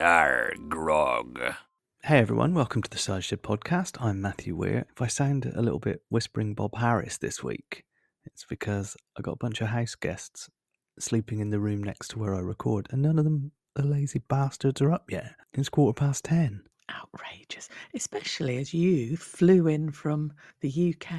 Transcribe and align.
Arr, 0.00 0.52
grog. 0.68 1.40
Hey 2.04 2.18
everyone, 2.20 2.54
welcome 2.54 2.82
to 2.82 2.90
the 2.90 2.98
Cider 2.98 3.20
Shed 3.20 3.42
podcast. 3.42 4.00
I'm 4.00 4.20
Matthew 4.20 4.54
Weir. 4.54 4.86
If 4.92 5.02
I 5.02 5.08
sound 5.08 5.44
a 5.46 5.60
little 5.60 5.80
bit 5.80 6.02
whispering 6.08 6.54
Bob 6.54 6.76
Harris 6.76 7.18
this 7.18 7.42
week, 7.42 7.84
it's 8.24 8.44
because 8.44 8.96
I 9.18 9.22
got 9.22 9.32
a 9.32 9.36
bunch 9.36 9.60
of 9.60 9.66
house 9.66 9.96
guests 9.96 10.48
sleeping 11.00 11.40
in 11.40 11.50
the 11.50 11.58
room 11.58 11.82
next 11.82 12.12
to 12.12 12.18
where 12.20 12.36
I 12.36 12.38
record, 12.38 12.86
and 12.92 13.02
none 13.02 13.18
of 13.18 13.24
them, 13.24 13.50
the 13.74 13.84
lazy 13.84 14.20
bastards, 14.20 14.80
are 14.80 14.92
up 14.92 15.10
yet. 15.10 15.34
It's 15.52 15.68
quarter 15.68 15.98
past 15.98 16.26
ten. 16.26 16.62
Outrageous, 16.88 17.68
especially 17.92 18.58
as 18.58 18.72
you 18.72 19.16
flew 19.16 19.66
in 19.66 19.90
from 19.90 20.32
the 20.60 20.94
UK 20.94 21.18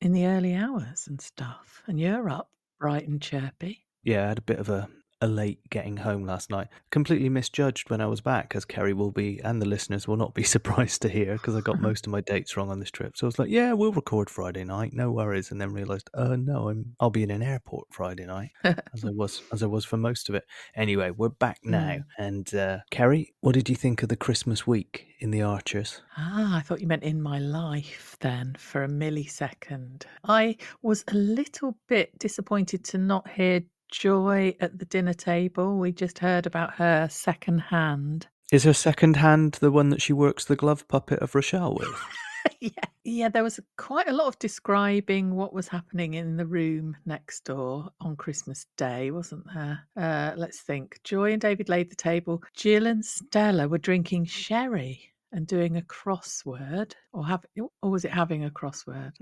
in 0.00 0.12
the 0.12 0.26
early 0.26 0.54
hours 0.54 1.08
and 1.08 1.20
stuff, 1.20 1.82
and 1.88 1.98
you're 1.98 2.30
up 2.30 2.52
bright 2.78 3.08
and 3.08 3.20
chirpy. 3.20 3.86
Yeah, 4.04 4.26
I 4.26 4.28
had 4.28 4.38
a 4.38 4.42
bit 4.42 4.60
of 4.60 4.68
a, 4.68 4.88
a 5.20 5.26
late 5.26 5.58
getting 5.70 5.98
home 5.98 6.24
last 6.24 6.50
night. 6.50 6.68
Completely 6.90 7.28
misjudged 7.28 7.90
when 7.90 8.00
I 8.00 8.06
was 8.06 8.20
back, 8.20 8.54
as 8.54 8.64
Kerry 8.64 8.92
will 8.92 9.10
be, 9.10 9.40
and 9.44 9.60
the 9.60 9.66
listeners 9.66 10.08
will 10.08 10.16
not 10.16 10.34
be 10.34 10.42
surprised 10.54 11.02
to 11.02 11.08
hear, 11.08 11.34
because 11.34 11.54
I 11.54 11.60
got 11.60 11.80
most 11.90 12.06
of 12.06 12.12
my 12.12 12.20
dates 12.20 12.56
wrong 12.56 12.70
on 12.70 12.80
this 12.80 12.90
trip. 12.90 13.16
So 13.16 13.26
I 13.26 13.28
was 13.28 13.38
like, 13.38 13.50
yeah, 13.50 13.72
we'll 13.72 13.92
record 13.92 14.30
Friday 14.30 14.64
night, 14.64 14.92
no 14.92 15.10
worries. 15.10 15.50
And 15.50 15.60
then 15.60 15.72
realised, 15.72 16.10
uh, 16.14 16.36
no, 16.36 16.68
I'm, 16.68 16.96
I'll 17.00 17.10
be 17.10 17.22
in 17.22 17.30
an 17.30 17.42
airport 17.42 17.88
Friday 17.90 18.26
night, 18.26 18.50
as 18.64 19.04
I 19.04 19.10
was 19.10 19.42
as 19.52 19.62
I 19.62 19.66
was 19.66 19.84
for 19.84 19.96
most 19.96 20.28
of 20.28 20.34
it. 20.34 20.44
Anyway, 20.74 21.10
we're 21.10 21.28
back 21.28 21.58
now. 21.64 21.98
And 22.18 22.52
uh, 22.54 22.78
Kerry, 22.90 23.34
what 23.40 23.54
did 23.54 23.68
you 23.68 23.76
think 23.76 24.02
of 24.02 24.08
the 24.08 24.16
Christmas 24.16 24.66
week 24.66 25.06
in 25.20 25.30
the 25.30 25.42
Archers? 25.42 26.00
Ah, 26.16 26.56
I 26.56 26.60
thought 26.60 26.80
you 26.80 26.86
meant 26.86 27.02
in 27.02 27.20
my 27.20 27.38
life 27.38 28.16
then 28.20 28.54
for 28.58 28.84
a 28.84 28.88
millisecond. 28.88 30.04
I 30.24 30.56
was 30.82 31.04
a 31.08 31.14
little 31.14 31.76
bit 31.88 32.18
disappointed 32.18 32.84
to 32.84 32.98
not 32.98 33.28
hear 33.28 33.62
Joy 33.90 34.56
at 34.60 34.78
the 34.78 34.84
dinner 34.84 35.14
table. 35.14 35.78
We 35.78 35.92
just 35.92 36.18
heard 36.18 36.46
about 36.46 36.74
her 36.74 37.08
second 37.10 37.58
hand. 37.58 38.28
Is 38.52 38.64
her 38.64 38.72
second 38.72 39.16
hand 39.16 39.58
the 39.60 39.70
one 39.70 39.90
that 39.90 40.02
she 40.02 40.12
works 40.12 40.44
the 40.44 40.56
glove 40.56 40.88
puppet 40.88 41.20
of 41.20 41.34
Rochelle 41.34 41.74
with? 41.74 41.88
yeah, 42.60 42.70
yeah. 43.04 43.28
There 43.28 43.44
was 43.44 43.60
quite 43.76 44.08
a 44.08 44.12
lot 44.12 44.26
of 44.26 44.38
describing 44.38 45.34
what 45.34 45.52
was 45.52 45.68
happening 45.68 46.14
in 46.14 46.36
the 46.36 46.46
room 46.46 46.96
next 47.06 47.44
door 47.44 47.90
on 48.00 48.16
Christmas 48.16 48.66
Day, 48.76 49.10
wasn't 49.10 49.44
there? 49.54 49.80
Uh, 49.96 50.32
let's 50.36 50.60
think. 50.60 51.00
Joy 51.04 51.32
and 51.32 51.40
David 51.40 51.68
laid 51.68 51.90
the 51.90 51.96
table. 51.96 52.42
Jill 52.54 52.86
and 52.86 53.04
Stella 53.04 53.68
were 53.68 53.78
drinking 53.78 54.24
sherry 54.24 55.09
and 55.32 55.46
doing 55.46 55.76
a 55.76 55.82
crossword, 55.82 56.92
or 57.12 57.26
have, 57.26 57.44
or 57.82 57.90
was 57.90 58.04
it 58.04 58.10
having 58.10 58.44
a 58.44 58.50
crossword? 58.50 59.12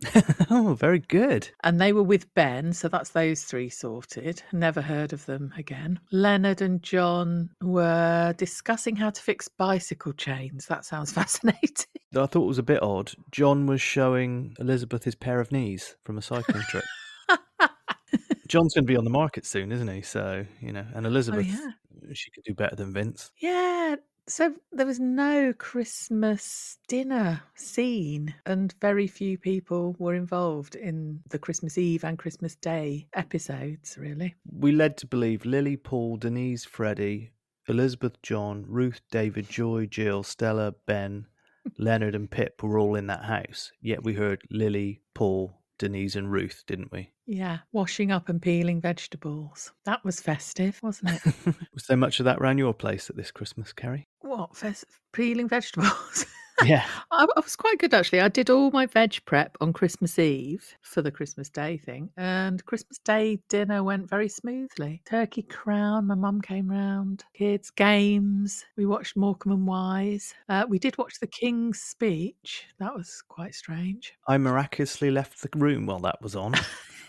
oh, 0.50 0.74
very 0.74 1.00
good. 1.00 1.48
And 1.62 1.80
they 1.80 1.92
were 1.92 2.02
with 2.02 2.32
Ben, 2.34 2.72
so 2.72 2.88
that's 2.88 3.10
those 3.10 3.44
three 3.44 3.68
sorted. 3.68 4.42
Never 4.52 4.80
heard 4.80 5.12
of 5.12 5.26
them 5.26 5.52
again. 5.56 6.00
Leonard 6.10 6.62
and 6.62 6.82
John 6.82 7.50
were 7.62 8.34
discussing 8.36 8.96
how 8.96 9.10
to 9.10 9.22
fix 9.22 9.48
bicycle 9.48 10.12
chains. 10.12 10.66
That 10.66 10.84
sounds 10.84 11.12
fascinating. 11.18 11.86
I 12.16 12.26
thought 12.26 12.42
it 12.42 12.46
was 12.46 12.58
a 12.58 12.62
bit 12.62 12.82
odd. 12.82 13.12
John 13.30 13.66
was 13.66 13.80
showing 13.80 14.54
Elizabeth 14.58 15.04
his 15.04 15.14
pair 15.14 15.40
of 15.40 15.52
knees 15.52 15.96
from 16.04 16.18
a 16.18 16.22
cycling 16.22 16.62
trip. 16.62 16.84
John's 18.48 18.72
going 18.72 18.86
to 18.86 18.90
be 18.90 18.96
on 18.96 19.04
the 19.04 19.10
market 19.10 19.44
soon, 19.44 19.70
isn't 19.70 19.88
he? 19.88 20.00
So, 20.00 20.46
you 20.60 20.72
know, 20.72 20.86
and 20.94 21.06
oh, 21.06 21.10
Elizabeth, 21.10 21.46
yeah. 21.46 22.14
she 22.14 22.30
could 22.30 22.44
do 22.44 22.54
better 22.54 22.76
than 22.76 22.94
Vince. 22.94 23.30
Yeah. 23.36 23.96
So 24.28 24.54
there 24.72 24.84
was 24.84 25.00
no 25.00 25.54
Christmas 25.54 26.76
dinner 26.86 27.42
scene, 27.54 28.34
and 28.44 28.74
very 28.78 29.06
few 29.06 29.38
people 29.38 29.96
were 29.98 30.14
involved 30.14 30.76
in 30.76 31.20
the 31.30 31.38
Christmas 31.38 31.78
Eve 31.78 32.04
and 32.04 32.18
Christmas 32.18 32.54
Day 32.54 33.08
episodes, 33.14 33.96
really. 33.98 34.34
We 34.44 34.72
led 34.72 34.98
to 34.98 35.06
believe 35.06 35.46
Lily, 35.46 35.78
Paul, 35.78 36.18
Denise, 36.18 36.66
Freddie, 36.66 37.30
Elizabeth, 37.68 38.20
John, 38.22 38.66
Ruth, 38.68 39.00
David, 39.10 39.48
Joy, 39.48 39.86
Jill, 39.86 40.22
Stella, 40.22 40.74
Ben, 40.84 41.26
Leonard, 41.78 42.14
and 42.14 42.30
Pip 42.30 42.62
were 42.62 42.78
all 42.78 42.96
in 42.96 43.06
that 43.06 43.24
house. 43.24 43.72
Yet 43.80 44.04
we 44.04 44.12
heard 44.12 44.42
Lily, 44.50 45.00
Paul, 45.14 45.57
Denise, 45.78 46.16
and 46.16 46.30
Ruth, 46.30 46.64
didn't 46.66 46.92
we? 46.92 47.12
Yeah, 47.26 47.58
washing 47.72 48.10
up 48.10 48.28
and 48.28 48.40
peeling 48.42 48.80
vegetables. 48.80 49.72
That 49.84 50.04
was 50.04 50.20
festive, 50.20 50.78
wasn't 50.82 51.12
it? 51.24 51.54
Was 51.74 51.86
there 51.86 51.96
much 51.96 52.18
of 52.20 52.24
that 52.24 52.38
around 52.38 52.58
your 52.58 52.74
place 52.74 53.08
at 53.08 53.16
this 53.16 53.30
Christmas, 53.30 53.72
Kerry? 53.72 54.08
what, 54.20 54.56
fes- 54.56 54.84
peeling 55.12 55.48
vegetables? 55.48 56.26
Yeah. 56.64 56.84
I, 57.10 57.24
I 57.24 57.40
was 57.40 57.56
quite 57.56 57.78
good 57.78 57.94
actually. 57.94 58.20
I 58.20 58.28
did 58.28 58.50
all 58.50 58.70
my 58.70 58.86
veg 58.86 59.18
prep 59.24 59.56
on 59.60 59.72
Christmas 59.72 60.18
Eve 60.18 60.76
for 60.82 61.02
the 61.02 61.10
Christmas 61.10 61.48
Day 61.48 61.76
thing, 61.76 62.10
and 62.16 62.64
Christmas 62.64 62.98
Day 62.98 63.38
dinner 63.48 63.82
went 63.82 64.08
very 64.08 64.28
smoothly. 64.28 65.02
Turkey 65.04 65.42
crown, 65.42 66.06
my 66.06 66.14
mum 66.14 66.40
came 66.40 66.68
round, 66.68 67.24
kids, 67.34 67.70
games. 67.70 68.64
We 68.76 68.86
watched 68.86 69.16
Morecambe 69.16 69.52
and 69.52 69.66
Wise. 69.66 70.34
Uh, 70.48 70.64
we 70.68 70.78
did 70.78 70.98
watch 70.98 71.20
the 71.20 71.26
King's 71.26 71.80
speech. 71.80 72.66
That 72.78 72.94
was 72.94 73.22
quite 73.28 73.54
strange. 73.54 74.14
I 74.26 74.38
miraculously 74.38 75.10
left 75.10 75.42
the 75.42 75.50
room 75.58 75.86
while 75.86 76.00
that 76.00 76.20
was 76.22 76.36
on 76.36 76.54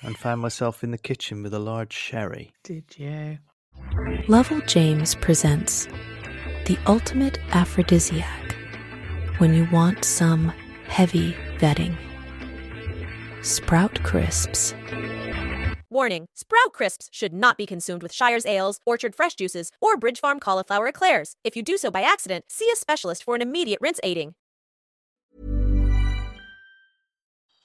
and 0.02 0.18
found 0.18 0.42
myself 0.42 0.84
in 0.84 0.92
the 0.92 0.98
kitchen 0.98 1.44
with 1.44 1.54
a 1.54 1.60
large 1.60 1.94
sherry. 1.94 2.52
Did 2.64 2.86
you? 2.98 3.38
Lovell 4.28 4.62
James 4.62 5.16
presents 5.16 5.88
the 6.66 6.78
ultimate 6.86 7.40
aphrodisiac 7.52 8.59
when 9.40 9.54
you 9.54 9.68
want 9.72 10.06
some 10.06 10.54
heavy 10.88 11.36
vetting. 11.58 11.96
Sprout 13.42 14.04
Crisps. 14.04 14.76
Warning 15.90 16.28
Sprout 16.36 16.74
Crisps 16.74 17.10
should 17.12 17.34
not 17.34 17.58
be 17.58 17.66
consumed 17.66 18.04
with 18.04 18.14
Shire's 18.14 18.46
Ales, 18.46 18.80
Orchard 18.86 19.16
Fresh 19.16 19.36
Juices, 19.36 19.72
or 19.82 19.98
Bridge 19.98 20.20
Farm 20.20 20.40
Cauliflower 20.40 20.88
Eclairs. 20.88 21.36
If 21.44 21.56
you 21.56 21.64
do 21.64 21.78
so 21.78 21.90
by 21.90 22.04
accident, 22.04 22.46
see 22.48 22.70
a 22.72 22.76
specialist 22.76 23.24
for 23.24 23.34
an 23.34 23.42
immediate 23.42 23.80
rinse 23.82 24.00
aiding. 24.04 24.36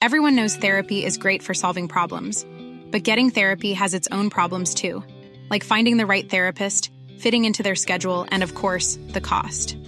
Everyone 0.01 0.35
knows 0.35 0.55
therapy 0.55 1.03
is 1.03 1.17
great 1.17 1.43
for 1.43 1.53
solving 1.53 1.87
problems, 1.87 2.45
but 2.91 3.03
getting 3.03 3.29
therapy 3.31 3.73
has 3.73 3.93
its 3.93 4.07
own 4.11 4.29
problems 4.29 4.73
too, 4.73 5.03
like 5.49 5.63
finding 5.63 5.97
the 5.97 6.05
right 6.05 6.29
therapist, 6.29 6.91
fitting 7.17 7.45
into 7.45 7.63
their 7.63 7.75
schedule, 7.75 8.27
and 8.29 8.43
of 8.43 8.55
course, 8.55 8.97
the 9.09 9.21
cost. 9.21 9.77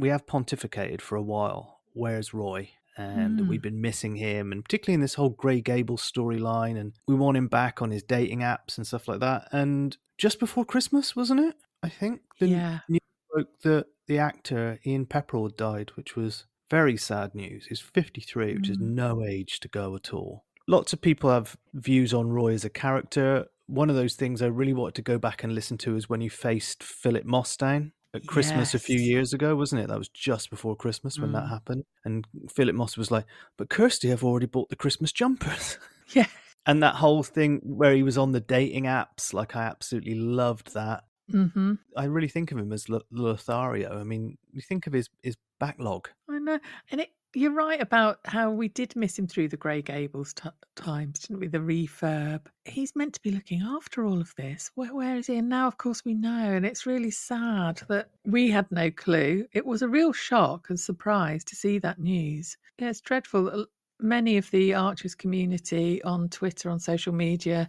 we 0.00 0.08
have 0.08 0.26
pontificated 0.26 1.00
for 1.00 1.16
a 1.16 1.22
while. 1.22 1.80
Where's 1.92 2.32
Roy? 2.34 2.70
And 2.96 3.40
Hmm. 3.40 3.48
we've 3.48 3.62
been 3.62 3.80
missing 3.80 4.16
him, 4.16 4.52
and 4.52 4.64
particularly 4.64 4.94
in 4.94 5.00
this 5.00 5.14
whole 5.14 5.30
Grey 5.30 5.60
Gables 5.60 6.02
storyline. 6.02 6.76
And 6.78 6.92
we 7.06 7.14
want 7.14 7.36
him 7.36 7.48
back 7.48 7.80
on 7.80 7.90
his 7.90 8.02
dating 8.02 8.40
apps 8.40 8.76
and 8.76 8.86
stuff 8.86 9.06
like 9.08 9.20
that. 9.20 9.48
And 9.52 9.96
just 10.18 10.38
before 10.40 10.64
Christmas, 10.64 11.14
wasn't 11.16 11.40
it? 11.40 11.56
I 11.82 11.88
think 11.88 12.22
the 12.38 12.48
Yeah. 12.48 12.80
news 12.88 13.00
broke 13.32 13.60
that 13.60 13.86
the 14.06 14.18
actor 14.18 14.80
Ian 14.84 15.06
Pepperell 15.06 15.56
died, 15.56 15.90
which 15.94 16.16
was 16.16 16.44
very 16.68 16.96
sad 16.96 17.34
news. 17.34 17.66
He's 17.66 17.80
53, 17.80 18.54
which 18.56 18.68
is 18.68 18.78
Mm. 18.78 18.94
no 18.94 19.24
age 19.24 19.60
to 19.60 19.68
go 19.68 19.94
at 19.96 20.12
all. 20.12 20.44
Lots 20.66 20.92
of 20.92 21.00
people 21.00 21.30
have 21.30 21.56
views 21.72 22.12
on 22.12 22.28
Roy 22.30 22.52
as 22.52 22.64
a 22.64 22.70
character. 22.70 23.46
One 23.66 23.88
of 23.88 23.96
those 23.96 24.14
things 24.16 24.42
I 24.42 24.46
really 24.46 24.72
wanted 24.74 24.94
to 24.96 25.02
go 25.02 25.18
back 25.18 25.42
and 25.42 25.54
listen 25.54 25.78
to 25.78 25.96
is 25.96 26.08
when 26.08 26.20
you 26.20 26.28
faced 26.30 26.82
Philip 26.82 27.24
Moss-Down 27.24 27.92
at 28.14 28.26
Christmas 28.26 28.74
a 28.74 28.78
few 28.78 28.98
years 28.98 29.32
ago, 29.32 29.54
wasn't 29.54 29.82
it? 29.82 29.88
That 29.88 29.98
was 29.98 30.08
just 30.08 30.50
before 30.50 30.74
Christmas 30.76 31.18
when 31.18 31.32
that 31.32 31.44
Mm. 31.44 31.48
happened. 31.50 31.84
And 32.04 32.26
Philip 32.52 32.74
Moss 32.74 32.96
was 32.96 33.10
like, 33.10 33.24
"But 33.56 33.70
Kirsty, 33.70 34.10
I've 34.12 34.24
already 34.24 34.46
bought 34.46 34.68
the 34.68 34.76
Christmas 34.76 35.12
jumpers." 35.12 35.78
Yeah. 36.12 36.26
and 36.66 36.82
that 36.82 36.96
whole 36.96 37.22
thing 37.22 37.60
where 37.62 37.94
he 37.94 38.02
was 38.02 38.18
on 38.18 38.32
the 38.32 38.40
dating 38.40 38.84
apps, 38.84 39.32
like 39.32 39.54
I 39.54 39.62
absolutely 39.62 40.16
loved 40.16 40.74
that. 40.74 41.04
hmm 41.30 41.74
I 41.96 42.04
really 42.06 42.26
think 42.26 42.50
of 42.50 42.58
him 42.58 42.72
as 42.72 42.90
L- 42.90 43.02
Lothario. 43.12 43.96
I 43.96 44.02
mean, 44.02 44.36
you 44.52 44.60
think 44.60 44.88
of 44.88 44.92
his 44.92 45.08
his 45.22 45.36
backlog. 45.60 46.08
I 46.28 46.38
know, 46.40 46.58
and 46.90 47.00
it, 47.02 47.10
you're 47.34 47.52
right 47.52 47.80
about 47.80 48.20
how 48.24 48.50
we 48.50 48.68
did 48.68 48.96
miss 48.96 49.18
him 49.18 49.26
through 49.26 49.48
the 49.48 49.56
Grey 49.56 49.82
Gables 49.82 50.34
t- 50.34 50.48
times, 50.76 51.20
didn't 51.20 51.40
we? 51.40 51.46
The 51.46 51.58
refurb. 51.58 52.40
He's 52.64 52.96
meant 52.96 53.14
to 53.14 53.22
be 53.22 53.30
looking 53.30 53.62
after 53.62 54.04
all 54.04 54.20
of 54.20 54.34
this. 54.36 54.70
Where, 54.74 54.94
where 54.94 55.16
is 55.16 55.28
he? 55.28 55.36
And 55.36 55.48
now, 55.48 55.66
of 55.66 55.78
course, 55.78 56.04
we 56.04 56.14
know, 56.14 56.52
and 56.52 56.66
it's 56.66 56.86
really 56.86 57.10
sad 57.10 57.82
that 57.88 58.10
we 58.24 58.50
had 58.50 58.70
no 58.70 58.90
clue. 58.90 59.46
It 59.52 59.64
was 59.64 59.82
a 59.82 59.88
real 59.88 60.12
shock 60.12 60.70
and 60.70 60.78
surprise 60.78 61.44
to 61.44 61.56
see 61.56 61.78
that 61.78 62.00
news. 62.00 62.56
Yeah, 62.78 62.90
it's 62.90 63.00
dreadful. 63.00 63.66
Many 64.00 64.36
of 64.36 64.50
the 64.50 64.74
Archers 64.74 65.14
community 65.14 66.02
on 66.02 66.28
Twitter, 66.30 66.70
on 66.70 66.80
social 66.80 67.12
media, 67.12 67.68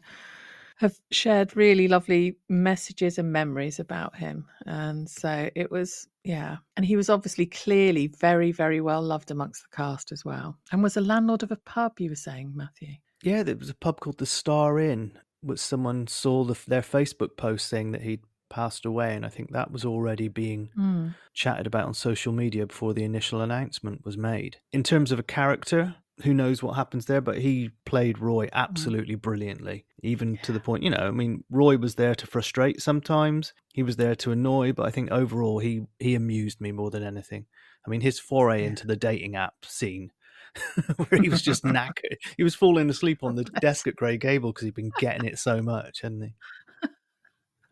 have 0.77 0.99
shared 1.11 1.55
really 1.55 1.87
lovely 1.87 2.37
messages 2.49 3.19
and 3.19 3.31
memories 3.31 3.79
about 3.79 4.15
him. 4.15 4.47
And 4.65 5.07
so 5.07 5.49
it 5.53 5.69
was, 5.69 6.07
yeah. 6.23 6.57
And 6.77 6.85
he 6.85 6.95
was 6.95 7.09
obviously 7.09 7.45
clearly 7.45 8.07
very, 8.07 8.51
very 8.51 8.81
well 8.81 9.01
loved 9.01 9.31
amongst 9.31 9.63
the 9.63 9.75
cast 9.75 10.11
as 10.11 10.23
well. 10.25 10.57
And 10.71 10.83
was 10.83 10.97
a 10.97 11.01
landlord 11.01 11.43
of 11.43 11.51
a 11.51 11.57
pub, 11.57 11.99
you 11.99 12.09
were 12.09 12.15
saying, 12.15 12.53
Matthew. 12.55 12.95
Yeah, 13.23 13.43
there 13.43 13.55
was 13.55 13.69
a 13.69 13.75
pub 13.75 13.99
called 13.99 14.17
the 14.17 14.25
Star 14.25 14.79
Inn, 14.79 15.17
which 15.41 15.59
someone 15.59 16.07
saw 16.07 16.43
the, 16.43 16.57
their 16.67 16.81
Facebook 16.81 17.37
post 17.37 17.67
saying 17.67 17.91
that 17.91 18.01
he'd 18.01 18.21
passed 18.49 18.85
away, 18.85 19.15
and 19.15 19.25
I 19.25 19.29
think 19.29 19.51
that 19.51 19.71
was 19.71 19.85
already 19.85 20.27
being 20.27 20.69
Mm. 20.77 21.15
chatted 21.33 21.65
about 21.67 21.85
on 21.85 21.93
social 21.93 22.33
media 22.33 22.67
before 22.67 22.93
the 22.93 23.03
initial 23.03 23.41
announcement 23.41 24.03
was 24.03 24.17
made. 24.17 24.57
In 24.73 24.83
terms 24.83 25.11
of 25.11 25.19
a 25.19 25.23
character, 25.23 25.95
who 26.23 26.33
knows 26.33 26.61
what 26.61 26.75
happens 26.75 27.05
there, 27.05 27.21
but 27.21 27.37
he 27.39 27.71
played 27.85 28.19
Roy 28.19 28.45
mm. 28.47 28.53
absolutely 28.53 29.15
brilliantly, 29.15 29.85
even 30.03 30.37
to 30.43 30.51
the 30.51 30.59
point, 30.59 30.83
you 30.83 30.89
know, 30.89 30.97
I 30.97 31.11
mean, 31.11 31.43
Roy 31.49 31.77
was 31.77 31.95
there 31.95 32.15
to 32.15 32.27
frustrate 32.27 32.81
sometimes, 32.81 33.53
he 33.73 33.83
was 33.83 33.95
there 33.95 34.15
to 34.15 34.31
annoy, 34.31 34.73
but 34.73 34.85
I 34.85 34.91
think 34.91 35.11
overall 35.11 35.59
he 35.59 35.83
he 35.99 36.15
amused 36.15 36.59
me 36.61 36.71
more 36.71 36.89
than 36.89 37.03
anything. 37.03 37.45
I 37.85 37.89
mean, 37.89 38.01
his 38.01 38.19
foray 38.19 38.61
Yeah. 38.61 38.67
into 38.67 38.87
the 38.87 38.95
dating 38.95 39.35
app 39.35 39.65
scene. 39.65 40.11
where 41.07 41.21
he 41.21 41.29
was 41.29 41.41
just 41.41 41.63
knackered. 41.75 42.17
He 42.35 42.43
was 42.43 42.55
falling 42.55 42.89
asleep 42.89 43.23
on 43.23 43.35
the 43.35 43.45
desk 43.45 43.87
at 43.87 43.95
Grey 43.95 44.17
Gable 44.17 44.51
because 44.51 44.65
he'd 44.65 44.75
been 44.75 44.91
getting 44.99 45.25
it 45.25 45.39
so 45.39 45.61
much, 45.61 46.01
hadn't 46.01 46.21
he? 46.23 46.33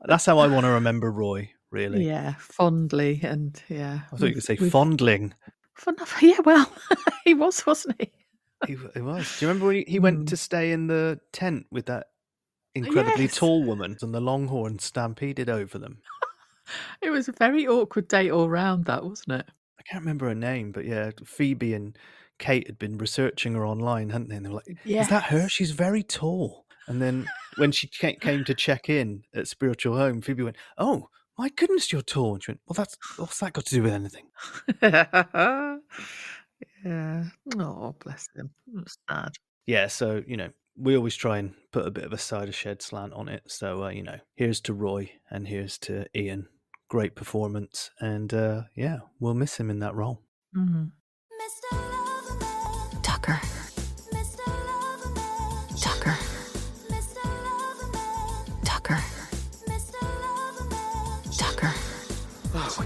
That's 0.05 0.25
how 0.25 0.39
I 0.39 0.47
want 0.47 0.65
to 0.65 0.71
remember 0.71 1.11
Roy, 1.11 1.51
really. 1.71 2.05
Yeah, 2.07 2.35
fondly. 2.39 3.19
And 3.21 3.61
yeah. 3.67 4.01
I 4.13 4.15
thought 4.15 4.29
you 4.29 4.35
could 4.35 4.43
say 4.43 4.55
we've- 4.59 4.69
fondling. 4.69 5.33
Fond- 5.73 5.99
yeah, 6.21 6.39
well, 6.45 6.71
he 7.25 7.33
was, 7.33 7.65
wasn't 7.65 8.01
he? 8.01 8.11
He, 8.67 8.75
he 8.93 9.01
was. 9.01 9.37
Do 9.37 9.45
you 9.45 9.47
remember 9.49 9.67
when 9.67 9.75
he, 9.77 9.85
he 9.87 9.99
went 9.99 10.21
Mm. 10.21 10.27
to 10.27 10.37
stay 10.37 10.71
in 10.71 10.87
the 10.87 11.19
tent 11.31 11.65
with 11.71 11.85
that 11.87 12.07
incredibly 12.75 13.23
Yes. 13.23 13.37
tall 13.37 13.63
woman 13.63 13.97
and 14.01 14.13
the 14.13 14.19
Longhorn 14.21 14.79
stampeded 14.79 15.49
over 15.49 15.77
them? 15.79 16.01
It 17.01 17.09
was 17.09 17.27
a 17.27 17.31
very 17.31 17.67
awkward 17.67 18.07
date 18.07 18.29
all 18.29 18.47
round, 18.49 18.85
that, 18.85 19.03
wasn't 19.03 19.41
it? 19.41 19.47
I 19.79 19.83
can't 19.83 20.03
remember 20.03 20.27
her 20.27 20.35
name, 20.35 20.71
but 20.71 20.85
yeah, 20.85 21.09
Phoebe 21.25 21.73
and 21.73 21.97
Kate 22.37 22.67
had 22.67 22.77
been 22.77 22.97
researching 22.99 23.53
her 23.55 23.65
online, 23.65 24.09
hadn't 24.09 24.29
they? 24.29 24.35
And 24.35 24.45
they 24.45 24.49
were 24.49 24.55
like, 24.57 24.77
"Is 24.85 25.07
that 25.07 25.23
her? 25.25 25.47
She's 25.49 25.71
very 25.71 26.03
tall." 26.03 26.67
And 26.87 27.01
then 27.01 27.25
when 27.57 27.71
she 27.71 27.87
came 27.87 28.43
to 28.43 28.53
check 28.53 28.87
in 28.89 29.23
at 29.33 29.47
Spiritual 29.47 29.97
Home, 29.97 30.21
Phoebe 30.21 30.43
went, 30.43 30.57
"Oh 30.77 31.09
my 31.39 31.49
goodness, 31.49 31.91
you're 31.91 32.01
tall." 32.03 32.35
And 32.35 32.43
she 32.43 32.51
went, 32.51 32.61
"Well, 32.67 32.75
that's 32.75 32.97
what's 33.17 33.39
that 33.39 33.53
got 33.53 33.65
to 33.65 33.75
do 33.75 33.81
with 33.83 33.93
anything?" 33.93 34.27
yeah. 36.85 37.23
Oh, 37.57 37.95
bless 38.03 38.27
him. 38.35 38.49
It 38.67 38.83
was 38.83 38.97
sad. 39.09 39.31
Yeah, 39.65 39.87
so 39.87 40.23
you 40.27 40.37
know, 40.37 40.49
we 40.77 40.95
always 40.95 41.15
try 41.15 41.37
and 41.37 41.53
put 41.71 41.85
a 41.85 41.91
bit 41.91 42.05
of 42.05 42.13
a 42.13 42.17
cider 42.17 42.51
shed 42.51 42.81
slant 42.81 43.13
on 43.13 43.29
it. 43.29 43.43
So 43.47 43.83
uh, 43.83 43.89
you 43.89 44.03
know, 44.03 44.19
here's 44.35 44.61
to 44.61 44.73
Roy 44.73 45.11
and 45.29 45.47
here's 45.47 45.77
to 45.79 46.05
Ian. 46.15 46.47
Great 46.89 47.15
performance, 47.15 47.91
and 47.99 48.33
uh, 48.33 48.63
yeah, 48.75 48.99
we'll 49.19 49.35
miss 49.35 49.57
him 49.57 49.69
in 49.69 49.79
that 49.79 49.93
role. 49.93 50.21
Mm. 50.55 50.91
Tucker. 53.03 53.39
Tucker. 53.39 53.58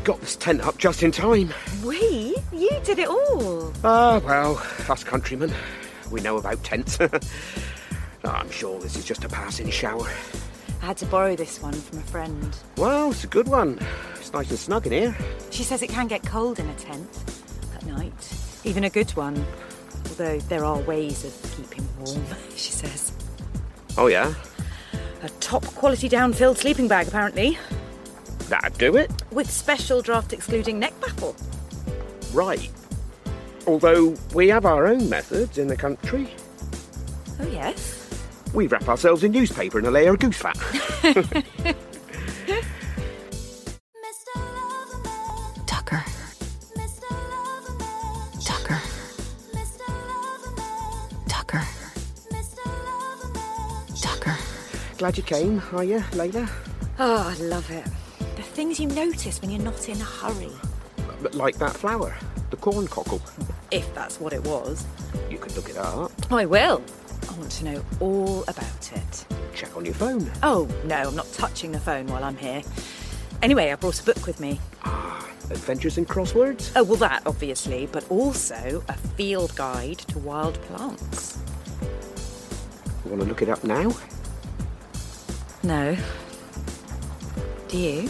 Got 0.04 0.20
this 0.20 0.36
tent 0.36 0.62
up 0.62 0.78
just 0.78 1.02
in 1.02 1.12
time. 1.12 1.54
We? 1.84 2.36
You 2.52 2.80
did 2.84 3.00
it 3.00 3.08
all. 3.08 3.74
Ah, 3.84 4.20
well, 4.24 4.58
us 4.90 5.04
countrymen, 5.04 5.52
we 6.12 6.22
know 6.22 6.38
about 6.38 6.64
tents. 6.64 7.00
I'm 8.24 8.52
sure 8.52 8.80
this 8.80 8.96
is 8.96 9.06
just 9.06 9.24
a 9.24 9.30
passing 9.30 9.70
shower. 9.70 10.10
I 10.82 10.88
had 10.88 10.98
to 10.98 11.06
borrow 11.06 11.36
this 11.36 11.62
one 11.62 11.74
from 11.74 12.00
a 12.00 12.04
friend. 12.04 12.58
Well, 12.78 13.12
it's 13.12 13.24
a 13.24 13.28
good 13.28 13.48
one. 13.48 13.80
It's 14.16 14.34
nice 14.34 14.50
and 14.50 14.60
snug 14.60 14.86
in 14.88 14.92
here. 14.92 15.18
She 15.50 15.64
says 15.64 15.82
it 15.82 15.90
can 15.90 16.08
get 16.08 16.24
cold 16.26 16.60
in 16.60 16.68
a 16.68 16.76
tent 16.76 17.08
at 17.76 17.86
night. 17.86 18.14
Even 18.66 18.84
a 18.84 18.90
good 18.90 19.12
one. 19.12 19.46
Although 20.10 20.40
there 20.40 20.66
are 20.66 20.80
ways 20.82 21.24
of 21.24 21.56
keeping 21.56 21.88
warm, 22.00 22.26
she 22.56 22.72
says. 22.72 23.14
Oh, 23.98 24.08
yeah? 24.08 24.34
A 25.22 25.30
top 25.40 25.66
quality 25.66 26.10
down-filled 26.10 26.58
sleeping 26.58 26.90
bag, 26.90 27.08
apparently. 27.08 27.58
That'd 28.50 28.78
do 28.78 28.96
it. 28.98 29.12
With 29.32 29.50
special 29.50 30.02
draft 30.02 30.34
excluding 30.34 30.80
neck 30.80 31.00
baffle. 31.02 31.36
Right. 32.34 32.70
Although 33.66 34.16
we 34.34 34.50
have 34.50 34.66
our 34.66 34.88
own 34.88 35.10
methods 35.10 35.58
in 35.58 35.68
the 35.68 35.78
country. 35.78 36.30
Oh, 37.40 37.48
yes. 37.48 38.10
We 38.54 38.68
wrap 38.68 38.88
ourselves 38.88 39.24
in 39.24 39.32
newspaper 39.32 39.80
and 39.80 39.88
a 39.88 39.92
layer 39.92 40.14
of 40.14 40.20
goose 40.20 40.38
fat. 40.38 40.58
Tucker. 45.66 46.04
Tucker. 48.42 48.82
Tucker. 51.28 51.62
Tucker. 53.96 54.38
Glad 54.98 55.18
you 55.18 55.24
came, 55.24 55.62
are 55.72 55.84
you, 55.84 56.00
Layla? 56.12 56.48
Oh, 57.00 57.18
ah, 57.18 57.32
I 57.32 57.36
love 57.42 57.70
it. 57.72 57.86
The 58.54 58.58
things 58.58 58.80
you 58.80 58.88
notice 58.90 59.42
when 59.42 59.50
you're 59.50 59.64
not 59.64 59.90
in 59.90 60.00
a 60.00 60.04
hurry. 60.04 60.52
But 61.24 61.34
Like 61.34 61.58
that 61.58 61.76
flower, 61.76 62.16
the 62.52 62.56
corn 62.56 62.88
cockle. 62.88 63.20
If 63.72 63.92
that's 63.96 64.20
what 64.20 64.32
it 64.32 64.44
was. 64.44 64.86
You 65.28 65.40
could 65.40 65.56
look 65.56 65.70
it 65.70 65.78
up. 65.78 66.12
I 66.32 66.46
will. 66.46 66.84
I 67.28 67.34
want 67.34 67.50
to 67.50 67.66
know 67.66 67.84
all 68.00 68.44
about 68.44 68.92
it. 68.94 69.26
Check 69.56 69.76
on 69.76 69.86
your 69.86 69.96
phone. 69.96 70.32
Oh, 70.44 70.70
no, 70.86 70.98
I'm 70.98 71.16
not 71.16 71.34
touching 71.34 71.72
the 71.72 71.80
phone 71.80 72.06
while 72.06 72.24
I'm 72.24 72.38
here. 72.38 72.62
Anyway, 73.42 73.72
I 73.72 73.76
brought 73.76 74.00
a 74.00 74.04
book 74.04 74.28
with 74.28 74.40
me. 74.40 74.60
Ah, 74.84 75.28
Adventures 75.50 75.98
in 75.98 76.06
Crosswords? 76.06 76.72
Oh, 76.76 76.84
well, 76.84 76.98
that 76.98 77.24
obviously, 77.26 77.88
but 77.92 78.08
also 78.12 78.84
a 78.88 78.94
field 78.94 79.56
guide 79.56 79.98
to 79.98 80.20
wild 80.20 80.62
plants. 80.62 81.40
You 83.04 83.10
want 83.10 83.24
to 83.24 83.28
look 83.28 83.42
it 83.42 83.50
up 83.50 83.64
now? 83.64 83.92
No. 85.64 85.98
Do 87.68 87.78
you? 87.80 88.10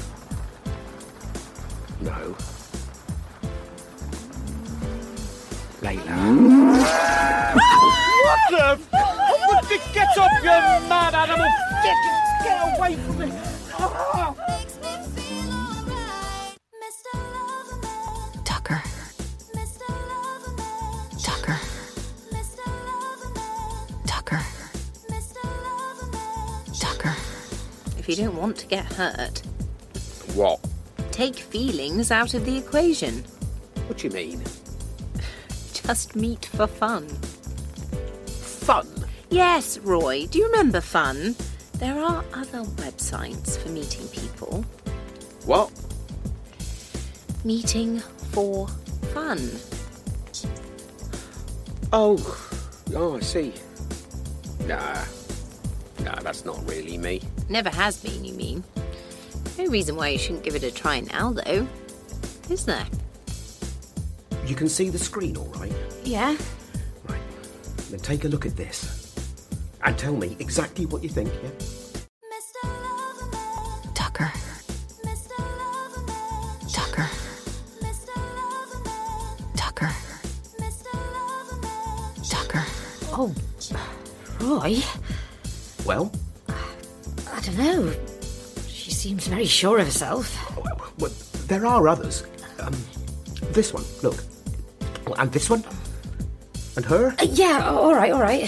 No. 2.04 2.36
Layla. 5.80 6.82
what 8.26 8.40
the? 8.50 8.78
What 9.48 9.64
the? 9.70 9.80
Get 9.94 10.18
up, 10.18 10.32
you 10.42 10.90
mad 10.90 11.16
animal! 11.16 11.48
Get, 11.82 11.96
get 12.44 12.78
away 12.78 12.96
from 12.98 13.20
me! 13.20 13.32
Tucker. 18.44 18.84
Tucker. 21.22 21.60
Tucker. 24.06 24.42
Tucker. 26.80 27.16
If 27.98 28.10
you 28.10 28.16
don't 28.18 28.36
want 28.36 28.58
to 28.58 28.68
get 28.68 28.84
hurt, 28.86 29.42
What? 30.36 30.60
Take 31.24 31.36
feelings 31.38 32.12
out 32.12 32.34
of 32.34 32.44
the 32.44 32.58
equation. 32.58 33.24
What 33.88 33.98
do 33.98 34.08
you 34.08 34.14
mean? 34.14 34.44
Just 35.72 36.18
meet 36.18 36.48
for 36.48 36.68
fun. 36.68 37.08
Fun? 38.28 38.86
Yes, 39.30 39.78
Roy, 39.78 40.28
do 40.28 40.40
you 40.40 40.48
remember 40.48 40.82
fun? 40.82 41.34
There 41.76 41.98
are 41.98 42.26
other 42.34 42.64
websites 42.84 43.58
for 43.58 43.70
meeting 43.70 44.06
people. 44.10 44.66
What? 45.46 45.72
Meeting 47.46 48.00
for 48.34 48.68
fun. 49.14 49.40
Oh, 51.94 52.18
oh, 52.94 53.16
I 53.16 53.20
see. 53.22 53.54
Nah, 54.68 55.06
nah, 56.00 56.20
that's 56.20 56.44
not 56.44 56.68
really 56.68 56.98
me. 56.98 57.22
Never 57.48 57.70
has 57.70 57.96
been, 58.04 58.26
you 58.26 58.34
mean? 58.34 58.62
No 59.58 59.66
reason 59.68 59.96
why 59.96 60.10
you 60.10 60.18
shouldn't 60.18 60.44
give 60.44 60.56
it 60.56 60.64
a 60.64 60.72
try 60.72 61.00
now, 61.02 61.32
though, 61.32 61.68
is 62.50 62.66
there? 62.66 62.86
You 64.48 64.56
can 64.56 64.68
see 64.68 64.90
the 64.90 64.98
screen, 64.98 65.38
all 65.38 65.46
right? 65.60 65.72
Yeah. 66.04 66.36
Right. 67.08 67.22
Then 67.90 68.00
take 68.00 68.26
a 68.26 68.28
look 68.28 68.46
at 68.46 68.58
this. 68.58 69.16
And 69.84 69.98
tell 69.98 70.16
me 70.16 70.36
exactly 70.40 70.86
what 70.88 71.04
you 71.04 71.10
think, 71.10 71.32
yeah? 71.44 71.50
Tucker. 73.94 74.32
Tucker. 76.72 77.10
Tucker. 79.56 79.92
Tucker. 82.28 82.64
Oh, 83.12 83.34
Roy. 84.42 84.82
Well? 85.86 86.12
I 86.50 87.40
don't 87.42 87.58
know. 87.58 88.13
Seems 89.04 89.28
very 89.28 89.46
sure 89.46 89.80
of 89.80 89.86
herself. 89.86 90.34
well 90.98 91.12
there 91.48 91.66
are 91.66 91.90
others. 91.90 92.24
Um, 92.62 92.74
this 93.52 93.74
one, 93.74 93.84
look. 94.02 94.24
And 95.20 95.30
this 95.30 95.50
one. 95.50 95.62
And 96.78 96.86
her. 96.86 97.14
Uh, 97.20 97.26
yeah, 97.30 97.70
all 97.70 97.94
right, 97.94 98.14
all 98.14 98.22
right. 98.22 98.44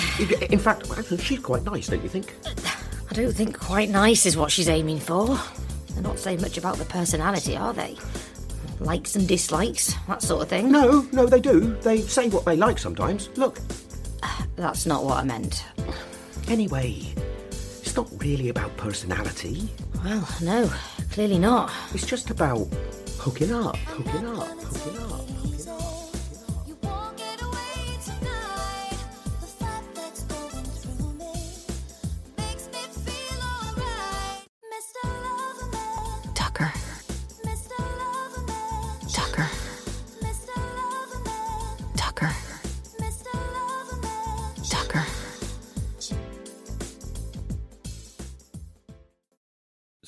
In 0.50 0.58
fact, 0.58 0.88
she's 1.20 1.40
quite 1.40 1.64
nice, 1.64 1.88
don't 1.88 2.02
you 2.02 2.08
think? 2.08 2.34
I 3.12 3.14
don't 3.14 3.34
think 3.34 3.60
quite 3.60 3.90
nice 3.90 4.26
is 4.26 4.38
what 4.38 4.50
she's 4.50 4.70
aiming 4.70 5.02
for. 5.02 5.38
They're 5.90 6.02
not 6.02 6.20
saying 6.20 6.40
much 6.40 6.58
about 6.58 6.78
the 6.78 6.86
personality, 6.86 7.58
are 7.58 7.74
they? 7.74 7.98
Likes 8.80 9.18
and 9.18 9.28
dislikes, 9.28 9.94
that 10.08 10.22
sort 10.22 10.42
of 10.42 10.48
thing. 10.48 10.72
No, 10.72 11.06
no, 11.12 11.26
they 11.26 11.42
do. 11.42 11.76
They 11.82 12.00
say 12.00 12.30
what 12.30 12.46
they 12.46 12.56
like 12.56 12.80
sometimes. 12.80 13.28
Look. 13.36 13.60
That's 14.56 14.86
not 14.86 15.04
what 15.04 15.18
I 15.18 15.26
meant. 15.26 15.66
Anyway, 16.48 17.14
it's 17.50 17.98
not 17.98 18.10
really 18.22 18.48
about 18.48 18.78
personality. 18.78 19.70
Well, 20.04 20.28
no, 20.42 20.72
clearly 21.12 21.40
not. 21.40 21.72
It's 21.94 22.06
just 22.06 22.30
about 22.30 22.68
hooking 23.18 23.52
up, 23.52 23.76
hooking 23.78 24.28
up, 24.28 24.48
hooking 24.48 25.02
up. 25.02 25.35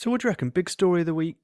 So, 0.07 0.11
what 0.11 0.21
do 0.21 0.29
you 0.29 0.31
reckon? 0.31 0.51
Big 0.51 0.69
story 0.69 1.01
of 1.01 1.05
the 1.05 1.13
week 1.13 1.35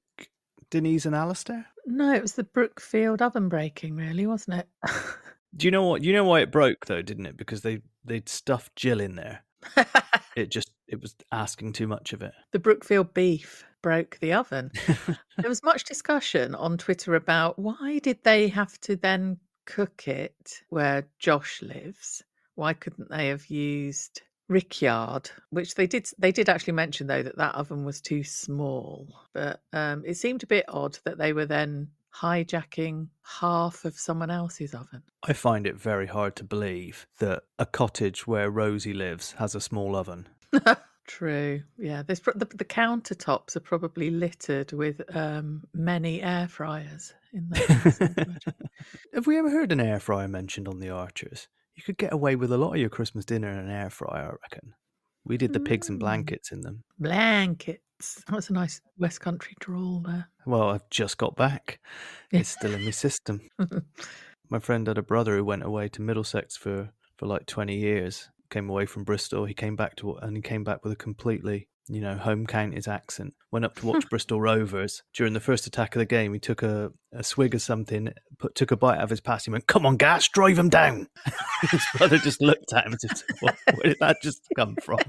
Denise 0.69 1.05
and 1.05 1.13
Alistair? 1.13 1.65
No, 1.85 2.13
it 2.13 2.21
was 2.21 2.35
the 2.35 2.45
Brookfield 2.45 3.21
oven 3.21 3.49
breaking, 3.49 3.97
really, 3.97 4.25
wasn't 4.25 4.61
it? 4.61 4.69
Do 5.57 5.67
you 5.67 5.71
know 5.71 5.83
what? 5.83 6.01
You 6.01 6.13
know 6.13 6.23
why 6.23 6.39
it 6.39 6.51
broke 6.53 6.85
though, 6.85 7.01
didn't 7.01 7.25
it? 7.25 7.35
Because 7.35 7.59
they 7.59 7.81
they'd 8.05 8.29
stuffed 8.29 8.73
Jill 8.77 9.01
in 9.01 9.17
there. 9.17 9.43
it 10.37 10.49
just 10.49 10.71
it 10.87 11.01
was 11.01 11.13
asking 11.33 11.73
too 11.73 11.87
much 11.87 12.13
of 12.13 12.21
it. 12.21 12.31
the 12.53 12.59
Brookfield 12.59 13.13
beef 13.13 13.65
broke 13.81 14.17
the 14.21 14.31
oven. 14.31 14.71
there 15.37 15.49
was 15.49 15.61
much 15.61 15.83
discussion 15.83 16.55
on 16.55 16.77
Twitter 16.77 17.15
about 17.15 17.59
why 17.59 17.99
did 18.01 18.23
they 18.23 18.47
have 18.47 18.79
to 18.79 18.95
then 18.95 19.39
cook 19.65 20.07
it 20.07 20.61
where 20.69 21.05
Josh 21.19 21.61
lives? 21.61 22.23
Why 22.55 22.71
couldn't 22.71 23.09
they 23.09 23.27
have 23.27 23.45
used 23.47 24.21
Rickyard, 24.49 25.31
which 25.49 25.75
they 25.75 25.87
did 25.87 26.09
they 26.17 26.31
did 26.31 26.49
actually 26.49 26.73
mention 26.73 27.07
though 27.07 27.23
that 27.23 27.37
that 27.37 27.55
oven 27.55 27.85
was 27.85 28.01
too 28.01 28.23
small, 28.23 29.07
but 29.33 29.61
um, 29.71 30.03
it 30.05 30.15
seemed 30.15 30.43
a 30.43 30.47
bit 30.47 30.65
odd 30.67 30.99
that 31.05 31.17
they 31.17 31.33
were 31.33 31.45
then 31.45 31.87
hijacking 32.15 33.07
half 33.23 33.85
of 33.85 33.97
someone 33.97 34.29
else's 34.29 34.73
oven. 34.73 35.01
I 35.23 35.33
find 35.33 35.65
it 35.65 35.75
very 35.75 36.07
hard 36.07 36.35
to 36.37 36.43
believe 36.43 37.07
that 37.19 37.43
a 37.57 37.65
cottage 37.65 38.27
where 38.27 38.49
Rosie 38.49 38.93
lives 38.93 39.33
has 39.33 39.55
a 39.55 39.61
small 39.61 39.95
oven. 39.95 40.27
True. 41.05 41.63
Yeah, 41.77 42.03
there's 42.03 42.19
pro- 42.19 42.33
the, 42.33 42.45
the 42.45 42.65
countertops 42.65 43.55
are 43.55 43.61
probably 43.61 44.09
littered 44.09 44.71
with 44.71 45.01
um, 45.15 45.63
many 45.73 46.21
air 46.21 46.47
fryers 46.47 47.13
in 47.33 47.49
there. 47.49 48.37
Have 49.13 49.27
we 49.27 49.37
ever 49.37 49.49
heard 49.49 49.71
an 49.71 49.81
air 49.81 49.99
fryer 49.99 50.27
mentioned 50.27 50.67
on 50.67 50.79
the 50.79 50.89
Archers? 50.89 51.47
You 51.75 51.83
could 51.83 51.97
get 51.97 52.13
away 52.13 52.35
with 52.35 52.51
a 52.51 52.57
lot 52.57 52.73
of 52.73 52.79
your 52.79 52.89
Christmas 52.89 53.25
dinner 53.25 53.49
in 53.51 53.57
an 53.57 53.69
air 53.69 53.89
fryer, 53.89 54.29
I 54.29 54.35
reckon. 54.43 54.73
We 55.25 55.37
did 55.37 55.53
the 55.53 55.59
pigs 55.59 55.89
and 55.89 55.97
Mm. 55.97 56.01
blankets 56.01 56.51
in 56.51 56.61
them. 56.61 56.83
Blankets. 56.99 58.23
That's 58.27 58.49
a 58.49 58.53
nice 58.53 58.81
West 58.97 59.21
Country 59.21 59.55
drawl 59.59 60.01
there. 60.01 60.27
Well, 60.45 60.69
I've 60.71 60.89
just 60.89 61.17
got 61.17 61.35
back. 61.35 61.79
It's 62.31 62.49
still 62.49 62.73
in 62.73 62.83
my 62.83 62.91
system. 62.91 63.41
My 64.49 64.59
friend 64.59 64.85
had 64.87 64.97
a 64.97 65.01
brother 65.03 65.37
who 65.37 65.45
went 65.45 65.63
away 65.63 65.87
to 65.89 66.01
Middlesex 66.01 66.57
for, 66.57 66.91
for 67.17 67.25
like 67.25 67.45
20 67.47 67.75
years. 67.75 68.29
Came 68.53 68.69
away 68.69 68.85
from 68.85 69.03
Bristol. 69.03 69.45
He 69.45 69.55
came 69.55 69.75
back 69.75 69.95
to 69.95 70.13
and 70.17 70.35
he 70.37 70.41
came 70.43 70.63
back 70.63 70.83
with 70.83 70.93
a 70.93 70.95
completely, 70.95 71.67
you 71.89 72.01
know, 72.01 72.15
home 72.15 72.45
counties 72.45 72.87
accent. 72.87 73.33
Went 73.51 73.65
up 73.65 73.75
to 73.77 73.87
watch 73.87 74.07
Bristol 74.11 74.39
Rovers. 74.39 75.01
During 75.11 75.33
the 75.33 75.39
first 75.39 75.65
attack 75.65 75.95
of 75.95 75.99
the 75.99 76.05
game, 76.05 76.33
he 76.33 76.39
took 76.39 76.61
a, 76.61 76.91
a 77.11 77.23
swig 77.23 77.55
of 77.55 77.63
something, 77.63 78.13
put, 78.37 78.53
took 78.53 78.69
a 78.69 78.77
bite 78.77 78.97
out 78.97 79.05
of 79.05 79.09
his 79.09 79.21
pass. 79.21 79.45
He 79.45 79.51
went, 79.51 79.65
"Come 79.65 79.87
on, 79.87 79.97
gas, 79.97 80.27
drive 80.27 80.59
him 80.59 80.69
down." 80.69 81.07
his 81.71 81.83
brother 81.97 82.19
just 82.19 82.41
looked 82.43 82.71
at 82.73 82.85
him 82.85 82.95
"What- 83.39 83.57
"Where 83.73 83.83
did 83.85 83.97
that 84.01 84.21
just 84.21 84.47
come 84.55 84.75
from?" 84.83 84.99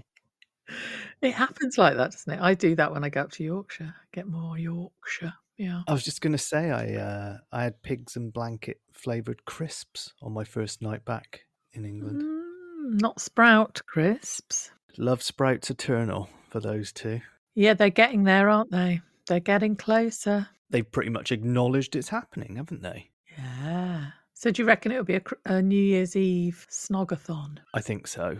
It 1.21 1.33
happens 1.33 1.77
like 1.77 1.97
that, 1.99 2.13
doesn't 2.13 2.33
it? 2.33 2.41
I 2.41 2.55
do 2.55 2.75
that 2.77 2.93
when 2.93 3.05
I 3.05 3.11
go 3.11 3.21
up 3.21 3.33
to 3.33 3.45
Yorkshire. 3.45 3.95
Get 4.13 4.27
more 4.27 4.59
Yorkshire. 4.59 5.35
Yeah. 5.59 5.83
I 5.87 5.93
was 5.93 6.03
just 6.03 6.23
going 6.23 6.33
to 6.33 6.39
say 6.39 6.71
I 6.71 6.95
uh, 6.95 7.37
I 7.53 7.65
had 7.65 7.83
pigs 7.83 8.17
and 8.17 8.33
blanket 8.33 8.81
flavored 8.93 9.45
crisps 9.45 10.15
on 10.23 10.33
my 10.33 10.45
first 10.45 10.81
night 10.81 11.05
back 11.05 11.45
in 11.75 11.85
England. 11.85 12.23
Mm, 12.23 12.34
not 12.85 13.21
sprout 13.21 13.81
crisps. 13.87 14.71
Love 14.97 15.23
Sprouts 15.23 15.71
Eternal 15.71 16.29
for 16.51 16.61
those 16.61 16.93
two. 16.93 17.21
Yeah, 17.55 17.75
they're 17.75 17.91
getting 17.91 18.25
there, 18.25 18.49
aren't 18.49 18.71
they? 18.71 19.01
They're 19.27 19.41
getting 19.41 19.75
closer. 19.77 20.49
They've 20.71 20.91
pretty 20.91 21.11
much 21.11 21.33
acknowledged 21.33 21.97
it's 21.97 22.09
happening, 22.09 22.57
haven't 22.57 22.83
they? 22.83 23.11
Yeah. 23.39 24.07
So 24.35 24.51
do 24.51 24.63
you 24.63 24.67
reckon 24.69 24.93
it'll 24.93 25.05
be 25.05 25.17
a, 25.17 25.23
a 25.47 25.63
New 25.63 25.77
Year's 25.83 26.15
Eve 26.17 26.67
snogathon? 26.71 27.59
I 27.73 27.81
think 27.81 28.07
so. 28.07 28.39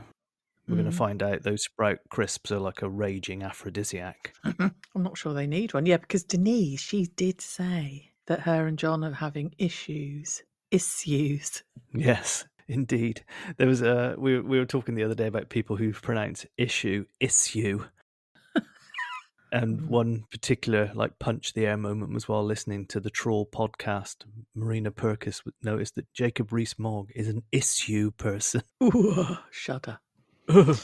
We're 0.69 0.77
going 0.77 0.87
Mm. 0.87 0.91
to 0.93 0.97
find 0.97 1.23
out 1.23 1.43
those 1.43 1.63
Sprout 1.65 1.99
crisps 2.09 2.51
are 2.51 2.59
like 2.59 2.83
a 2.83 2.89
raging 2.89 3.43
aphrodisiac. 3.43 4.33
I'm 4.45 4.73
not 4.97 5.19
sure 5.19 5.35
they 5.35 5.47
need 5.47 5.75
one. 5.75 5.87
Yeah, 5.87 5.99
because 5.99 6.25
Denise, 6.25 6.81
she 6.81 7.07
did 7.17 7.41
say 7.41 8.13
that 8.27 8.41
her 8.41 8.67
and 8.67 8.79
John 8.79 9.05
are 9.05 9.13
having 9.13 9.55
issues. 9.59 10.43
Issues. 10.71 11.63
Yes, 11.95 12.45
indeed. 12.69 13.25
There 13.57 13.67
was 13.67 13.83
a 13.83 14.15
we 14.19 14.37
were- 14.37 14.43
we 14.43 14.59
were 14.59 14.67
talking 14.67 14.95
the 14.95 15.05
other 15.05 15.15
day 15.15 15.27
about 15.27 15.49
people 15.49 15.77
who 15.77 15.93
pronounce 15.93 16.47
issue 16.57 17.07
issue. 17.21 17.85
and 19.53 19.81
mm. 19.81 19.87
one 19.89 20.25
particular 20.31 20.91
like 20.95 21.19
punch 21.19 21.53
the 21.53 21.67
air 21.67 21.77
moment 21.77 22.13
was 22.13 22.29
while 22.29 22.45
listening 22.45 22.87
to 22.87 23.01
the 23.01 23.11
Trawl 23.11 23.47
podcast. 23.47 24.25
Marina 24.55 24.91
Purkiss 24.91 25.43
noticed 25.63 25.95
that 25.97 26.13
Jacob 26.13 26.53
Rees-Mogg 26.53 27.11
is 27.15 27.29
an 27.29 27.43
issue 27.53 28.11
person. 28.13 28.63
Ooh, 28.83 29.39
shudder. 29.51 30.01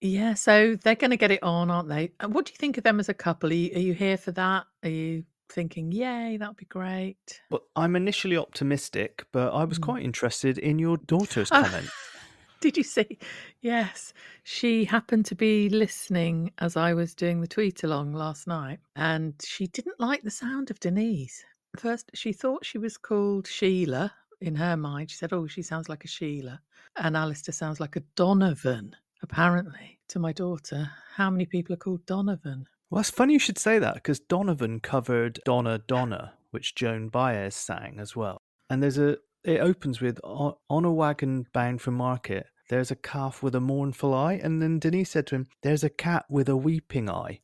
Yeah, 0.00 0.32
so 0.34 0.76
they're 0.82 0.94
going 0.94 1.10
to 1.10 1.18
get 1.18 1.30
it 1.30 1.42
on, 1.42 1.70
aren't 1.70 1.88
they? 1.88 2.12
And 2.20 2.32
What 2.32 2.46
do 2.46 2.52
you 2.52 2.56
think 2.56 2.78
of 2.78 2.84
them 2.84 3.00
as 3.00 3.10
a 3.10 3.14
couple? 3.14 3.50
Are 3.50 3.54
you, 3.54 3.70
are 3.74 3.80
you 3.80 3.92
here 3.92 4.16
for 4.16 4.32
that? 4.32 4.64
Are 4.82 4.88
you 4.88 5.24
thinking, 5.52 5.92
yay, 5.92 6.36
that'd 6.38 6.56
be 6.56 6.64
great? 6.66 7.40
Well, 7.50 7.62
I'm 7.76 7.96
initially 7.96 8.36
optimistic, 8.36 9.24
but 9.32 9.52
I 9.52 9.64
was 9.64 9.78
quite 9.78 10.02
interested 10.04 10.58
in 10.58 10.78
your 10.78 10.96
daughter's 10.98 11.50
Ah. 11.52 11.62
comment. 11.64 11.88
Did 12.60 12.76
you 12.76 12.82
see? 12.82 13.18
Yes, 13.62 14.12
she 14.44 14.84
happened 14.84 15.24
to 15.26 15.34
be 15.34 15.70
listening 15.70 16.52
as 16.58 16.76
I 16.76 16.92
was 16.92 17.14
doing 17.14 17.40
the 17.40 17.46
tweet 17.46 17.84
along 17.84 18.12
last 18.12 18.46
night, 18.46 18.80
and 18.96 19.34
she 19.42 19.66
didn't 19.68 19.98
like 19.98 20.22
the 20.22 20.30
sound 20.30 20.70
of 20.70 20.78
Denise. 20.78 21.42
First, 21.78 22.10
she 22.14 22.32
thought 22.34 22.66
she 22.66 22.76
was 22.78 22.98
called 22.98 23.46
Sheila 23.46 24.12
in 24.42 24.54
her 24.56 24.76
mind. 24.76 25.10
She 25.10 25.16
said, 25.16 25.32
Oh, 25.32 25.46
she 25.46 25.62
sounds 25.62 25.88
like 25.88 26.04
a 26.04 26.08
Sheila. 26.08 26.60
And 26.96 27.16
Alistair 27.16 27.52
sounds 27.54 27.80
like 27.80 27.96
a 27.96 28.00
Donovan, 28.14 28.94
apparently, 29.22 29.98
to 30.08 30.18
my 30.18 30.32
daughter. 30.32 30.90
How 31.14 31.30
many 31.30 31.46
people 31.46 31.72
are 31.74 31.78
called 31.78 32.04
Donovan? 32.04 32.66
Well, 32.90 33.00
it's 33.00 33.10
funny 33.10 33.34
you 33.34 33.38
should 33.38 33.58
say 33.58 33.78
that 33.78 33.94
because 33.94 34.18
Donovan 34.18 34.80
covered 34.80 35.38
Donna 35.44 35.78
Donna, 35.78 36.32
which 36.50 36.74
Joan 36.74 37.08
Baez 37.08 37.54
sang 37.54 37.98
as 38.00 38.16
well. 38.16 38.42
And 38.68 38.82
there's 38.82 38.98
a, 38.98 39.16
it 39.44 39.60
opens 39.60 40.00
with 40.00 40.18
"On 40.24 40.84
a 40.84 40.92
wagon 40.92 41.46
bound 41.52 41.80
for 41.80 41.92
market, 41.92 42.46
there's 42.68 42.90
a 42.90 42.96
calf 42.96 43.42
with 43.42 43.54
a 43.54 43.60
mournful 43.60 44.12
eye. 44.12 44.40
And 44.42 44.60
then 44.60 44.78
Denise 44.78 45.10
said 45.10 45.26
to 45.28 45.36
him, 45.36 45.48
There's 45.62 45.84
a 45.84 45.90
cat 45.90 46.24
with 46.28 46.48
a 46.48 46.56
weeping 46.56 47.08
eye 47.08 47.40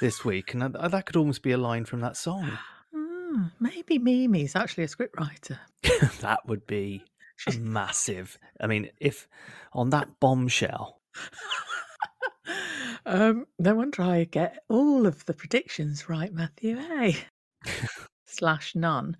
this 0.00 0.24
week. 0.24 0.54
And 0.54 0.62
that, 0.62 0.90
that 0.90 1.06
could 1.06 1.16
almost 1.16 1.42
be 1.42 1.52
a 1.52 1.58
line 1.58 1.84
from 1.84 2.00
that 2.00 2.16
song. 2.16 2.58
Hmm, 2.92 3.44
maybe 3.60 3.96
Mimi's 3.96 4.56
actually 4.56 4.82
a 4.82 4.88
scriptwriter. 4.88 5.56
that 6.20 6.40
would 6.48 6.66
be 6.66 7.04
massive. 7.60 8.36
I 8.60 8.66
mean, 8.66 8.90
if 8.98 9.28
on 9.72 9.90
that 9.90 10.18
bombshell, 10.18 11.00
Um, 13.10 13.46
no 13.58 13.74
wonder 13.74 14.02
I 14.02 14.22
get 14.22 14.62
all 14.68 15.04
of 15.04 15.26
the 15.26 15.34
predictions 15.34 16.08
right, 16.08 16.32
Matthew. 16.32 16.76
Hey, 16.76 17.16
slash 18.26 18.76
none. 18.76 19.16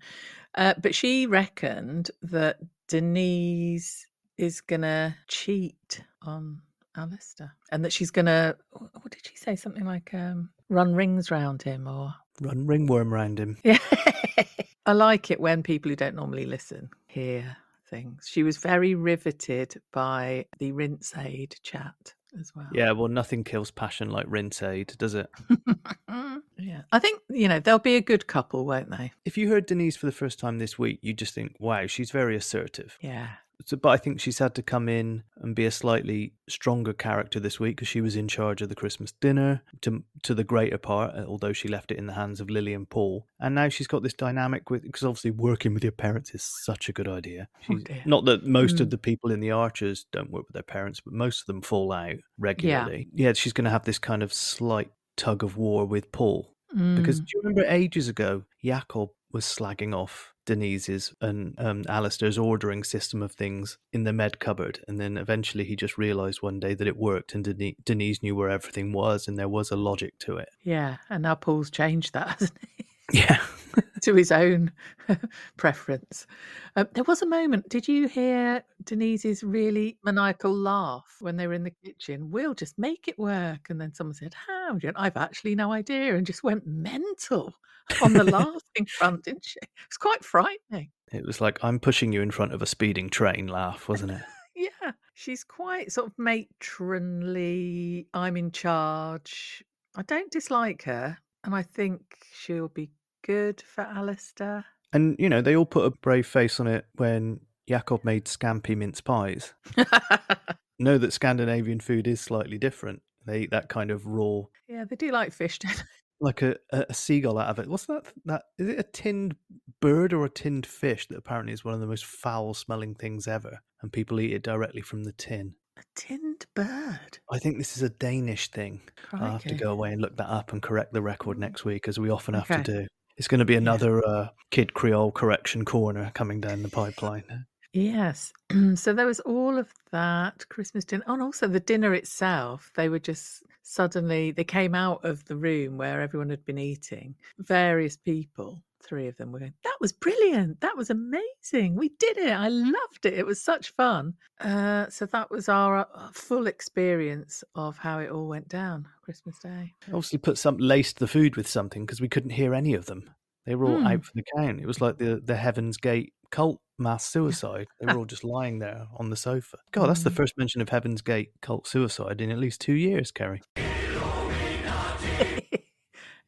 Uh, 0.55 0.75
but 0.81 0.95
she 0.95 1.27
reckoned 1.27 2.09
that 2.21 2.59
Denise 2.87 4.07
is 4.37 4.61
gonna 4.61 5.17
cheat 5.27 6.05
on 6.21 6.61
Alistair, 6.95 7.53
and 7.73 7.83
that 7.83 7.91
she's 7.91 8.11
gonna. 8.11 8.55
What 8.71 9.11
did 9.11 9.27
she 9.27 9.35
say? 9.35 9.57
Something 9.57 9.83
like 9.83 10.13
um, 10.13 10.51
run 10.69 10.95
rings 10.95 11.29
round 11.29 11.61
him, 11.61 11.85
or 11.85 12.13
run 12.39 12.65
ringworm 12.65 13.13
round 13.13 13.41
him. 13.41 13.57
yeah. 13.65 13.77
I 14.85 14.93
like 14.93 15.31
it 15.31 15.41
when 15.41 15.63
people 15.63 15.89
who 15.89 15.97
don't 15.97 16.15
normally 16.15 16.45
listen 16.45 16.91
hear 17.07 17.57
things. 17.89 18.29
She 18.29 18.43
was 18.43 18.55
very 18.55 18.95
riveted 18.95 19.81
by 19.91 20.45
the 20.59 20.71
rinse 20.71 21.13
aid 21.17 21.57
chat 21.61 22.13
as 22.39 22.55
well. 22.55 22.67
Yeah, 22.73 22.91
well, 22.91 23.07
nothing 23.07 23.43
kills 23.43 23.71
passion 23.71 24.09
like 24.09 24.25
rinse 24.27 24.61
aid, 24.61 24.93
does 24.97 25.13
it? 25.13 25.29
yeah. 26.57 26.81
I 26.91 26.99
think, 26.99 27.21
you 27.29 27.47
know, 27.47 27.59
they'll 27.59 27.79
be 27.79 27.95
a 27.95 28.01
good 28.01 28.27
couple, 28.27 28.65
won't 28.65 28.89
they? 28.89 29.11
If 29.25 29.37
you 29.37 29.49
heard 29.49 29.65
Denise 29.65 29.97
for 29.97 30.05
the 30.05 30.11
first 30.11 30.39
time 30.39 30.59
this 30.59 30.77
week, 30.79 30.99
you 31.01 31.13
just 31.13 31.33
think, 31.33 31.55
wow, 31.59 31.87
she's 31.87 32.11
very 32.11 32.35
assertive. 32.35 32.97
Yeah. 33.01 33.27
So, 33.65 33.77
but 33.77 33.89
I 33.89 33.97
think 33.97 34.19
she's 34.19 34.39
had 34.39 34.55
to 34.55 34.63
come 34.63 34.89
in 34.89 35.23
and 35.37 35.55
be 35.55 35.65
a 35.65 35.71
slightly 35.71 36.33
stronger 36.49 36.93
character 36.93 37.39
this 37.39 37.59
week 37.59 37.75
because 37.77 37.87
she 37.87 38.01
was 38.01 38.15
in 38.15 38.27
charge 38.27 38.61
of 38.61 38.69
the 38.69 38.75
Christmas 38.75 39.11
dinner 39.11 39.61
to 39.81 40.03
to 40.23 40.33
the 40.33 40.43
greater 40.43 40.77
part, 40.77 41.15
uh, 41.15 41.25
although 41.27 41.53
she 41.53 41.67
left 41.67 41.91
it 41.91 41.97
in 41.97 42.07
the 42.07 42.13
hands 42.13 42.39
of 42.41 42.49
Lily 42.49 42.73
and 42.73 42.89
Paul. 42.89 43.25
And 43.39 43.55
now 43.55 43.69
she's 43.69 43.87
got 43.87 44.03
this 44.03 44.13
dynamic 44.13 44.69
with 44.69 44.83
because 44.83 45.03
obviously 45.03 45.31
working 45.31 45.73
with 45.73 45.83
your 45.83 45.91
parents 45.91 46.33
is 46.33 46.43
such 46.43 46.89
a 46.89 46.93
good 46.93 47.07
idea. 47.07 47.47
Oh, 47.69 47.79
not 48.05 48.25
that 48.25 48.45
most 48.45 48.77
Mm. 48.77 48.81
of 48.81 48.89
the 48.89 48.97
people 48.97 49.31
in 49.31 49.39
the 49.39 49.51
Archers 49.51 50.05
don't 50.11 50.31
work 50.31 50.47
with 50.47 50.53
their 50.53 50.63
parents, 50.63 50.99
but 50.99 51.13
most 51.13 51.41
of 51.41 51.45
them 51.47 51.61
fall 51.61 51.91
out 51.91 52.17
regularly. 52.37 53.07
Yeah, 53.13 53.27
yeah 53.27 53.33
she's 53.33 53.53
going 53.53 53.65
to 53.65 53.71
have 53.71 53.85
this 53.85 53.99
kind 53.99 54.23
of 54.23 54.33
slight 54.33 54.91
tug 55.17 55.43
of 55.43 55.57
war 55.57 55.85
with 55.85 56.11
Paul 56.11 56.55
because 56.95 57.19
Mm. 57.21 57.25
do 57.25 57.31
you 57.35 57.41
remember 57.43 57.65
ages 57.69 58.07
ago, 58.07 58.43
Jakob 58.63 59.09
was 59.33 59.45
slagging 59.45 59.93
off 59.95 60.30
Denise's 60.45 61.13
and 61.21 61.55
um, 61.57 61.83
Alistair's 61.87 62.37
ordering 62.37 62.83
system 62.83 63.21
of 63.21 63.31
things 63.31 63.77
in 63.93 64.03
the 64.03 64.13
med 64.13 64.39
cupboard, 64.39 64.79
and 64.87 64.99
then 64.99 65.17
eventually 65.17 65.63
he 65.63 65.75
just 65.75 65.97
realised 65.97 66.41
one 66.41 66.59
day 66.59 66.73
that 66.73 66.87
it 66.87 66.97
worked, 66.97 67.33
and 67.33 67.45
Deni- 67.45 67.75
Denise 67.83 68.23
knew 68.23 68.35
where 68.35 68.49
everything 68.49 68.91
was, 68.91 69.27
and 69.27 69.37
there 69.37 69.49
was 69.49 69.71
a 69.71 69.75
logic 69.75 70.17
to 70.19 70.37
it. 70.37 70.49
Yeah. 70.63 70.97
And 71.09 71.23
now 71.23 71.35
Paul's 71.35 71.69
changed 71.69 72.13
that, 72.13 72.27
hasn't 72.39 72.59
he? 72.77 72.85
Yeah. 73.11 73.39
to 74.01 74.15
his 74.15 74.31
own 74.31 74.71
preference. 75.57 76.27
Um, 76.75 76.87
there 76.93 77.03
was 77.03 77.21
a 77.21 77.27
moment. 77.27 77.69
Did 77.69 77.87
you 77.87 78.07
hear 78.07 78.63
Denise's 78.83 79.43
really 79.43 79.97
maniacal 80.03 80.53
laugh 80.53 81.17
when 81.19 81.37
they 81.37 81.47
were 81.47 81.53
in 81.53 81.63
the 81.63 81.73
kitchen? 81.83 82.31
We'll 82.31 82.53
just 82.53 82.77
make 82.77 83.07
it 83.07 83.17
work. 83.17 83.69
And 83.69 83.79
then 83.79 83.93
someone 83.93 84.13
said, 84.13 84.33
"How?" 84.33 84.77
I've 84.95 85.17
actually 85.17 85.55
no 85.55 85.71
idea, 85.71 86.15
and 86.15 86.25
just 86.25 86.43
went 86.43 86.65
mental 86.65 87.53
on 88.01 88.13
the 88.13 88.23
laughing 88.23 88.85
front, 88.87 89.23
didn't 89.25 89.45
she? 89.45 89.59
It 89.61 89.69
was 89.89 89.97
quite 89.97 90.23
frightening. 90.23 90.91
It 91.11 91.25
was 91.25 91.41
like 91.41 91.63
I'm 91.63 91.79
pushing 91.79 92.13
you 92.13 92.21
in 92.21 92.31
front 92.31 92.53
of 92.53 92.61
a 92.61 92.65
speeding 92.65 93.09
train 93.09 93.47
laugh, 93.47 93.87
wasn't 93.89 94.11
it? 94.11 94.21
Yeah, 94.55 94.91
she's 95.13 95.43
quite 95.43 95.91
sort 95.91 96.07
of 96.07 96.13
matronly. 96.17 98.07
I'm 98.13 98.37
in 98.37 98.51
charge. 98.51 99.63
I 99.95 100.03
don't 100.03 100.31
dislike 100.31 100.83
her, 100.83 101.17
and 101.43 101.53
I 101.55 101.63
think 101.63 102.01
she'll 102.33 102.69
be 102.69 102.91
good 103.23 103.61
for 103.61 103.81
Alistair. 103.81 104.65
And 104.93 105.15
you 105.19 105.29
know 105.29 105.41
they 105.41 105.55
all 105.55 105.65
put 105.65 105.85
a 105.85 105.91
brave 105.91 106.27
face 106.27 106.59
on 106.59 106.67
it 106.67 106.85
when 106.95 107.39
Jakob 107.67 108.03
made 108.03 108.25
scampi 108.25 108.75
mince 108.75 109.01
pies. 109.01 109.53
know 110.79 110.97
that 110.97 111.13
Scandinavian 111.13 111.79
food 111.79 112.07
is 112.07 112.19
slightly 112.19 112.57
different. 112.57 113.01
They 113.25 113.41
eat 113.41 113.51
that 113.51 113.69
kind 113.69 113.91
of 113.91 114.05
raw 114.05 114.41
Yeah, 114.67 114.85
they 114.85 114.95
do 114.95 115.11
like 115.11 115.31
fish, 115.31 115.59
don't 115.59 115.75
they? 115.75 115.83
like 116.19 116.41
a, 116.43 116.55
a 116.71 116.93
seagull 116.93 117.37
out 117.37 117.49
of 117.49 117.59
it. 117.59 117.67
What's 117.67 117.85
that? 117.87 118.03
That 118.25 118.43
is 118.57 118.69
it 118.69 118.79
a 118.79 118.83
tinned 118.83 119.35
bird 119.79 120.13
or 120.13 120.25
a 120.25 120.29
tinned 120.29 120.65
fish 120.65 121.07
that 121.07 121.17
apparently 121.17 121.53
is 121.53 121.65
one 121.65 121.73
of 121.73 121.79
the 121.79 121.87
most 121.87 122.05
foul 122.05 122.53
smelling 122.53 122.95
things 122.95 123.27
ever, 123.27 123.61
and 123.81 123.91
people 123.91 124.19
eat 124.19 124.33
it 124.33 124.43
directly 124.43 124.81
from 124.81 125.03
the 125.03 125.13
tin. 125.13 125.55
A 125.77 125.83
tinned 125.95 126.45
bird. 126.53 127.19
I 127.31 127.39
think 127.39 127.57
this 127.57 127.75
is 127.75 127.83
a 127.83 127.89
Danish 127.89 128.51
thing. 128.51 128.81
I'll 129.13 129.31
have 129.31 129.43
to 129.45 129.55
go 129.55 129.71
away 129.71 129.91
and 129.93 130.01
look 130.01 130.17
that 130.17 130.29
up 130.29 130.51
and 130.51 130.61
correct 130.61 130.93
the 130.93 131.01
record 131.01 131.39
next 131.39 131.61
mm. 131.61 131.65
week, 131.65 131.87
as 131.87 131.97
we 131.97 132.09
often 132.09 132.35
have 132.35 132.49
Okay. 132.51 132.61
to 132.61 132.81
do. 132.81 132.87
It's 133.21 133.27
going 133.27 133.37
to 133.37 133.45
be 133.45 133.55
another 133.55 134.03
uh, 134.03 134.29
kid 134.49 134.73
Creole 134.73 135.11
correction 135.11 135.63
corner 135.63 136.09
coming 136.15 136.41
down 136.41 136.63
the 136.63 136.69
pipeline. 136.69 137.45
Yes. 137.71 138.33
so 138.73 138.93
there 138.93 139.05
was 139.05 139.19
all 139.19 139.59
of 139.59 139.71
that 139.91 140.49
Christmas 140.49 140.85
dinner. 140.85 141.03
Oh, 141.05 141.13
and 141.13 141.21
also 141.21 141.47
the 141.47 141.59
dinner 141.59 141.93
itself. 141.93 142.71
They 142.75 142.89
were 142.89 142.97
just 142.97 143.43
suddenly, 143.61 144.31
they 144.31 144.43
came 144.43 144.73
out 144.73 145.05
of 145.05 145.23
the 145.25 145.35
room 145.35 145.77
where 145.77 146.01
everyone 146.01 146.31
had 146.31 146.43
been 146.45 146.57
eating. 146.57 147.13
Various 147.37 147.95
people, 147.95 148.59
three 148.83 149.07
of 149.07 149.17
them 149.17 149.31
were 149.31 149.39
going, 149.39 149.53
That 149.63 149.77
was 149.79 149.91
brilliant. 149.91 150.61
That 150.61 150.75
was 150.77 150.89
amazing. 150.89 151.75
We 151.75 151.89
did 151.99 152.17
it. 152.17 152.31
I 152.31 152.47
loved 152.49 153.05
it. 153.05 153.13
It 153.13 153.25
was 153.25 153.41
such 153.41 153.71
fun. 153.75 154.13
Uh, 154.39 154.89
so 154.89 155.05
that 155.07 155.29
was 155.31 155.47
our 155.49 155.79
uh, 155.93 156.09
full 156.13 156.47
experience 156.47 157.43
of 157.55 157.77
how 157.77 157.99
it 157.99 158.09
all 158.09 158.27
went 158.27 158.47
down 158.49 158.87
Christmas 159.03 159.37
Day. 159.39 159.73
Obviously, 159.87 160.17
put 160.19 160.37
some 160.37 160.57
laced 160.57 160.99
the 160.99 161.07
food 161.07 161.35
with 161.35 161.47
something 161.47 161.85
because 161.85 162.01
we 162.01 162.09
couldn't 162.09 162.31
hear 162.31 162.53
any 162.53 162.73
of 162.73 162.85
them. 162.87 163.09
They 163.45 163.55
were 163.55 163.65
all 163.65 163.79
Hmm. 163.79 163.87
out 163.87 164.05
for 164.05 164.11
the 164.15 164.23
count. 164.37 164.59
It 164.59 164.67
was 164.67 164.81
like 164.81 164.97
the 164.97 165.21
the 165.23 165.35
Heaven's 165.35 165.77
Gate 165.77 166.13
cult 166.31 166.59
mass 166.79 167.05
suicide. 167.05 167.67
they 167.79 167.85
were 167.87 167.97
all 167.97 168.05
just 168.05 168.23
lying 168.37 168.59
there 168.59 168.87
on 168.97 169.09
the 169.09 169.15
sofa. 169.15 169.57
God, 169.71 169.87
that's 169.87 170.03
the 170.03 170.09
Mm. 170.09 170.15
first 170.15 170.37
mention 170.37 170.61
of 170.61 170.69
Heaven's 170.69 171.01
Gate 171.01 171.31
cult 171.41 171.67
suicide 171.67 172.21
in 172.21 172.31
at 172.31 172.37
least 172.39 172.61
two 172.61 172.73
years, 172.73 173.11
Kerry. 173.11 173.41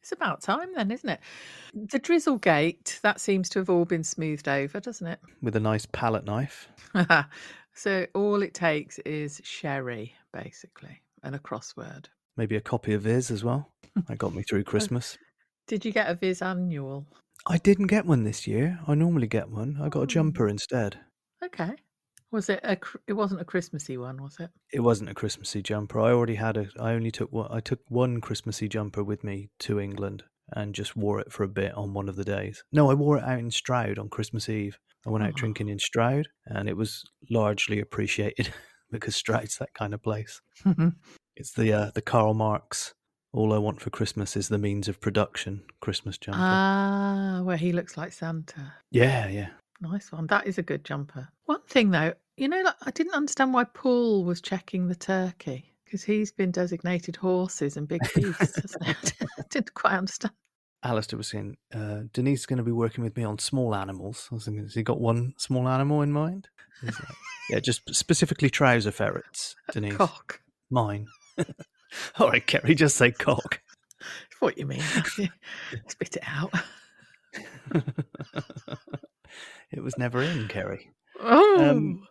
It's 0.04 0.12
about 0.12 0.42
time 0.42 0.68
then, 0.74 0.90
isn't 0.90 1.08
it? 1.08 1.20
The 1.72 1.98
Drizzlegate, 1.98 3.00
that 3.00 3.22
seems 3.22 3.48
to 3.48 3.58
have 3.58 3.70
all 3.70 3.86
been 3.86 4.04
smoothed 4.04 4.48
over, 4.48 4.78
doesn't 4.78 5.06
it? 5.06 5.18
With 5.40 5.56
a 5.56 5.60
nice 5.60 5.86
palette 5.86 6.26
knife. 6.26 6.68
so 7.74 8.06
all 8.14 8.42
it 8.42 8.52
takes 8.52 8.98
is 8.98 9.40
sherry, 9.44 10.14
basically, 10.30 11.00
and 11.22 11.34
a 11.34 11.38
crossword. 11.38 12.08
Maybe 12.36 12.54
a 12.54 12.60
copy 12.60 12.92
of 12.92 13.00
Viz 13.00 13.30
as 13.30 13.44
well. 13.44 13.70
That 14.06 14.18
got 14.18 14.34
me 14.34 14.42
through 14.42 14.64
Christmas. 14.64 15.16
Did 15.68 15.86
you 15.86 15.90
get 15.90 16.10
a 16.10 16.14
Viz 16.14 16.42
annual? 16.42 17.06
I 17.46 17.56
didn't 17.56 17.86
get 17.86 18.04
one 18.04 18.24
this 18.24 18.46
year. 18.46 18.78
I 18.86 18.94
normally 18.94 19.26
get 19.26 19.48
one. 19.48 19.78
I 19.80 19.88
got 19.88 20.00
a 20.00 20.02
hmm. 20.02 20.08
jumper 20.08 20.48
instead. 20.48 20.98
Okay. 21.42 21.76
Was 22.34 22.48
it 22.50 22.60
a? 22.64 22.76
It 23.06 23.12
wasn't 23.14 23.40
a 23.40 23.44
Christmassy 23.44 23.96
one, 23.96 24.20
was 24.20 24.36
it? 24.40 24.50
It 24.72 24.80
wasn't 24.80 25.10
a 25.10 25.14
Christmassy 25.14 25.62
jumper. 25.62 26.00
I 26.00 26.10
already 26.10 26.34
had 26.34 26.56
a. 26.56 26.66
I 26.80 26.92
only 26.92 27.10
took 27.12 27.30
one. 27.32 27.48
I 27.50 27.60
took 27.60 27.78
one 27.88 28.20
Christmassy 28.20 28.68
jumper 28.68 29.04
with 29.04 29.22
me 29.22 29.50
to 29.60 29.78
England 29.78 30.24
and 30.52 30.74
just 30.74 30.96
wore 30.96 31.20
it 31.20 31.32
for 31.32 31.44
a 31.44 31.48
bit 31.48 31.72
on 31.74 31.94
one 31.94 32.08
of 32.08 32.16
the 32.16 32.24
days. 32.24 32.64
No, 32.72 32.90
I 32.90 32.94
wore 32.94 33.18
it 33.18 33.24
out 33.24 33.38
in 33.38 33.50
Stroud 33.50 33.98
on 33.98 34.08
Christmas 34.08 34.48
Eve. 34.48 34.78
I 35.06 35.10
went 35.10 35.24
out 35.24 35.30
Oh. 35.34 35.36
drinking 35.36 35.68
in 35.68 35.78
Stroud, 35.78 36.26
and 36.46 36.68
it 36.68 36.76
was 36.76 37.02
largely 37.30 37.78
appreciated 37.80 38.52
because 38.90 39.14
Stroud's 39.14 39.56
that 39.58 39.72
kind 39.74 39.94
of 39.94 40.02
place. 40.02 40.40
It's 41.36 41.52
the 41.52 41.72
uh, 41.72 41.90
the 41.94 42.02
Karl 42.02 42.34
Marx. 42.34 42.92
All 43.32 43.52
I 43.52 43.58
want 43.58 43.80
for 43.80 43.90
Christmas 43.90 44.36
is 44.36 44.48
the 44.48 44.58
means 44.58 44.86
of 44.88 45.00
production. 45.00 45.62
Christmas 45.80 46.16
jumper. 46.18 46.38
Ah, 46.40 47.40
where 47.42 47.56
he 47.56 47.72
looks 47.72 47.96
like 47.96 48.12
Santa. 48.12 48.72
yeah, 48.92 49.26
yeah. 49.28 49.48
Nice 49.80 50.12
one. 50.12 50.26
That 50.28 50.46
is 50.46 50.58
a 50.58 50.62
good 50.62 50.84
jumper. 50.84 51.28
One 51.46 51.62
thing 51.68 51.90
though, 51.90 52.14
you 52.36 52.48
know, 52.48 52.62
like, 52.62 52.74
I 52.82 52.90
didn't 52.90 53.14
understand 53.14 53.52
why 53.52 53.64
Paul 53.64 54.24
was 54.24 54.40
checking 54.40 54.88
the 54.88 54.94
turkey 54.94 55.74
because 55.84 56.02
he's 56.02 56.32
been 56.32 56.50
designated 56.50 57.16
horses 57.16 57.76
and 57.76 57.86
big 57.86 58.00
beasts. 58.14 58.76
I 58.82 58.94
didn't 59.50 59.74
quite 59.74 59.92
understand. 59.92 60.32
Alistair 60.82 61.16
was 61.16 61.28
saying, 61.28 61.56
uh, 61.74 62.00
Denise 62.12 62.40
is 62.40 62.46
going 62.46 62.58
to 62.58 62.62
be 62.62 62.72
working 62.72 63.02
with 63.04 63.16
me 63.16 63.24
on 63.24 63.38
small 63.38 63.74
animals. 63.74 64.28
I 64.30 64.34
was 64.34 64.44
thinking, 64.44 64.64
has 64.64 64.74
he 64.74 64.82
got 64.82 65.00
one 65.00 65.32
small 65.38 65.66
animal 65.66 66.02
in 66.02 66.12
mind? 66.12 66.48
Like, 66.82 66.94
yeah, 67.48 67.60
just 67.60 67.94
specifically 67.94 68.50
trouser 68.50 68.90
ferrets, 68.90 69.56
Denise. 69.72 69.96
Cock. 69.96 70.40
Mine. 70.70 71.06
All 72.18 72.28
right, 72.28 72.46
Kerry, 72.46 72.74
just 72.74 72.96
say 72.96 73.12
cock. 73.12 73.62
What 74.40 74.58
you 74.58 74.66
mean? 74.66 74.82
Spit 75.88 76.16
it 76.16 76.22
out. 76.26 76.52
It 79.78 79.84
was 79.84 79.98
never 79.98 80.22
in, 80.22 80.48
Kerry. 80.48 80.90
Oh. 81.20 81.70
Um, 81.70 82.06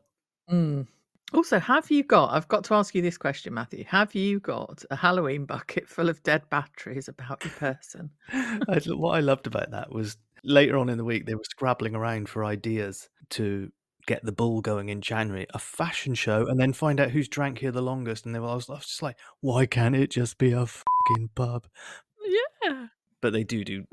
Mm. 0.51 0.87
Also, 1.33 1.59
have 1.59 1.89
you 1.89 2.03
got? 2.03 2.31
I've 2.31 2.47
got 2.47 2.63
to 2.65 2.75
ask 2.75 2.93
you 2.93 3.01
this 3.01 3.17
question, 3.17 3.53
Matthew. 3.53 3.83
Have 3.85 4.13
you 4.13 4.39
got 4.39 4.83
a 4.91 4.95
Halloween 4.95 5.45
bucket 5.45 5.87
full 5.89 6.09
of 6.09 6.21
dead 6.23 6.43
batteries 6.49 7.07
about 7.07 7.43
your 7.43 7.53
person? 7.53 8.11
I, 8.31 8.81
what 8.87 9.15
I 9.15 9.19
loved 9.21 9.47
about 9.47 9.71
that 9.71 9.91
was 9.91 10.17
later 10.43 10.77
on 10.77 10.89
in 10.89 10.97
the 10.97 11.03
week, 11.03 11.25
they 11.25 11.35
were 11.35 11.43
scrabbling 11.49 11.95
around 11.95 12.29
for 12.29 12.45
ideas 12.45 13.09
to 13.31 13.71
get 14.05 14.23
the 14.23 14.31
bull 14.31 14.61
going 14.61 14.89
in 14.89 15.01
January, 15.01 15.47
a 15.53 15.59
fashion 15.59 16.13
show, 16.13 16.45
and 16.45 16.59
then 16.59 16.73
find 16.73 16.99
out 16.99 17.11
who's 17.11 17.29
drank 17.29 17.59
here 17.59 17.71
the 17.71 17.81
longest. 17.81 18.25
And 18.25 18.35
they 18.35 18.39
were, 18.39 18.49
I 18.49 18.55
was, 18.55 18.69
I 18.69 18.73
was 18.73 18.85
just 18.85 19.01
like, 19.01 19.17
why 19.39 19.65
can't 19.65 19.95
it 19.95 20.11
just 20.11 20.37
be 20.37 20.51
a 20.51 20.65
fucking 20.67 21.29
pub? 21.33 21.65
Yeah. 22.63 22.87
but 23.21 23.33
they 23.33 23.43
do 23.43 23.63
do 23.63 23.85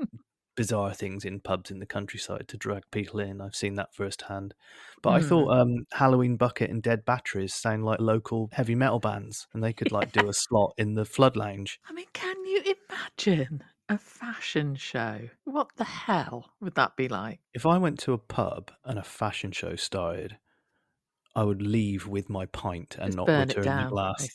bizarre 0.55 0.93
things 0.93 1.25
in 1.25 1.39
pubs 1.39 1.71
in 1.71 1.79
the 1.79 1.85
countryside 1.85 2.47
to 2.49 2.57
drag 2.57 2.83
people 2.91 3.19
in. 3.19 3.41
I've 3.41 3.55
seen 3.55 3.75
that 3.75 3.93
firsthand. 3.93 4.53
But 5.01 5.11
I 5.11 5.19
Hmm. 5.19 5.27
thought 5.27 5.57
um, 5.59 5.85
Halloween 5.93 6.35
Bucket 6.37 6.69
and 6.69 6.81
Dead 6.83 7.05
Batteries 7.05 7.53
sound 7.53 7.85
like 7.85 7.99
local 7.99 8.49
heavy 8.53 8.75
metal 8.75 8.99
bands, 8.99 9.47
and 9.53 9.63
they 9.63 9.73
could 9.73 9.91
like 9.91 10.11
do 10.11 10.27
a 10.29 10.33
slot 10.33 10.73
in 10.77 10.95
the 10.95 11.05
Flood 11.05 11.35
Lounge. 11.35 11.79
I 11.89 11.93
mean, 11.93 12.07
can 12.13 12.43
you 12.45 12.75
imagine 12.89 13.63
a 13.89 13.97
fashion 13.97 14.75
show? 14.75 15.29
What 15.45 15.75
the 15.77 15.83
hell 15.83 16.51
would 16.59 16.75
that 16.75 16.95
be 16.95 17.07
like? 17.07 17.39
If 17.53 17.65
I 17.65 17.77
went 17.77 17.99
to 18.01 18.13
a 18.13 18.17
pub 18.17 18.71
and 18.85 18.97
a 18.99 19.03
fashion 19.03 19.51
show 19.51 19.75
started, 19.75 20.37
I 21.35 21.43
would 21.43 21.61
leave 21.61 22.07
with 22.07 22.29
my 22.29 22.45
pint 22.47 22.95
and 22.97 23.07
Just 23.07 23.17
not 23.17 23.27
return 23.37 23.77
the 23.77 23.85
glass. 23.85 24.27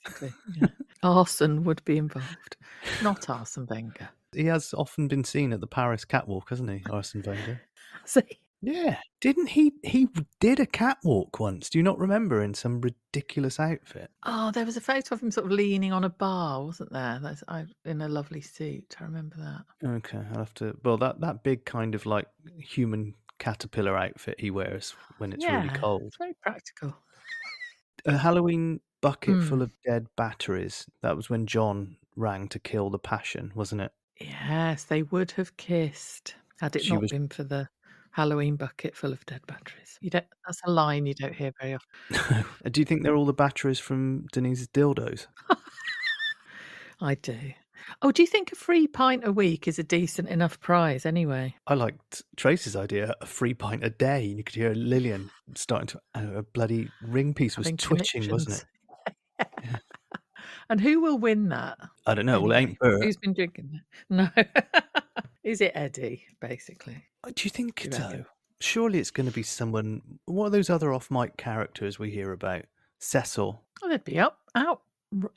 Yeah. 0.46 0.68
Arson 1.02 1.62
would 1.64 1.84
be 1.84 1.98
involved, 1.98 2.56
not 3.00 3.28
arson 3.30 3.66
Wenger. 3.66 4.08
He 4.34 4.44
has 4.46 4.74
often 4.74 5.08
been 5.08 5.24
seen 5.24 5.52
at 5.52 5.60
the 5.60 5.66
Paris 5.66 6.04
catwalk, 6.04 6.50
hasn't 6.50 6.70
he, 6.70 6.82
Arsene 6.90 7.22
Wenger? 7.26 7.60
See, 8.04 8.22
Yeah, 8.60 8.98
didn't 9.20 9.48
he? 9.48 9.72
He 9.82 10.08
did 10.40 10.60
a 10.60 10.66
catwalk 10.66 11.38
once. 11.40 11.70
Do 11.70 11.78
you 11.78 11.82
not 11.82 11.98
remember 11.98 12.42
in 12.42 12.52
some 12.54 12.80
ridiculous 12.80 13.58
outfit? 13.60 14.10
Oh, 14.24 14.50
there 14.50 14.64
was 14.66 14.76
a 14.76 14.80
photo 14.80 15.14
of 15.14 15.22
him 15.22 15.30
sort 15.30 15.46
of 15.46 15.52
leaning 15.52 15.92
on 15.92 16.04
a 16.04 16.08
bar, 16.10 16.64
wasn't 16.64 16.92
there? 16.92 17.18
That's 17.22 17.42
I, 17.48 17.64
in 17.84 18.02
a 18.02 18.08
lovely 18.08 18.40
suit. 18.40 18.96
I 19.00 19.04
remember 19.04 19.36
that. 19.38 19.88
Okay, 19.88 20.18
I'll 20.32 20.38
have 20.38 20.54
to. 20.54 20.76
Well, 20.84 20.98
that 20.98 21.20
that 21.20 21.42
big 21.42 21.64
kind 21.64 21.94
of 21.94 22.04
like 22.06 22.26
human 22.58 23.14
caterpillar 23.38 23.96
outfit 23.96 24.40
he 24.40 24.50
wears 24.50 24.94
when 25.18 25.32
it's 25.32 25.44
yeah, 25.44 25.56
really 25.62 25.68
cold. 25.78 26.02
It's 26.06 26.16
very 26.16 26.34
practical. 26.42 26.96
A 28.06 28.16
Halloween 28.16 28.80
bucket 29.00 29.42
full 29.44 29.58
Mm. 29.58 29.62
of 29.62 29.72
dead 29.84 30.06
batteries. 30.16 30.86
That 31.02 31.16
was 31.16 31.28
when 31.28 31.46
John 31.46 31.96
rang 32.16 32.48
to 32.48 32.58
kill 32.58 32.88
the 32.90 32.98
passion, 32.98 33.52
wasn't 33.54 33.82
it? 33.82 33.92
Yes, 34.20 34.84
they 34.84 35.02
would 35.02 35.32
have 35.32 35.56
kissed 35.56 36.34
had 36.60 36.74
it 36.76 36.84
She 36.84 36.92
not 36.92 37.02
was- 37.02 37.10
been 37.12 37.28
for 37.28 37.44
the 37.44 37.68
Halloween 38.12 38.56
bucket 38.56 38.96
full 38.96 39.12
of 39.12 39.24
dead 39.26 39.42
batteries. 39.46 39.98
You 40.00 40.08
don't. 40.08 40.24
That's 40.46 40.60
a 40.64 40.70
line 40.70 41.04
you 41.04 41.12
don't 41.14 41.34
hear 41.34 41.52
very 41.60 41.74
often. 41.74 42.44
Do 42.70 42.80
you 42.80 42.84
think 42.86 43.02
they're 43.02 43.14
all 43.14 43.26
the 43.26 43.34
batteries 43.34 43.78
from 43.78 44.26
Denise's 44.32 44.68
dildos? 44.68 45.26
I 47.00 47.14
do. 47.14 47.36
Oh, 48.02 48.10
do 48.10 48.22
you 48.22 48.26
think 48.26 48.50
a 48.52 48.56
free 48.56 48.86
pint 48.86 49.22
a 49.26 49.32
week 49.32 49.68
is 49.68 49.78
a 49.78 49.82
decent 49.84 50.28
enough 50.28 50.58
prize 50.60 51.04
anyway? 51.06 51.54
I 51.66 51.74
liked 51.74 52.22
Trace's 52.36 52.74
idea, 52.74 53.14
a 53.20 53.26
free 53.26 53.52
pint 53.54 53.84
a 53.84 53.90
day. 53.90 54.24
And 54.28 54.38
you 54.38 54.42
could 54.44 54.54
hear 54.56 54.72
Lilian 54.72 55.30
starting 55.54 55.88
to, 55.88 56.00
uh, 56.14 56.38
a 56.38 56.42
bloody 56.42 56.88
ring 57.02 57.34
piece 57.34 57.56
was 57.58 57.66
Having 57.66 57.76
twitching, 57.76 58.30
wasn't 58.30 58.64
it? 59.38 59.46
connections. 59.60 59.82
And 60.68 60.80
who 60.80 61.00
will 61.00 61.18
win 61.18 61.48
that? 61.50 61.78
I 62.06 62.14
don't 62.14 62.26
know. 62.26 62.40
Well, 62.40 62.52
it 62.52 62.56
ain't 62.60 62.78
Bert. 62.78 63.02
Who's 63.04 63.16
been 63.16 63.34
drinking 63.34 63.80
that? 64.10 64.46
No. 64.46 64.80
is 65.44 65.60
it 65.60 65.72
Eddie, 65.74 66.24
basically? 66.40 67.04
Uh, 67.24 67.30
Do 67.34 67.44
you 67.44 67.50
think 67.50 67.84
you 67.84 67.92
so? 67.92 68.24
Surely 68.60 68.98
it's 68.98 69.10
going 69.10 69.28
to 69.28 69.32
be 69.34 69.42
someone. 69.42 70.00
What 70.24 70.46
are 70.46 70.50
those 70.50 70.70
other 70.70 70.92
off 70.92 71.10
mic 71.10 71.36
characters 71.36 71.98
we 71.98 72.10
hear 72.10 72.32
about? 72.32 72.64
Cecil. 72.98 73.62
Oh, 73.82 73.88
there'd 73.88 74.04
be 74.04 74.18
up, 74.18 74.38
out, 74.54 74.80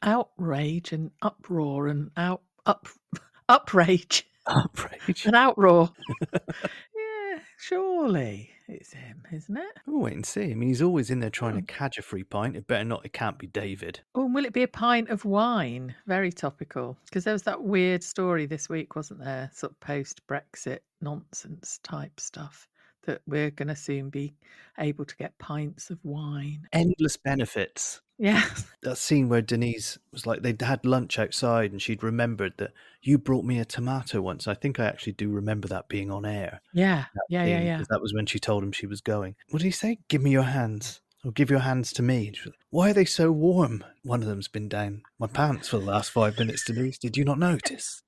outrage 0.02 0.94
and 0.94 1.12
uproar 1.22 1.88
and 1.88 2.10
out, 2.18 2.42
up, 2.66 2.88
uprage 3.50 4.24
Outrage. 4.48 5.26
and 5.26 5.36
outroar. 5.36 5.92
yeah, 6.34 7.40
surely 7.58 8.50
it's 8.70 8.94
him, 8.94 9.24
isn't 9.32 9.58
it? 9.58 9.78
We'll 9.86 10.02
wait 10.02 10.14
and 10.14 10.26
see. 10.26 10.52
I 10.52 10.54
mean, 10.54 10.70
he's 10.70 10.82
always 10.82 11.10
in 11.10 11.20
there 11.20 11.30
trying 11.30 11.54
Hmm. 11.54 11.60
to 11.60 11.74
catch 11.74 11.98
a 11.98 12.02
free 12.02 12.24
pint. 12.24 12.56
It 12.56 12.68
better 12.68 12.84
not. 12.86 13.06
It 13.06 13.14
can't 13.14 13.38
be 13.38 13.48
David. 13.48 14.02
Oh, 14.16 14.26
and 14.26 14.34
will 14.36 14.46
it 14.46 14.54
be 14.54 14.64
a 14.64 14.68
pint 14.68 15.10
of 15.10 15.26
wine? 15.26 15.96
Very 16.08 16.32
topical. 16.32 16.98
Because 17.06 17.24
there 17.24 17.34
was 17.34 17.44
that 17.44 17.64
weird 17.64 18.04
story 18.04 18.46
this 18.46 18.70
week, 18.70 18.96
wasn't 18.96 19.24
there? 19.24 19.50
Sort 19.54 19.72
of 19.74 19.80
post 19.80 20.22
Brexit 20.28 20.80
nonsense 21.02 21.80
type 21.84 22.20
stuff 22.20 22.68
that 23.10 23.22
we're 23.26 23.50
going 23.50 23.70
to 23.70 23.76
soon 23.76 24.12
be 24.12 24.36
able 24.78 25.04
to 25.04 25.16
get 25.18 25.36
pints 25.40 25.90
of 25.90 25.98
wine. 26.04 26.68
Endless 26.72 27.18
benefits. 27.18 28.02
Yeah. 28.20 28.44
That 28.84 28.98
scene 28.98 29.28
where 29.28 29.42
Denise 29.42 29.98
was 30.14 30.26
like, 30.26 30.42
they'd 30.42 30.62
had 30.62 30.86
lunch 30.86 31.20
outside 31.20 31.72
and 31.74 31.82
she'd 31.82 32.02
remembered 32.02 32.54
that 32.60 32.72
you 33.02 33.18
brought 33.18 33.44
me 33.44 33.60
a 33.60 33.66
tomato 33.66 34.22
once. 34.22 34.48
I 34.48 34.54
think 34.54 34.80
I 34.80 34.86
actually 34.86 35.14
do 35.14 35.30
remember 35.30 35.68
that 35.68 35.90
being 35.90 36.10
on 36.12 36.24
air. 36.26 36.62
Yeah. 36.72 37.06
Yeah. 37.30 37.44
Yeah. 37.44 37.46
yeah. 37.46 37.64
Yeah. 37.64 37.78
'cause 37.80 37.88
That 37.90 38.02
was 38.02 38.14
when 38.14 38.26
she 38.26 38.40
told 38.40 38.64
him 38.64 38.72
she 38.72 38.88
was 38.88 39.02
going. 39.02 39.36
What 39.50 39.60
did 39.60 39.66
he 39.66 39.72
say? 39.72 39.98
Give 40.08 40.22
me 40.22 40.32
your 40.32 40.44
hands. 40.44 41.02
Or 41.26 41.32
give 41.34 41.50
your 41.50 41.60
hands 41.60 41.92
to 41.94 42.02
me. 42.02 42.32
She 42.34 42.42
was 42.44 42.54
like, 42.54 42.66
Why 42.70 42.92
are 42.92 42.94
they 42.94 43.04
so 43.06 43.32
warm? 43.34 43.84
One 44.04 44.22
of 44.22 44.30
them's 44.30 44.48
been 44.48 44.70
down 44.70 45.02
my 45.18 45.28
pants 45.28 45.68
for 45.68 45.80
the 45.80 45.86
last 45.86 46.12
five 46.12 46.40
minutes, 46.40 46.64
Denise. 46.64 46.98
Did 46.98 47.18
you 47.18 47.26
not 47.26 47.38
notice? 47.40 48.04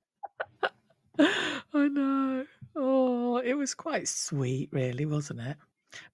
I 1.18 1.88
know. 1.88 2.44
Oh, 2.76 3.36
it 3.38 3.54
was 3.54 3.74
quite 3.74 4.08
sweet, 4.08 4.70
really, 4.72 5.04
wasn't 5.06 5.40
it? 5.40 5.56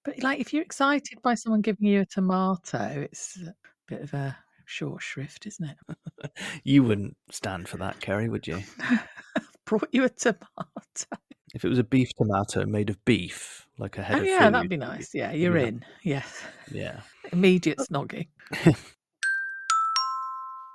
But 0.03 0.21
like, 0.21 0.39
if 0.39 0.53
you're 0.53 0.63
excited 0.63 1.21
by 1.21 1.35
someone 1.35 1.61
giving 1.61 1.87
you 1.87 2.01
a 2.01 2.05
tomato, 2.05 3.07
it's 3.11 3.37
a 3.41 3.53
bit 3.87 4.01
of 4.01 4.13
a 4.13 4.37
short 4.65 5.01
shrift, 5.01 5.45
isn't 5.47 5.65
it? 5.69 6.31
You 6.63 6.83
wouldn't 6.83 7.15
stand 7.31 7.69
for 7.69 7.77
that, 7.77 8.01
Kerry, 8.01 8.27
would 8.29 8.45
you? 8.45 8.61
Brought 9.65 9.87
you 9.93 10.03
a 10.03 10.09
tomato. 10.09 10.45
If 11.53 11.63
it 11.63 11.69
was 11.69 11.79
a 11.79 11.83
beef 11.83 12.09
tomato 12.17 12.65
made 12.65 12.89
of 12.89 13.03
beef, 13.05 13.65
like 13.77 13.97
a 13.97 14.03
head 14.03 14.17
Oh 14.19 14.21
of 14.21 14.27
yeah, 14.27 14.45
food, 14.45 14.53
that'd 14.53 14.69
be 14.69 14.77
nice. 14.77 15.15
Yeah, 15.15 15.31
you're 15.31 15.57
Yeah. 15.57 15.65
in. 15.67 15.85
Yes, 16.03 16.43
Yeah. 16.71 17.01
immediate 17.31 17.77
snogging. 17.79 18.27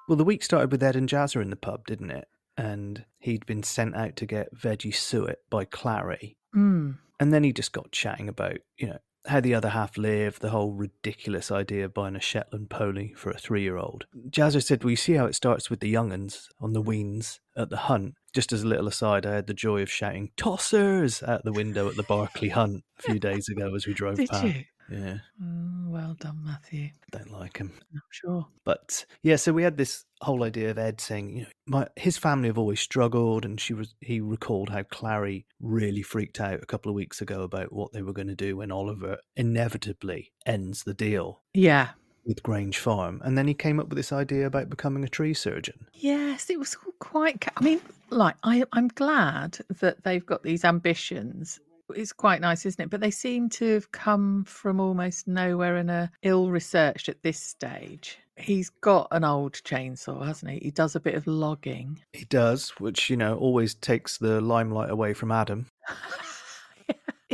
Well, 0.09 0.17
the 0.17 0.25
week 0.25 0.43
started 0.43 0.71
with 0.73 0.83
Ed 0.83 0.97
and 0.97 1.09
Jazzer 1.09 1.41
in 1.43 1.51
the 1.51 1.57
pub, 1.57 1.87
didn't 1.87 2.11
it? 2.11 2.29
And 2.57 3.05
he'd 3.19 3.47
been 3.47 3.63
sent 3.63 3.97
out 3.97 4.17
to 4.17 4.27
get 4.27 4.55
veggie 4.55 4.95
suet 4.95 5.39
by 5.51 5.65
Clarrie. 5.65 6.37
Mm. 6.55 6.99
And 7.19 7.33
then 7.33 7.45
he 7.45 7.53
just 7.53 7.73
got 7.73 7.91
chatting 7.91 8.29
about, 8.29 8.59
you 8.79 8.89
know, 8.89 8.99
how 9.27 9.41
the 9.41 9.55
other 9.55 9.71
half 9.71 9.97
lived, 9.97 10.41
the 10.43 10.51
whole 10.51 10.73
ridiculous 10.73 11.51
idea 11.51 11.87
of 11.87 11.95
buying 11.95 12.17
a 12.17 12.21
Shetland 12.21 12.69
pony 12.69 13.15
for 13.15 13.31
a 13.31 13.39
three 13.39 13.63
year 13.63 13.77
old. 13.77 14.07
Jazzer 14.29 14.63
said, 14.63 14.85
Well, 14.85 14.91
you 14.91 14.97
see 14.97 15.15
how 15.15 15.27
it 15.27 15.35
starts 15.35 15.71
with 15.71 15.81
the 15.81 15.89
young'uns 15.89 16.49
on 16.61 16.73
the 16.73 16.83
weans 16.83 17.41
at 17.57 17.71
the 17.71 17.77
hunt. 17.77 18.15
Just 18.35 18.53
as 18.53 18.63
a 18.63 18.67
little 18.67 18.89
aside, 18.89 19.25
I 19.25 19.35
had 19.35 19.47
the 19.47 19.55
joy 19.55 19.81
of 19.81 19.91
shouting 19.91 20.31
tossers 20.37 21.23
out 21.23 21.45
the 21.45 21.53
window 21.53 21.89
at 21.89 21.97
the 21.97 22.03
Berkeley 22.03 22.49
Hunt 22.51 22.83
a 22.99 23.03
few 23.03 23.19
days 23.19 23.49
ago 23.49 23.75
as 23.75 23.87
we 23.87 23.95
drove 23.95 24.17
Did 24.17 24.29
past. 24.29 24.45
you? 24.45 24.65
Yeah, 24.91 25.19
Mm, 25.43 25.89
well 25.91 26.15
done, 26.21 26.41
Matthew. 26.45 26.91
don't 27.11 27.31
like 27.33 27.57
him. 27.57 27.73
I'm 27.95 28.01
sure. 28.11 28.47
But 28.65 29.07
yeah, 29.23 29.37
so 29.37 29.53
we 29.53 29.63
had 29.63 29.77
this 29.79 30.05
whole 30.21 30.43
idea 30.45 30.71
of 30.71 30.79
Ed 30.79 31.01
saying, 31.01 31.31
you 31.37 31.41
know, 31.43 31.49
my 31.67 31.89
his 31.97 32.19
family 32.19 32.49
have 32.49 32.59
always 32.59 32.81
struggled, 32.81 33.45
and 33.47 33.59
she 33.61 33.73
was 33.73 33.95
he 34.01 34.21
recalled 34.21 34.69
how 34.69 34.83
Clarrie 34.83 35.47
really 35.61 36.03
freaked 36.03 36.41
out 36.41 36.63
a 36.63 36.67
couple 36.67 36.91
of 36.91 36.95
weeks 36.97 37.21
ago 37.23 37.43
about 37.43 37.73
what 37.73 37.93
they 37.93 38.03
were 38.03 38.13
going 38.13 38.29
to 38.29 38.35
do 38.35 38.57
when 38.59 38.71
Oliver 38.71 39.17
inevitably 39.37 40.33
ends 40.45 40.83
the 40.83 40.95
deal 40.95 41.41
Yeah. 41.55 41.91
with 42.27 42.43
Grange 42.43 42.79
Farm, 42.79 43.23
and 43.25 43.39
then 43.39 43.47
he 43.49 43.55
came 43.55 43.81
up 43.81 43.89
with 43.89 43.97
this 43.97 44.13
idea 44.13 44.47
about 44.47 44.69
becoming 44.69 45.05
a 45.05 45.09
tree 45.09 45.33
surgeon. 45.35 45.87
Yes, 45.95 46.51
it 46.51 46.59
was 46.59 46.77
all 46.85 46.93
quite. 46.99 47.47
I 47.57 47.63
mean, 47.65 47.81
like 48.11 48.37
I, 48.43 48.65
I'm 48.73 48.89
glad 48.89 49.59
that 49.81 50.05
they've 50.05 50.25
got 50.27 50.43
these 50.43 50.65
ambitions. 50.65 51.61
It's 51.95 52.13
quite 52.13 52.41
nice, 52.41 52.65
isn't 52.67 52.83
it? 52.83 52.91
But 52.91 53.01
they 53.01 53.11
seem 53.11 53.49
to 53.51 53.75
have 53.75 53.93
come 53.93 54.45
from 54.45 54.81
almost 54.81 55.29
nowhere 55.29 55.77
and 55.77 55.91
are 55.91 56.11
ill 56.23 56.51
researched 56.51 57.09
at 57.09 57.23
this 57.23 57.39
stage. 57.39 58.19
He's 58.37 58.71
got 58.71 59.09
an 59.13 59.23
old 59.23 59.53
chainsaw, 59.53 60.27
hasn't 60.27 60.51
he? 60.51 60.59
He 60.59 60.71
does 60.71 60.97
a 60.97 61.01
bit 61.01 61.15
of 61.15 61.27
logging. 61.27 62.01
He 62.13 62.25
does, 62.25 62.71
which 62.81 63.09
you 63.11 63.17
know 63.17 63.37
always 63.37 63.75
takes 63.75 64.19
the 64.19 64.41
limelight 64.41 64.91
away 64.91 65.15
from 65.15 65.31
Adam. 65.31 65.67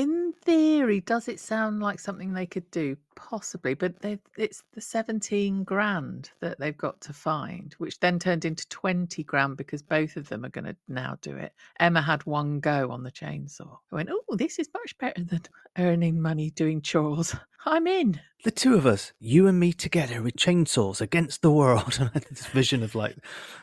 In 0.00 0.32
theory, 0.32 1.00
does 1.00 1.28
it 1.28 1.38
sound 1.38 1.82
like 1.82 2.00
something 2.00 2.32
they 2.32 2.46
could 2.46 2.70
do? 2.70 2.96
Possibly, 3.16 3.74
but 3.74 3.96
it's 4.38 4.62
the 4.72 4.80
17 4.80 5.62
grand 5.64 6.30
that 6.40 6.58
they've 6.58 6.78
got 6.78 7.02
to 7.02 7.12
find, 7.12 7.74
which 7.74 8.00
then 8.00 8.18
turned 8.18 8.46
into 8.46 8.66
20 8.70 9.22
grand 9.24 9.58
because 9.58 9.82
both 9.82 10.16
of 10.16 10.30
them 10.30 10.46
are 10.46 10.48
going 10.48 10.64
to 10.64 10.76
now 10.88 11.18
do 11.20 11.36
it. 11.36 11.52
Emma 11.78 12.00
had 12.00 12.24
one 12.24 12.60
go 12.60 12.90
on 12.90 13.02
the 13.02 13.12
chainsaw. 13.12 13.76
I 13.92 13.96
went, 13.96 14.08
oh, 14.10 14.36
this 14.36 14.58
is 14.58 14.70
much 14.72 14.96
better 14.96 15.22
than 15.22 15.42
earning 15.76 16.22
money 16.22 16.48
doing 16.48 16.80
chores. 16.80 17.36
I'm 17.66 17.86
in. 17.86 18.18
The 18.42 18.50
two 18.50 18.76
of 18.76 18.86
us, 18.86 19.12
you 19.18 19.46
and 19.48 19.60
me 19.60 19.74
together 19.74 20.22
with 20.22 20.36
chainsaws 20.36 21.02
against 21.02 21.42
the 21.42 21.52
world. 21.52 21.98
And 22.00 22.08
I 22.08 22.12
had 22.14 22.24
this 22.30 22.46
vision 22.46 22.82
of 22.82 22.94
like 22.94 23.18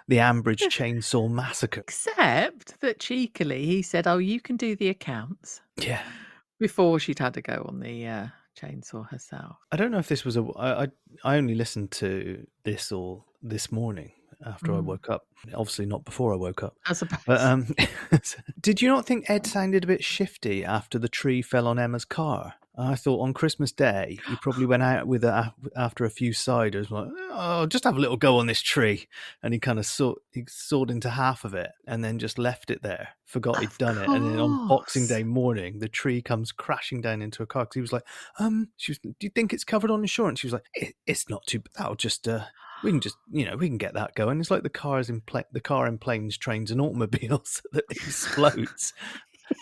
the 0.07 0.17
Ambridge 0.17 0.61
chainsaw 0.69 1.31
massacre. 1.31 1.79
Except 1.79 2.79
that 2.81 2.99
cheekily, 2.99 3.65
he 3.65 3.81
said, 3.81 4.05
oh, 4.05 4.19
you 4.19 4.39
can 4.39 4.55
do 4.55 4.75
the 4.75 4.89
accounts 4.89 5.61
Yeah. 5.77 6.03
Before 6.59 6.99
she'd 6.99 7.19
had 7.19 7.33
to 7.35 7.41
go 7.41 7.65
on 7.67 7.79
the 7.79 8.07
uh, 8.07 8.27
chainsaw 8.59 9.07
herself. 9.09 9.57
I 9.71 9.75
don't 9.77 9.91
know 9.91 9.99
if 9.99 10.07
this 10.07 10.25
was 10.25 10.37
a. 10.37 10.43
I 10.57 10.83
I, 10.83 10.87
I 11.23 11.37
only 11.37 11.55
listened 11.55 11.91
to 11.91 12.45
this 12.63 12.91
all 12.91 13.25
this 13.43 13.71
morning 13.71 14.11
after 14.45 14.73
I 14.73 14.77
Mm. 14.77 14.83
woke 14.85 15.09
up. 15.09 15.25
Obviously, 15.53 15.85
not 15.85 16.05
before 16.05 16.33
I 16.33 16.35
woke 16.35 16.63
up. 16.63 16.75
I 16.85 16.93
suppose. 16.93 17.19
But 17.25 17.41
um, 17.41 17.67
did 18.61 18.81
you 18.81 18.87
not 18.87 19.05
think 19.05 19.29
Ed 19.29 19.45
sounded 19.45 19.83
a 19.83 19.87
bit 19.87 20.03
shifty 20.03 20.63
after 20.65 20.99
the 20.99 21.09
tree 21.09 21.41
fell 21.41 21.67
on 21.67 21.79
Emma's 21.79 22.05
car? 22.05 22.55
I 22.77 22.95
thought 22.95 23.21
on 23.21 23.33
Christmas 23.33 23.71
Day 23.71 24.19
he 24.27 24.35
probably 24.35 24.67
went 24.67 24.83
out 24.83 25.07
with 25.07 25.23
a, 25.23 25.53
after 25.75 26.05
a 26.05 26.11
few 26.11 26.31
ciders, 26.31 26.91
like, 26.91 27.07
"Oh, 27.31 27.65
just 27.65 27.85
have 27.85 27.97
a 27.97 27.99
little 27.99 28.17
go 28.17 28.37
on 28.37 28.45
this 28.45 28.61
tree," 28.61 29.07
and 29.41 29.53
he 29.53 29.59
kind 29.59 29.79
of 29.79 29.85
saw 29.85 30.13
he 30.31 30.43
sawed 30.47 30.91
into 30.91 31.09
half 31.09 31.43
of 31.43 31.55
it 31.55 31.71
and 31.87 32.03
then 32.03 32.19
just 32.19 32.37
left 32.37 32.69
it 32.69 32.83
there, 32.83 33.09
forgot 33.25 33.59
he'd 33.59 33.69
Of 33.69 33.77
done 33.79 33.97
it, 33.97 34.07
and 34.07 34.25
then 34.25 34.39
on 34.39 34.67
Boxing. 34.67 35.07
Day 35.07 35.23
morning, 35.23 35.79
the 35.79 35.87
tree 35.89 36.21
comes 36.21 36.51
crashing 36.51 37.01
down 37.01 37.21
into 37.21 37.41
a 37.41 37.47
car 37.47 37.63
because 37.63 37.75
he 37.75 37.81
was 37.81 37.93
like, 37.93 38.05
"Um, 38.37 38.69
she 38.77 38.91
was, 38.91 38.99
do 38.99 39.13
you 39.21 39.29
think 39.29 39.53
it's 39.53 39.63
covered 39.63 39.89
on 39.89 40.01
insurance?" 40.01 40.39
She 40.39 40.47
was 40.47 40.53
like, 40.53 40.65
it, 40.75 40.93
"It's 41.07 41.29
not 41.29 41.45
too. 41.47 41.63
That'll 41.77 41.95
just 41.95 42.27
uh." 42.27 42.45
We 42.83 42.91
can 42.91 43.01
just, 43.01 43.17
you 43.31 43.43
know, 43.43 43.55
we 43.57 43.69
can 43.69 43.79
get 43.79 43.95
that 43.95 44.13
going. 44.13 44.39
It's 44.39 44.51
like 44.51 44.61
the 44.61 44.69
cars 44.69 45.09
in 45.09 45.21
pla- 45.21 45.41
the 45.51 45.59
car 45.59 45.87
in 45.87 45.97
planes, 45.97 46.37
trains, 46.37 46.69
and 46.69 46.79
automobiles 46.79 47.63
that 47.71 47.85
explodes, 47.89 48.93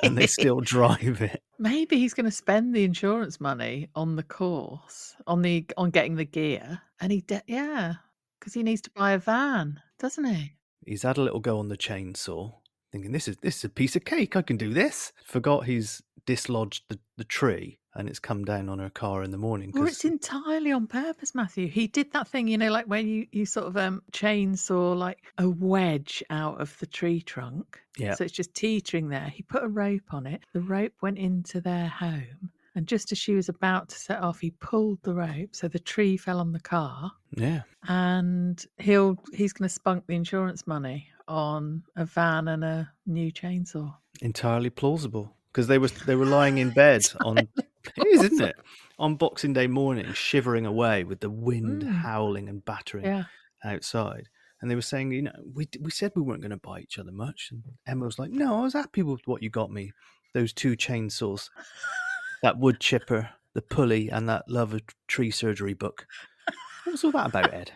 and 0.03 0.17
they 0.17 0.27
still 0.27 0.59
drive 0.59 1.21
it. 1.21 1.41
Maybe 1.57 1.97
he's 1.97 2.13
going 2.13 2.25
to 2.25 2.31
spend 2.31 2.75
the 2.75 2.83
insurance 2.83 3.39
money 3.39 3.89
on 3.95 4.15
the 4.15 4.23
course, 4.23 5.15
on 5.25 5.41
the 5.41 5.65
on 5.77 5.89
getting 5.89 6.15
the 6.15 6.25
gear, 6.25 6.81
and 6.99 7.11
he 7.11 7.21
de- 7.21 7.43
yeah, 7.47 7.93
because 8.39 8.53
he 8.53 8.63
needs 8.63 8.81
to 8.81 8.91
buy 8.91 9.13
a 9.13 9.17
van, 9.17 9.79
doesn't 9.99 10.25
he? 10.25 10.53
He's 10.85 11.03
had 11.03 11.17
a 11.17 11.21
little 11.21 11.39
go 11.39 11.59
on 11.59 11.69
the 11.69 11.77
chainsaw, 11.77 12.53
thinking 12.91 13.11
this 13.11 13.27
is 13.27 13.37
this 13.37 13.57
is 13.57 13.63
a 13.63 13.69
piece 13.69 13.95
of 13.95 14.05
cake. 14.05 14.35
I 14.35 14.41
can 14.41 14.57
do 14.57 14.73
this. 14.73 15.13
Forgot 15.25 15.65
he's 15.65 16.01
dislodged 16.25 16.83
the, 16.89 16.99
the 17.17 17.23
tree 17.23 17.79
and 17.95 18.09
it's 18.09 18.19
come 18.19 18.43
down 18.45 18.67
on 18.69 18.79
her 18.79 18.89
car 18.89 19.23
in 19.23 19.31
the 19.31 19.37
morning. 19.37 19.71
Or 19.75 19.81
'cause- 19.85 19.89
it's 19.93 20.05
entirely 20.05 20.71
on 20.71 20.87
purpose, 20.87 21.33
Matthew. 21.33 21.67
He 21.67 21.87
did 21.87 22.11
that 22.13 22.27
thing, 22.27 22.47
you 22.47 22.57
know, 22.57 22.71
like 22.71 22.85
when 22.85 23.07
you, 23.07 23.27
you 23.31 23.45
sort 23.45 23.67
of 23.67 23.77
um 23.77 24.01
chainsaw 24.11 24.95
like 24.97 25.19
a 25.37 25.49
wedge 25.49 26.23
out 26.29 26.59
of 26.61 26.77
the 26.79 26.85
tree 26.85 27.21
trunk. 27.21 27.79
Yeah. 27.97 28.13
So 28.15 28.23
it's 28.25 28.33
just 28.33 28.53
teetering 28.53 29.09
there. 29.09 29.29
He 29.29 29.43
put 29.43 29.63
a 29.63 29.67
rope 29.67 30.13
on 30.13 30.27
it. 30.27 30.41
The 30.53 30.61
rope 30.61 30.93
went 31.01 31.17
into 31.17 31.61
their 31.61 31.87
home. 31.87 32.51
And 32.77 32.85
just 32.87 33.13
as 33.13 33.17
she 33.17 33.33
was 33.35 33.47
about 33.47 33.87
to 33.89 33.95
set 33.97 34.19
off, 34.21 34.41
he 34.41 34.51
pulled 34.51 35.01
the 35.03 35.13
rope. 35.13 35.55
So 35.55 35.69
the 35.69 35.79
tree 35.79 36.17
fell 36.17 36.41
on 36.41 36.51
the 36.51 36.59
car. 36.59 37.11
yeah. 37.37 37.61
And 37.87 38.65
he'll 38.77 39.17
he's 39.33 39.53
gonna 39.53 39.69
spunk 39.69 40.07
the 40.07 40.15
insurance 40.15 40.67
money 40.67 41.07
on 41.27 41.83
a 41.95 42.03
van 42.05 42.47
and 42.49 42.63
a 42.63 42.91
new 43.05 43.31
chainsaw. 43.31 43.95
entirely 44.21 44.69
plausible 44.69 45.35
because 45.51 45.67
they 45.67 45.77
were 45.77 45.87
they 46.05 46.15
were 46.15 46.25
lying 46.25 46.57
in 46.57 46.69
bed 46.71 47.01
on 47.25 47.47
it 47.97 48.07
is 48.07 48.23
isn't 48.23 48.45
it 48.45 48.55
on 48.99 49.15
boxing 49.15 49.53
day 49.53 49.67
morning 49.67 50.11
shivering 50.13 50.65
away 50.65 51.03
with 51.03 51.19
the 51.19 51.29
wind 51.29 51.83
Mm. 51.83 51.91
howling 51.91 52.49
and 52.49 52.63
battering 52.65 53.05
Yeah. 53.05 53.23
outside 53.63 54.29
and 54.61 54.69
they 54.71 54.75
were 54.75 54.81
saying 54.81 55.11
you 55.11 55.21
know 55.23 55.33
we 55.53 55.67
we 55.81 55.91
said 55.91 56.11
we 56.15 56.21
weren't 56.21 56.41
going 56.41 56.51
to 56.51 56.57
buy 56.57 56.79
each 56.79 56.97
other 56.99 57.11
much 57.11 57.49
and 57.51 57.63
emma 57.87 58.05
was 58.05 58.17
like 58.19 58.31
no 58.31 58.59
i 58.59 58.61
was 58.61 58.73
happy 58.73 59.03
with 59.03 59.21
what 59.25 59.41
you 59.43 59.49
got 59.49 59.71
me 59.71 59.91
those 60.33 60.53
two 60.53 60.75
chainsaws 60.75 61.49
that 62.41 62.57
wood 62.57 62.79
chipper 62.79 63.29
the 63.53 63.61
pulley 63.61 64.09
and 64.09 64.27
that 64.29 64.43
love 64.49 64.73
of 64.73 64.81
tree 65.07 65.31
surgery 65.31 65.73
book 65.73 66.05
what 66.83 66.91
was 66.91 67.03
all 67.03 67.11
that 67.11 67.27
about 67.27 67.53
ed 67.53 67.71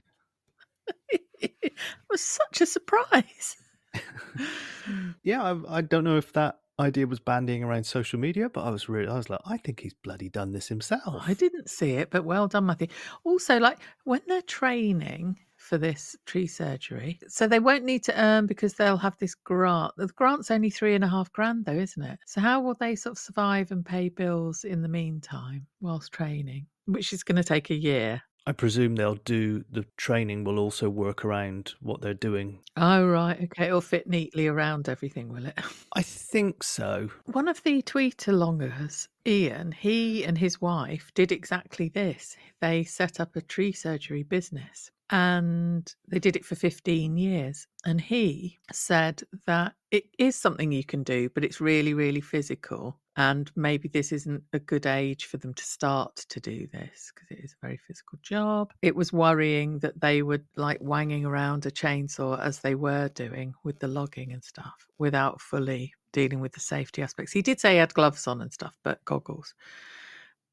it 1.40 1.74
was 2.10 2.22
such 2.22 2.62
a 2.62 2.66
surprise. 2.66 3.58
yeah 5.24 5.42
I, 5.42 5.78
I 5.78 5.82
don't 5.82 6.04
know 6.04 6.18
if 6.18 6.34
that 6.34 6.60
idea 6.80 7.06
was 7.06 7.20
bandying 7.20 7.64
around 7.64 7.86
social 7.86 8.20
media 8.20 8.50
but 8.50 8.62
i 8.62 8.70
was 8.70 8.88
really 8.90 9.10
i 9.10 9.16
was 9.16 9.30
like 9.30 9.42
i 9.46 9.58
think 9.58 9.82
he's 9.82 9.94
bloody 9.94 10.30
done 10.30 10.52
this 10.52 10.68
himself 10.68 11.20
I 11.30 11.34
didn't 11.34 11.70
see 11.70 11.92
it, 11.92 12.10
but 12.10 12.26
well 12.26 12.48
done, 12.48 12.66
Matthew. 12.66 12.88
Also, 13.24 13.60
like 13.60 13.80
when 14.04 14.22
they're 14.28 14.42
training 14.42 15.40
for 15.56 15.78
this 15.78 16.16
tree 16.26 16.48
surgery, 16.48 17.20
so 17.28 17.48
they 17.48 17.60
won't 17.60 17.84
need 17.84 18.04
to 18.06 18.20
earn 18.20 18.46
because 18.46 18.74
they'll 18.74 18.98
have 18.98 19.18
this 19.18 19.36
grant. 19.36 19.94
The 19.98 20.08
grant's 20.08 20.50
only 20.50 20.70
three 20.70 20.96
and 20.96 21.04
a 21.04 21.08
half 21.08 21.32
grand, 21.32 21.66
though, 21.66 21.74
isn't 21.74 22.02
it? 22.02 22.20
So 22.26 22.42
how 22.42 22.62
will 22.62 22.76
they 22.76 22.96
sort 22.96 23.12
of 23.12 23.20
survive 23.20 23.72
and 23.72 23.86
pay 23.86 24.10
bills 24.10 24.64
in 24.64 24.82
the 24.82 24.88
meantime 24.88 25.68
whilst 25.82 26.12
training, 26.12 26.66
which 26.86 27.14
is 27.14 27.24
going 27.24 27.36
to 27.36 27.44
take 27.44 27.70
a 27.70 27.76
year? 27.76 28.22
I 28.50 28.52
presume 28.52 28.96
they'll 28.96 29.14
do 29.14 29.64
the 29.72 29.86
training 29.96 30.44
will 30.44 30.58
also 30.58 30.90
work 30.90 31.24
around 31.24 31.76
what 31.82 32.02
they're 32.02 32.16
doing. 32.16 32.58
Oh, 32.76 33.06
right. 33.06 33.40
Okay. 33.44 33.68
It'll 33.68 33.80
fit 33.80 34.10
neatly 34.10 34.48
around 34.48 34.90
everything, 34.90 35.32
will 35.32 35.46
it? 35.46 35.54
I 35.94 36.02
think 36.02 36.64
so. 36.64 37.12
One 37.26 37.48
of 37.48 37.62
the 37.62 37.84
tweet 37.84 38.18
alongers, 38.18 39.08
Ian, 39.28 39.72
he 39.72 40.24
and 40.24 40.36
his 40.36 40.60
wife 40.60 41.12
did 41.14 41.32
exactly 41.32 41.90
this. 41.90 42.38
They 42.60 42.84
set 42.86 43.20
up 43.20 43.36
a 43.36 43.42
tree 43.42 43.72
surgery 43.72 44.24
business 44.24 44.90
and 45.12 45.94
they 46.08 46.18
did 46.18 46.36
it 46.36 46.44
for 46.44 46.56
15 46.56 47.18
years. 47.18 47.68
And 47.86 48.02
he 48.02 48.58
said 48.72 49.22
that 49.46 49.76
it 49.92 50.06
is 50.18 50.36
something 50.36 50.72
you 50.72 50.84
can 50.84 51.04
do, 51.04 51.30
but 51.30 51.46
it's 51.46 51.62
really, 51.62 51.94
really 51.94 52.22
physical. 52.22 52.98
And 53.20 53.52
maybe 53.54 53.90
this 53.90 54.14
isn't 54.14 54.46
a 54.54 54.60
good 54.60 54.86
age 54.86 55.26
for 55.26 55.36
them 55.36 55.54
to 55.54 55.64
start 55.66 56.16
to 56.30 56.40
do 56.40 56.68
this 56.72 57.12
because 57.14 57.30
it 57.30 57.44
is 57.44 57.52
a 57.52 57.66
very 57.66 57.78
physical 57.86 58.18
job. 58.22 58.72
It 58.82 58.96
was 58.96 59.12
worrying 59.12 59.80
that 59.80 60.00
they 60.00 60.22
were 60.22 60.40
like 60.56 60.78
wanging 60.80 61.26
around 61.26 61.66
a 61.66 61.72
chainsaw 61.72 62.40
as 62.40 62.60
they 62.60 62.76
were 62.76 63.10
doing 63.10 63.56
with 63.66 63.78
the 63.80 63.90
logging 63.90 64.32
and 64.32 64.42
stuff 64.42 64.88
without 65.00 65.42
fully 65.42 65.94
dealing 66.14 66.40
with 66.40 66.54
the 66.54 66.62
safety 66.62 67.02
aspects. 67.02 67.34
He 67.34 67.42
did 67.42 67.60
say 67.60 67.74
he 67.74 67.80
had 67.80 67.94
gloves 67.94 68.26
on 68.26 68.40
and 68.40 68.54
stuff, 68.54 68.78
but 68.86 69.04
goggles. 69.04 69.54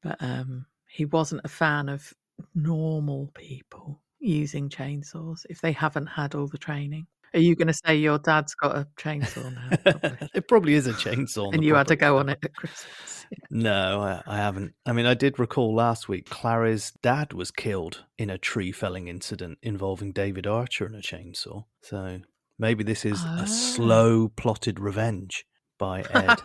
But 0.03 0.17
um, 0.19 0.65
he 0.89 1.05
wasn't 1.05 1.45
a 1.45 1.49
fan 1.49 1.87
of 1.87 2.13
normal 2.53 3.31
people 3.33 4.01
using 4.19 4.67
chainsaws 4.67 5.45
if 5.49 5.61
they 5.61 5.71
haven't 5.71 6.07
had 6.07 6.35
all 6.35 6.47
the 6.47 6.57
training. 6.57 7.07
Are 7.33 7.39
you 7.39 7.55
going 7.55 7.67
to 7.67 7.73
say 7.73 7.95
your 7.97 8.17
dad's 8.19 8.55
got 8.55 8.75
a 8.77 8.87
chainsaw 8.97 9.53
now? 9.53 9.77
Probably. 9.91 10.29
it 10.33 10.47
probably 10.47 10.73
is 10.73 10.87
a 10.87 10.93
chainsaw. 10.93 11.53
and 11.53 11.63
you 11.63 11.75
had 11.75 11.87
to 11.87 11.95
go 11.95 12.17
on 12.17 12.29
it 12.29 12.39
at 12.43 12.53
Christmas. 12.53 13.13
No, 13.49 13.99
I, 13.99 14.21
I 14.25 14.37
haven't. 14.37 14.73
I 14.85 14.93
mean, 14.93 15.05
I 15.05 15.13
did 15.13 15.37
recall 15.37 15.75
last 15.75 16.07
week 16.07 16.29
Clarrie's 16.29 16.93
dad 17.03 17.33
was 17.33 17.51
killed 17.51 18.05
in 18.17 18.29
a 18.29 18.37
tree 18.37 18.71
felling 18.71 19.09
incident 19.09 19.57
involving 19.61 20.13
David 20.13 20.47
Archer 20.47 20.85
and 20.85 20.95
a 20.95 21.01
chainsaw. 21.01 21.65
So 21.81 22.19
maybe 22.57 22.85
this 22.85 23.03
is 23.03 23.19
Ah. 23.21 23.41
a 23.43 23.47
slow 23.47 24.29
plotted 24.29 24.79
revenge 24.79 25.43
by 25.77 26.03
Ed 26.13 26.39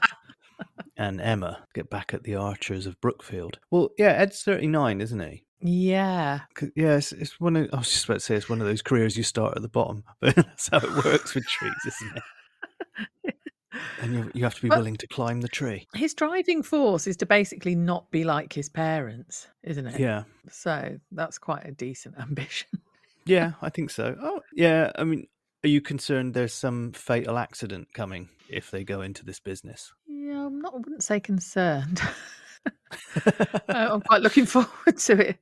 and 0.97 1.21
Emma 1.21 1.59
to 1.73 1.81
get 1.81 1.89
back 1.89 2.13
at 2.15 2.25
the 2.25 2.35
Archers 2.35 2.85
of 2.87 3.01
Brookfield. 3.01 3.61
Well, 3.71 3.91
yeah, 3.97 4.15
Ed's 4.15 4.43
39, 4.43 5.01
isn't 5.01 5.21
he? 5.21 5.45
Yeah. 5.63 6.41
Yeah, 6.75 6.97
it's, 6.97 7.13
it's 7.13 7.41
one 7.41 7.57
of, 7.57 7.71
I 7.73 7.79
was 7.79 7.89
just 7.91 8.05
about 8.05 8.15
to 8.15 8.21
say 8.21 8.35
it's 8.35 8.49
one 8.49 8.61
of 8.61 8.67
those 8.67 8.83
careers 8.83 9.17
you 9.17 9.23
start 9.23 9.55
at 9.57 9.63
the 9.63 9.69
bottom, 9.69 10.05
but 10.21 10.35
that's 10.35 10.69
how 10.69 10.79
it 10.79 11.05
works 11.05 11.35
with 11.35 11.47
trees, 11.47 11.73
isn't 11.87 12.17
it? 12.17 12.23
And 14.03 14.15
you, 14.15 14.31
you 14.35 14.45
have 14.45 14.55
to 14.57 14.63
be 14.63 14.69
But- 14.69 14.79
willing 14.79 14.97
to 14.97 15.07
climb 15.07 15.41
the 15.41 15.49
tree. 15.49 15.87
His 15.95 16.13
driving 16.15 16.63
force 16.63 17.07
is 17.07 17.17
to 17.19 17.27
basically 17.27 17.75
not 17.75 18.11
be 18.11 18.25
like 18.25 18.53
his 18.53 18.69
parents, 18.69 19.47
isn't 19.63 19.87
it? 19.87 20.01
Yeah. 20.01 20.25
So 20.51 20.99
that's 21.13 21.39
quite 21.39 21.65
a 21.65 21.71
decent 21.71 22.17
ambition. 22.21 22.69
Yeah, 23.25 23.53
I 23.63 23.71
think 23.71 23.91
so. 23.91 24.17
Oh, 24.21 24.41
yeah. 24.53 24.91
I 24.97 25.05
mean, 25.05 25.29
are 25.65 25.69
you 25.69 25.81
concerned 25.81 26.35
there's 26.35 26.53
some 26.53 26.91
fatal 26.93 27.39
accident 27.39 27.89
coming 27.95 28.29
if 28.49 28.71
they 28.73 28.83
go 28.83 29.01
into 29.01 29.25
this 29.25 29.39
business? 29.39 29.93
Yeah, 30.09 30.47
I'm 30.47 30.61
not. 30.61 30.75
I 30.75 30.79
wouldn't 30.79 31.05
say 31.05 31.21
concerned. 31.21 32.01
Uh, 33.17 33.31
I'm 33.69 34.01
quite 34.03 34.21
looking 34.23 34.47
forward 34.47 34.97
to 34.99 35.31
it. 35.31 35.39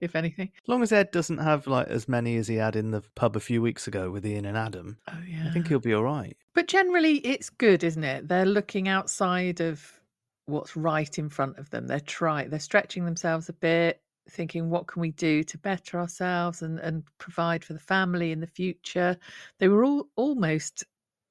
If 0.00 0.14
anything. 0.14 0.50
As 0.62 0.68
long 0.68 0.82
as 0.82 0.92
Ed 0.92 1.10
doesn't 1.10 1.38
have 1.38 1.66
like 1.66 1.88
as 1.88 2.08
many 2.08 2.36
as 2.36 2.46
he 2.48 2.56
had 2.56 2.76
in 2.76 2.92
the 2.92 3.02
pub 3.14 3.36
a 3.36 3.40
few 3.40 3.60
weeks 3.60 3.86
ago 3.88 4.10
with 4.10 4.24
Ian 4.24 4.44
and 4.44 4.56
Adam, 4.56 4.98
Oh 5.08 5.18
yeah. 5.28 5.46
I 5.46 5.50
think 5.50 5.68
he'll 5.68 5.80
be 5.80 5.94
all 5.94 6.04
right. 6.04 6.36
But 6.54 6.68
generally, 6.68 7.16
it's 7.18 7.50
good, 7.50 7.82
isn't 7.82 8.04
it? 8.04 8.28
They're 8.28 8.46
looking 8.46 8.88
outside 8.88 9.60
of 9.60 10.00
what's 10.46 10.76
right 10.76 11.18
in 11.18 11.28
front 11.28 11.58
of 11.58 11.70
them. 11.70 11.86
They're 11.86 12.00
trying. 12.00 12.50
They're 12.50 12.60
stretching 12.60 13.04
themselves 13.04 13.48
a 13.48 13.52
bit, 13.52 14.00
thinking, 14.30 14.70
"What 14.70 14.86
can 14.86 15.02
we 15.02 15.10
do 15.10 15.42
to 15.44 15.58
better 15.58 15.98
ourselves 15.98 16.62
and 16.62 16.78
and 16.78 17.04
provide 17.18 17.64
for 17.64 17.72
the 17.72 17.78
family 17.78 18.30
in 18.32 18.40
the 18.40 18.46
future?" 18.46 19.16
They 19.58 19.68
were 19.68 19.84
all 19.84 20.08
almost 20.16 20.84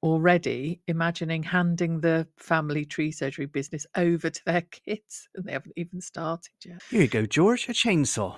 already 0.04 0.82
imagining 0.88 1.44
handing 1.44 2.02
the 2.02 2.28
family 2.38 2.86
tree 2.86 3.12
surgery 3.12 3.46
business 3.46 3.86
over 3.96 4.30
to 4.30 4.46
their 4.46 4.62
kids, 4.86 5.28
and 5.36 5.46
they 5.46 5.52
haven't 5.54 5.74
even 5.76 6.02
started 6.02 6.52
yet. 6.64 6.82
Here 6.90 7.02
you 7.02 7.08
go, 7.08 7.26
George, 7.26 7.68
a 7.70 7.74
chainsaw. 7.74 8.36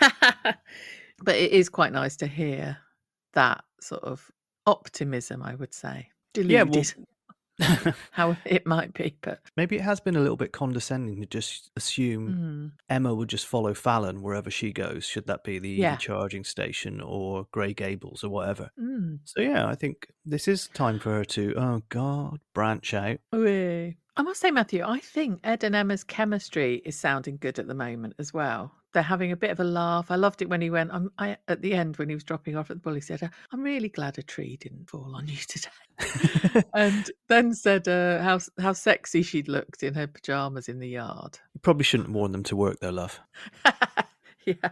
but 0.00 1.36
it 1.36 1.52
is 1.52 1.68
quite 1.68 1.92
nice 1.92 2.16
to 2.18 2.26
hear 2.26 2.78
that 3.32 3.64
sort 3.80 4.04
of 4.04 4.30
optimism, 4.66 5.42
I 5.42 5.54
would 5.54 5.74
say. 5.74 6.08
Yeah, 6.36 6.62
well- 6.64 6.82
how 8.10 8.36
it 8.44 8.66
might 8.66 8.92
be, 8.94 9.16
but 9.20 9.40
Maybe 9.56 9.76
it 9.76 9.82
has 9.82 10.00
been 10.00 10.16
a 10.16 10.20
little 10.20 10.36
bit 10.36 10.52
condescending 10.52 11.20
to 11.20 11.26
just 11.26 11.70
assume 11.76 12.24
Mm. 12.24 12.72
Emma 12.88 13.14
would 13.14 13.28
just 13.28 13.46
follow 13.46 13.74
Fallon 13.74 14.22
wherever 14.22 14.50
she 14.50 14.72
goes, 14.72 15.04
should 15.06 15.26
that 15.26 15.44
be 15.44 15.58
the 15.58 15.70
Yeah. 15.70 15.96
charging 15.96 16.44
station 16.44 17.00
or 17.00 17.46
Grey 17.52 17.72
Gables 17.74 18.24
or 18.24 18.30
whatever. 18.30 18.70
Mm. 18.80 19.20
So 19.24 19.40
yeah, 19.40 19.66
I 19.68 19.74
think 19.74 20.08
this 20.24 20.48
is 20.48 20.68
time 20.68 20.98
for 20.98 21.10
her 21.12 21.24
to, 21.26 21.54
oh 21.56 21.82
God, 21.88 22.40
branch 22.54 22.92
out. 22.94 23.18
Wee. 23.32 23.96
I 24.16 24.22
must 24.22 24.40
say, 24.40 24.50
Matthew, 24.52 24.84
I 24.84 25.00
think 25.00 25.40
Ed 25.42 25.64
and 25.64 25.74
Emma's 25.74 26.04
chemistry 26.04 26.80
is 26.84 26.96
sounding 26.96 27.36
good 27.36 27.58
at 27.58 27.66
the 27.66 27.74
moment 27.74 28.14
as 28.18 28.32
well. 28.32 28.72
They're 28.94 29.02
having 29.02 29.32
a 29.32 29.36
bit 29.36 29.50
of 29.50 29.58
a 29.58 29.64
laugh. 29.64 30.10
I 30.10 30.14
loved 30.14 30.40
it 30.40 30.48
when 30.48 30.60
he 30.60 30.70
went. 30.70 30.92
I'm, 30.92 31.10
I, 31.18 31.36
at 31.48 31.60
the 31.60 31.74
end 31.74 31.96
when 31.96 32.08
he 32.08 32.14
was 32.14 32.22
dropping 32.22 32.56
off 32.56 32.70
at 32.70 32.76
the 32.76 32.80
bull. 32.80 32.94
He 32.94 33.00
said, 33.00 33.28
"I'm 33.52 33.62
really 33.62 33.88
glad 33.88 34.18
a 34.18 34.22
tree 34.22 34.56
didn't 34.56 34.88
fall 34.88 35.16
on 35.16 35.26
you 35.26 35.36
today," 35.48 36.62
and 36.74 37.10
then 37.28 37.54
said 37.54 37.88
uh, 37.88 38.22
how 38.22 38.38
how 38.60 38.72
sexy 38.72 39.22
she'd 39.22 39.48
looked 39.48 39.82
in 39.82 39.94
her 39.94 40.06
pajamas 40.06 40.68
in 40.68 40.78
the 40.78 40.88
yard. 40.88 41.40
You 41.54 41.60
probably 41.60 41.84
shouldn't 41.84 42.10
warn 42.10 42.30
them 42.30 42.44
to 42.44 42.56
work 42.56 42.78
their 42.78 42.92
love. 42.92 43.20
yeah. 44.46 44.70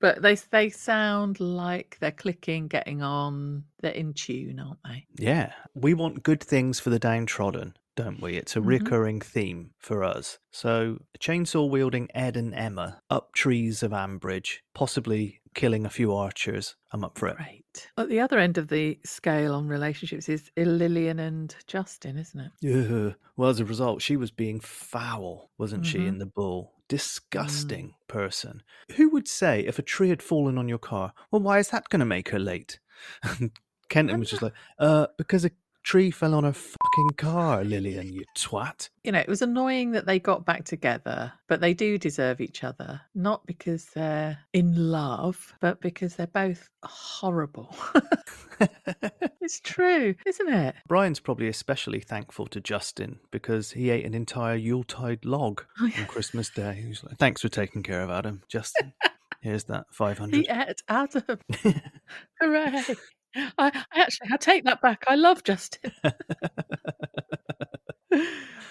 But 0.00 0.22
they 0.22 0.34
they 0.34 0.68
sound 0.68 1.38
like 1.38 1.98
they're 2.00 2.10
clicking, 2.10 2.66
getting 2.66 3.00
on. 3.00 3.64
They're 3.80 3.92
in 3.92 4.12
tune, 4.12 4.58
aren't 4.58 4.82
they? 4.84 5.06
Yeah, 5.16 5.52
we 5.72 5.94
want 5.94 6.24
good 6.24 6.42
things 6.42 6.80
for 6.80 6.90
the 6.90 6.98
downtrodden, 6.98 7.76
don't 7.96 8.20
we? 8.22 8.36
It's 8.36 8.54
a 8.56 8.60
Mhm. 8.60 8.66
recurring 8.66 9.20
theme 9.20 9.70
for 9.78 10.04
us. 10.04 10.38
So, 10.52 11.00
chainsaw 11.18 11.68
wielding 11.68 12.08
Ed 12.14 12.36
and 12.36 12.54
Emma 12.54 13.02
up 13.10 13.32
trees 13.32 13.82
of 13.82 13.90
Ambridge, 13.92 14.58
possibly 14.74 15.40
killing 15.54 15.84
a 15.86 15.90
few 15.90 16.12
archers. 16.14 16.76
I'm 16.92 17.02
up 17.02 17.18
for 17.18 17.28
it. 17.28 17.36
Great. 17.36 17.90
At 17.96 18.08
the 18.08 18.20
other 18.20 18.38
end 18.38 18.58
of 18.58 18.68
the 18.68 18.98
scale 19.04 19.54
on 19.54 19.66
relationships 19.68 20.28
is 20.28 20.50
Lilian 20.56 21.18
and 21.18 21.54
Justin, 21.66 22.18
isn't 22.18 22.38
it? 22.40 22.52
Yeah. 22.60 23.14
Well, 23.36 23.50
as 23.50 23.58
a 23.60 23.64
result, 23.64 24.02
she 24.02 24.16
was 24.16 24.30
being 24.30 24.60
foul, 24.60 25.50
wasn't 25.58 25.86
she, 25.86 25.98
Mhm. 25.98 26.06
in 26.08 26.18
the 26.18 26.26
bull? 26.26 26.72
Mm. 26.74 26.88
Disgusting 26.88 27.94
person. 28.06 28.62
Who 28.96 29.08
would 29.10 29.26
say 29.26 29.60
if 29.66 29.78
a 29.78 29.82
tree 29.82 30.10
had 30.10 30.22
fallen 30.22 30.56
on 30.58 30.68
your 30.68 30.78
car, 30.78 31.12
well, 31.30 31.42
why 31.42 31.58
is 31.58 31.70
that 31.70 31.88
going 31.88 32.00
to 32.00 32.06
make 32.06 32.28
her 32.28 32.38
late? 32.38 32.78
Kenton 33.88 34.18
was 34.20 34.30
just 34.30 34.42
like, 34.42 34.52
uh, 34.78 35.06
because 35.16 35.44
a 35.44 35.50
tree 35.86 36.10
fell 36.10 36.34
on 36.34 36.44
a 36.44 36.52
fucking 36.52 37.10
car, 37.16 37.62
Lilian, 37.62 38.12
you 38.12 38.24
twat. 38.36 38.90
You 39.04 39.12
know, 39.12 39.20
it 39.20 39.28
was 39.28 39.40
annoying 39.40 39.92
that 39.92 40.04
they 40.04 40.18
got 40.18 40.44
back 40.44 40.64
together, 40.64 41.32
but 41.46 41.60
they 41.60 41.74
do 41.74 41.96
deserve 41.96 42.40
each 42.40 42.64
other. 42.64 43.00
Not 43.14 43.46
because 43.46 43.86
they're 43.94 44.36
in 44.52 44.74
love, 44.90 45.54
but 45.60 45.80
because 45.80 46.16
they're 46.16 46.26
both 46.26 46.68
horrible. 46.82 47.74
it's 49.40 49.60
true, 49.60 50.16
isn't 50.26 50.52
it? 50.52 50.74
Brian's 50.88 51.20
probably 51.20 51.46
especially 51.46 52.00
thankful 52.00 52.48
to 52.48 52.60
Justin 52.60 53.20
because 53.30 53.70
he 53.70 53.90
ate 53.90 54.04
an 54.04 54.14
entire 54.14 54.56
Yuletide 54.56 55.24
log 55.24 55.64
Oh, 55.80 55.84
on 55.84 56.06
Christmas 56.06 56.50
Day. 56.50 56.80
He 56.82 56.88
was 56.88 57.04
like, 57.04 57.16
Thanks 57.18 57.42
for 57.42 57.48
taking 57.48 57.84
care 57.84 58.02
of 58.02 58.10
Adam, 58.10 58.42
Justin. 58.48 58.92
Here's 59.40 59.64
that 59.64 59.84
500. 59.92 60.34
He 60.34 60.48
ate 60.48 60.82
Adam. 60.88 61.38
Hooray. 62.40 62.82
I, 63.58 63.84
I 63.92 64.00
actually, 64.00 64.28
I 64.32 64.36
take 64.36 64.64
that 64.64 64.80
back. 64.80 65.04
I 65.08 65.14
love 65.16 65.42
Justin. 65.44 65.92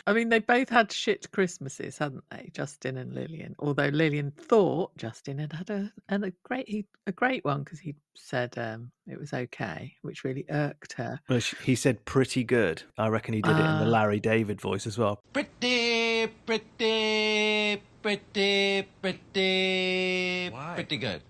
I 0.08 0.14
mean, 0.14 0.30
they 0.30 0.38
both 0.38 0.70
had 0.70 0.92
shit 0.92 1.32
Christmases, 1.32 1.98
hadn't 1.98 2.24
they, 2.30 2.52
Justin 2.54 2.98
and 2.98 3.14
Lilian? 3.14 3.56
Although 3.58 3.88
Lilian 3.88 4.32
thought 4.38 4.96
Justin 4.98 5.40
had 5.40 5.52
had 5.52 5.70
a 5.72 5.92
and 6.10 6.24
a 6.26 6.32
great 6.44 6.70
he 6.70 6.86
a 7.08 7.12
great 7.12 7.44
one 7.44 7.64
because 7.64 7.80
he 7.80 7.96
said 8.16 8.56
um, 8.58 8.92
it 9.08 9.20
was 9.20 9.34
okay, 9.34 9.96
which 10.04 10.24
really 10.24 10.46
irked 10.52 10.94
her. 10.94 11.20
Well, 11.28 11.40
sh- 11.40 11.56
he 11.64 11.74
said 11.74 12.06
pretty 12.06 12.44
good. 12.44 12.84
I 13.00 13.08
reckon 13.08 13.34
he 13.34 13.42
did 13.42 13.50
it 13.56 13.60
in 13.60 13.80
the 13.80 13.86
Ah. 13.86 13.90
Larry 13.90 14.20
David 14.20 14.62
voice 14.62 14.86
as 14.86 14.96
well. 14.98 15.20
Pretty, 15.34 16.28
pretty, 16.46 17.82
pretty, 18.04 18.88
pretty, 19.02 20.52
pretty 20.52 20.98
good. 20.98 21.22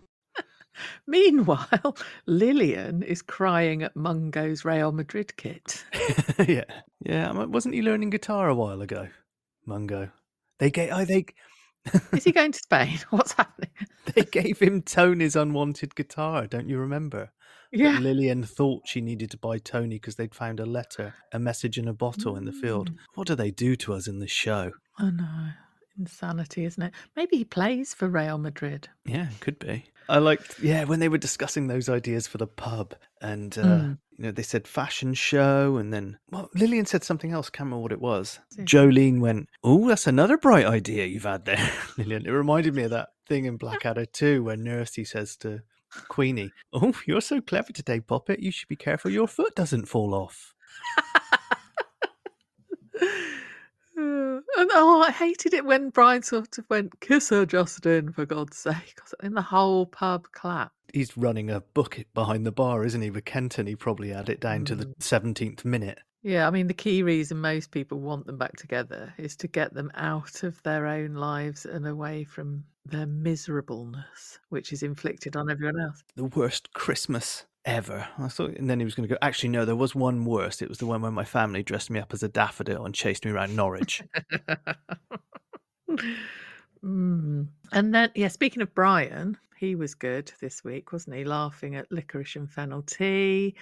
Meanwhile, 1.08 1.98
Lilian 2.26 3.04
is 3.04 3.21
crying 3.21 3.84
at 3.84 3.95
Mungo's 3.95 4.65
Real 4.65 4.91
Madrid 4.91 5.36
kit. 5.38 5.86
yeah. 6.48 6.65
Yeah. 7.04 7.32
Wasn't 7.32 7.74
he 7.74 7.82
learning 7.82 8.10
guitar 8.10 8.50
a 8.50 8.56
while 8.56 8.82
ago? 8.82 9.08
Mungo. 9.65 10.10
They 10.60 10.71
gave, 10.71 10.89
oh, 10.93 11.06
they, 11.06 11.26
Is 12.13 12.24
he 12.24 12.32
going 12.34 12.52
to 12.52 12.60
Spain? 12.60 13.00
What's 13.10 13.34
happening? 13.34 13.71
they 14.13 14.24
gave 14.24 14.60
him 14.60 14.82
Tony's 14.82 15.36
unwanted 15.36 15.95
guitar. 15.95 16.48
Don't 16.48 16.69
you 16.69 16.78
remember? 16.78 17.32
Yeah. 17.71 18.00
Lilian 18.00 18.43
thought 18.43 18.88
she 18.88 19.02
needed 19.02 19.32
to 19.32 19.38
buy 19.38 19.58
Tony 19.58 19.95
because 19.95 20.15
they'd 20.15 20.36
found 20.36 20.60
a 20.60 20.65
letter, 20.65 21.13
a 21.34 21.39
message 21.39 21.78
in 21.78 21.88
a 21.88 21.93
bottle 21.93 22.38
in 22.38 22.45
the 22.45 22.54
field. 22.54 22.91
Mm. 22.91 22.98
What 23.15 23.28
do 23.28 23.36
they 23.36 23.52
do 23.52 23.76
to 23.78 23.93
us 23.93 24.08
in 24.08 24.19
this 24.19 24.32
show? 24.32 24.71
I 24.98 25.10
know. 25.10 25.50
Insanity, 25.97 26.65
isn't 26.65 26.84
it? 26.84 26.93
Maybe 27.15 27.38
he 27.38 27.45
plays 27.45 27.93
for 27.93 28.08
Real 28.10 28.38
Madrid. 28.38 28.89
Yeah, 29.05 29.27
could 29.39 29.60
be. 29.60 29.86
I 30.08 30.19
liked, 30.19 30.60
yeah, 30.60 30.84
when 30.84 30.99
they 30.99 31.10
were 31.10 31.17
discussing 31.17 31.67
those 31.67 31.89
ideas 31.89 32.27
for 32.27 32.38
the 32.38 32.45
pub, 32.47 32.93
and 33.21 33.58
uh, 33.58 33.62
Mm. 33.63 33.97
you 34.17 34.25
know, 34.25 34.31
they 34.31 34.43
said 34.43 34.67
fashion 34.67 35.13
show, 35.15 35.77
and 35.77 35.91
then 35.91 36.19
well, 36.29 36.49
Lilian 36.53 36.86
said 36.86 37.03
something 37.03 37.31
else. 37.31 37.49
Can't 37.49 37.65
remember 37.67 37.81
what 37.81 37.91
it 37.91 38.01
was. 38.01 38.39
Yeah. 38.55 38.65
Jolene 38.65 39.19
went, 39.19 39.49
"Oh, 39.63 39.88
that's 39.88 40.05
another 40.05 40.38
bright 40.38 40.65
idea 40.67 41.05
you've 41.05 41.23
had 41.23 41.45
there, 41.45 41.71
Lilian." 41.97 42.25
It 42.27 42.29
reminded 42.31 42.75
me 42.75 42.84
of 42.84 42.91
that 42.91 43.10
thing 43.27 43.45
in 43.45 43.58
Blackadder 43.63 44.05
too, 44.05 44.43
where 44.43 44.58
Nursey 44.58 45.08
says 45.08 45.36
to 45.38 45.62
Queenie, 46.10 46.51
"Oh, 46.71 46.93
you're 47.08 47.19
so 47.21 47.41
clever 47.41 47.71
today, 47.73 47.99
Poppet. 47.99 48.41
You 48.41 48.51
should 48.51 48.67
be 48.67 48.75
careful 48.75 49.10
your 49.10 49.27
foot 49.27 49.55
doesn't 49.55 49.86
fall 49.88 50.13
off." 50.13 50.53
Uh, 53.97 54.41
and 54.58 54.69
oh, 54.73 55.03
I 55.05 55.12
hated 55.12 55.53
it 55.53 55.65
when 55.65 55.89
Brian 55.89 56.23
sort 56.23 56.58
of 56.58 56.65
went, 56.69 56.99
kiss 56.99 57.29
her, 57.29 57.45
Justin, 57.45 58.12
for 58.12 58.25
God's 58.25 58.58
sake. 58.58 58.99
And 59.21 59.36
the 59.36 59.41
whole 59.41 59.86
pub 59.86 60.27
clapped. 60.31 60.73
He's 60.93 61.17
running 61.17 61.49
a 61.49 61.62
bucket 61.62 62.13
behind 62.13 62.45
the 62.45 62.51
bar, 62.51 62.86
isn't 62.86 63.01
he? 63.01 63.10
With 63.10 63.25
Kenton, 63.25 63.67
he 63.67 63.75
probably 63.75 64.10
had 64.10 64.29
it 64.29 64.39
down 64.39 64.65
to 64.65 64.75
the 64.75 64.93
seventeenth 64.99 65.65
minute. 65.65 65.99
Yeah, 66.23 66.47
I 66.47 66.51
mean, 66.51 66.67
the 66.67 66.73
key 66.73 67.03
reason 67.03 67.39
most 67.39 67.69
people 67.69 67.99
want 67.99 68.25
them 68.25 68.38
back 68.38 68.55
together 68.55 69.13
is 69.17 69.36
to 69.38 69.47
get 69.47 69.73
them 69.73 69.91
out 69.93 70.41
of 70.43 70.62
their 70.63 70.88
own 70.88 71.13
lives 71.13 71.65
and 71.65 71.86
away 71.86 72.23
from 72.23 72.63
their 72.86 73.05
miserableness, 73.05 74.39
which 74.49 74.73
is 74.73 74.81
inflicted 74.84 75.36
on 75.36 75.51
everyone 75.51 75.79
else. 75.79 76.03
the 76.15 76.25
worst 76.25 76.73
Christmas 76.73 77.45
ever. 77.65 78.08
I 78.17 78.28
thought, 78.28 78.51
and 78.51 78.69
then 78.69 78.80
he 78.80 78.86
was 78.86 78.95
going 78.95 79.08
to 79.08 79.13
go. 79.13 79.19
Actually, 79.21 79.49
no, 79.49 79.65
there 79.65 79.75
was 79.75 79.95
one 79.95 80.25
worse. 80.25 80.62
It 80.62 80.69
was 80.69 80.78
the 80.78 80.86
one 80.86 81.01
where 81.01 81.12
my 81.12 81.25
family 81.25 81.63
dressed 81.63 81.89
me 81.89 81.99
up 81.99 82.13
as 82.13 82.23
a 82.23 82.30
daffodil 82.30 82.86
and 82.86 82.93
chased 82.95 83.25
me 83.25 83.32
around 83.32 83.56
Norwich. 83.56 84.04
Mm. 86.84 87.47
And 87.71 87.95
then, 87.95 88.12
yeah, 88.13 88.28
speaking 88.28 88.62
of 88.62 88.75
Brian, 88.75 89.38
he 89.58 89.73
was 89.75 89.95
good 89.95 90.32
this 90.39 90.63
week, 90.63 90.91
wasn't 90.91 91.15
he? 91.15 91.23
Laughing 91.23 91.75
at 91.75 91.91
licorice 91.91 92.36
and 92.36 92.51
fennel 92.51 92.84
tea. 92.84 93.56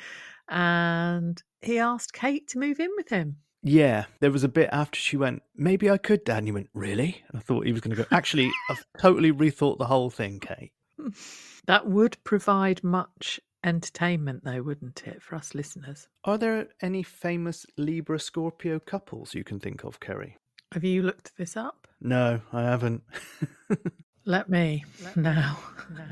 And 0.49 1.41
he 1.61 1.79
asked 1.79 2.11
Kate 2.13 2.47
to 2.49 2.59
move 2.59 2.79
in 2.81 2.89
with 2.97 3.09
him. 3.09 3.37
yeah, 3.61 4.05
there 4.19 4.31
was 4.31 4.43
a 4.43 4.49
bit 4.49 4.67
after 4.73 4.99
she 4.99 5.15
went. 5.15 5.41
Maybe 5.55 5.89
I 5.89 5.97
could, 5.97 6.25
Dad. 6.25 6.39
And 6.39 6.47
you 6.47 6.53
went, 6.53 6.69
really? 6.73 7.23
And 7.29 7.37
I 7.37 7.41
thought 7.41 7.65
he 7.65 7.71
was 7.71 7.79
going 7.79 7.95
to 7.95 8.03
go. 8.03 8.07
Actually, 8.11 8.51
I've 8.69 8.85
totally 8.99 9.31
rethought 9.31 9.77
the 9.77 9.85
whole 9.85 10.09
thing, 10.09 10.39
Kate. 10.39 10.73
That 11.65 11.87
would 11.87 12.21
provide 12.25 12.83
much 12.83 13.39
entertainment, 13.63 14.43
though, 14.43 14.61
wouldn't 14.61 15.03
it, 15.07 15.21
for 15.21 15.35
us 15.35 15.53
listeners? 15.55 16.07
Are 16.25 16.37
there 16.37 16.67
any 16.81 17.03
famous 17.03 17.65
Libra 17.77 18.19
Scorpio 18.19 18.79
couples 18.79 19.33
you 19.33 19.43
can 19.43 19.59
think 19.59 19.83
of, 19.83 19.99
Kerry? 19.99 20.37
Have 20.73 20.83
you 20.83 21.03
looked 21.03 21.31
this 21.37 21.55
up? 21.55 21.87
No, 22.01 22.41
I 22.51 22.63
haven't. 22.63 23.03
Let 24.25 24.49
me 24.49 24.83
now. 25.15 25.57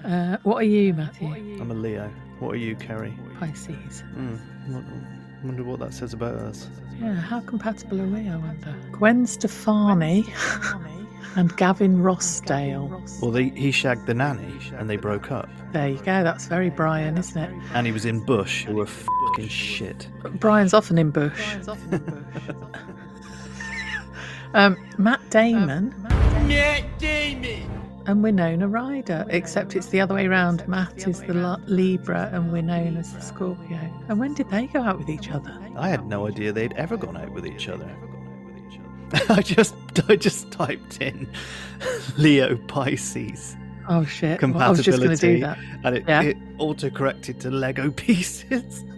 Uh, 0.04 0.38
what 0.44 0.58
are 0.58 0.64
you, 0.68 0.94
Matthew? 0.94 1.28
I'm 1.60 1.72
a 1.72 1.74
Leo. 1.74 2.12
What 2.40 2.52
are 2.52 2.58
you, 2.58 2.76
Kerry? 2.76 3.14
Pisces. 3.40 4.02
Hmm. 4.14 4.36
what- 4.74 4.84
wonder 5.44 5.64
what 5.64 5.80
that 5.80 5.92
says 5.92 6.14
about 6.14 6.36
us. 6.36 6.68
Yeah, 7.00 7.16
how 7.16 7.40
compatible 7.40 8.00
are 8.00 8.06
we, 8.06 8.30
I 8.30 8.36
wonder? 8.36 8.76
Gwen 8.92 9.26
Stefani 9.26 10.22
and 11.36 11.56
Gavin 11.58 11.98
Rossdale. 11.98 13.22
Well, 13.22 13.32
they, 13.32 13.50
he 13.50 13.72
shagged 13.72 14.06
the 14.06 14.14
nanny 14.14 14.60
and 14.78 14.90
they 14.90 14.98
broke 14.98 15.32
up. 15.32 15.50
There 15.72 15.90
you 15.90 15.98
go, 15.98 16.24
that's 16.24 16.48
very 16.48 16.70
Brian, 16.70 17.18
isn't 17.18 17.42
it? 17.42 17.54
And 17.74 17.86
he 17.86 17.94
was 17.94 18.06
in 18.06 18.20
Bush, 18.26 18.66
who 18.66 18.76
were 18.76 18.86
fucking 18.86 19.48
shit. 19.48 20.08
Brian's 20.40 20.74
often 20.74 20.98
in 20.98 21.12
Bush. 21.12 21.56
um, 24.54 24.78
Matt 24.98 25.22
Damon 25.30 25.96
Matt 26.48 27.00
Damon. 27.00 28.04
and 28.08 28.24
Winona 28.24 28.68
Ryder, 28.68 29.26
except 29.30 29.76
it's 29.76 29.88
the 29.88 30.02
other 30.02 30.16
way 30.16 30.28
around. 30.28 30.68
Matt 30.68 31.08
is 31.08 31.22
the 31.22 31.34
Libra 31.68 32.30
and 32.34 32.52
Winona's 32.52 33.14
the 33.14 33.22
Scorpio. 33.22 33.80
And 34.10 34.20
when 34.20 34.34
did 34.34 34.50
they 34.50 34.68
go 34.68 34.82
out 34.82 34.98
with 34.98 35.10
each 35.10 35.32
other? 35.32 35.58
I 35.78 35.88
had 35.88 36.06
no 36.06 36.28
idea 36.28 36.52
they'd 36.52 36.74
ever 36.74 36.98
gone 36.98 37.16
out 37.16 37.32
with 37.32 37.46
each 37.46 37.70
other. 37.70 37.90
I 39.30 39.42
just 39.42 39.76
I 40.08 40.16
just 40.16 40.52
typed 40.52 41.02
in 41.02 41.28
Leo 42.18 42.56
Pisces 42.68 43.56
Oh 43.90 44.06
shit! 44.06 44.42
Well, 44.42 44.58
I 44.62 44.70
was 44.70 44.82
just 44.84 45.00
going 45.00 45.10
to 45.10 45.16
do 45.18 45.40
compatibility, 45.40 45.42
that. 45.42 45.58
and 45.86 45.96
it, 45.98 46.04
Yeah. 46.08 46.22
it 46.22 46.38
auto 46.60 46.90
corrected 46.90 47.42
to 47.42 47.52
Lego 47.52 47.92
pieces. 47.92 48.86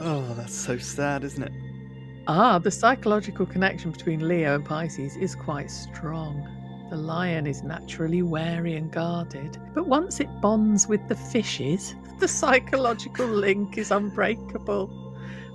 oh, 0.00 0.34
that's 0.36 0.54
so 0.54 0.78
sad, 0.78 1.24
isn't 1.24 1.42
it? 1.42 1.52
Ah, 2.26 2.58
the 2.58 2.70
psychological 2.70 3.46
connection 3.46 3.90
between 3.90 4.26
Leo 4.26 4.54
and 4.54 4.64
Pisces 4.64 5.16
is 5.16 5.34
quite 5.34 5.70
strong. 5.70 6.46
The 6.90 6.96
lion 6.96 7.46
is 7.46 7.62
naturally 7.62 8.20
wary 8.22 8.74
and 8.74 8.90
guarded, 8.90 9.58
but 9.74 9.86
once 9.86 10.18
it 10.18 10.28
bonds 10.40 10.88
with 10.88 11.06
the 11.06 11.14
fishes, 11.14 11.94
the 12.18 12.26
psychological 12.26 13.28
link 13.28 13.78
is 13.78 13.92
unbreakable. 13.92 14.90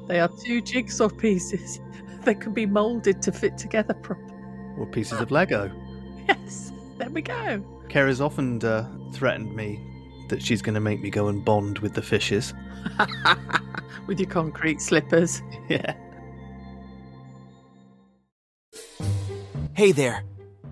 They 0.07 0.21
are 0.21 0.29
two 0.29 0.61
jigsaw 0.61 1.09
pieces 1.09 1.81
that 2.23 2.39
can 2.39 2.53
be 2.53 2.65
moulded 2.65 3.21
to 3.23 3.33
fit 3.33 3.57
together 3.57 3.93
properly. 3.95 4.33
Or 4.77 4.85
pieces 4.85 5.19
of 5.19 5.29
Lego. 5.29 5.71
Yes, 6.27 6.71
there 6.97 7.11
we 7.11 7.21
go. 7.21 7.63
Kara's 7.87 8.19
often 8.19 8.63
uh, 8.65 8.89
threatened 9.13 9.55
me 9.55 9.79
that 10.29 10.41
she's 10.41 10.59
going 10.59 10.73
to 10.73 10.79
make 10.79 10.99
me 10.99 11.11
go 11.11 11.27
and 11.27 11.45
bond 11.45 11.77
with 11.79 11.93
the 11.93 12.01
fishes. 12.01 12.51
with 14.07 14.19
your 14.19 14.27
concrete 14.27 14.81
slippers. 14.81 15.43
Yeah. 15.69 15.93
Hey 19.75 19.91
there. 19.91 20.23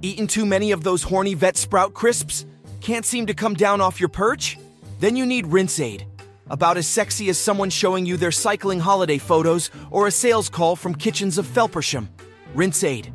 Eaten 0.06 0.28
too 0.28 0.45
many 0.45 0.74
of 0.74 0.84
those 0.84 1.01
horny 1.01 1.34
vet 1.34 1.56
sprout 1.56 1.93
crisps? 1.93 2.45
Can't 2.82 3.06
seem 3.06 3.26
to 3.28 3.34
come 3.34 3.54
down 3.54 3.80
off 3.80 4.01
your 4.01 4.10
perch? 4.10 4.58
Then 4.99 5.16
you 5.16 5.26
need 5.26 5.47
Rinse 5.47 5.80
Aid. 5.80 6.06
About 6.49 6.76
as 6.76 6.88
sexy 6.88 7.30
as 7.30 7.38
someone 7.38 7.70
showing 7.70 8.06
you 8.06 8.18
their 8.18 8.30
cycling 8.30 8.82
holiday 8.82 9.18
photos 9.18 9.72
or 9.91 10.08
a 10.08 10.12
sales 10.12 10.49
call 10.49 10.76
from 10.76 10.93
Kitchens 10.93 11.38
of 11.38 11.47
Felpersham. 11.47 12.10
Rinse 12.54 12.84
Aid. 12.84 13.14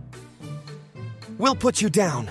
We'll 1.36 1.54
put 1.54 1.82
you 1.82 1.90
down. 1.90 2.30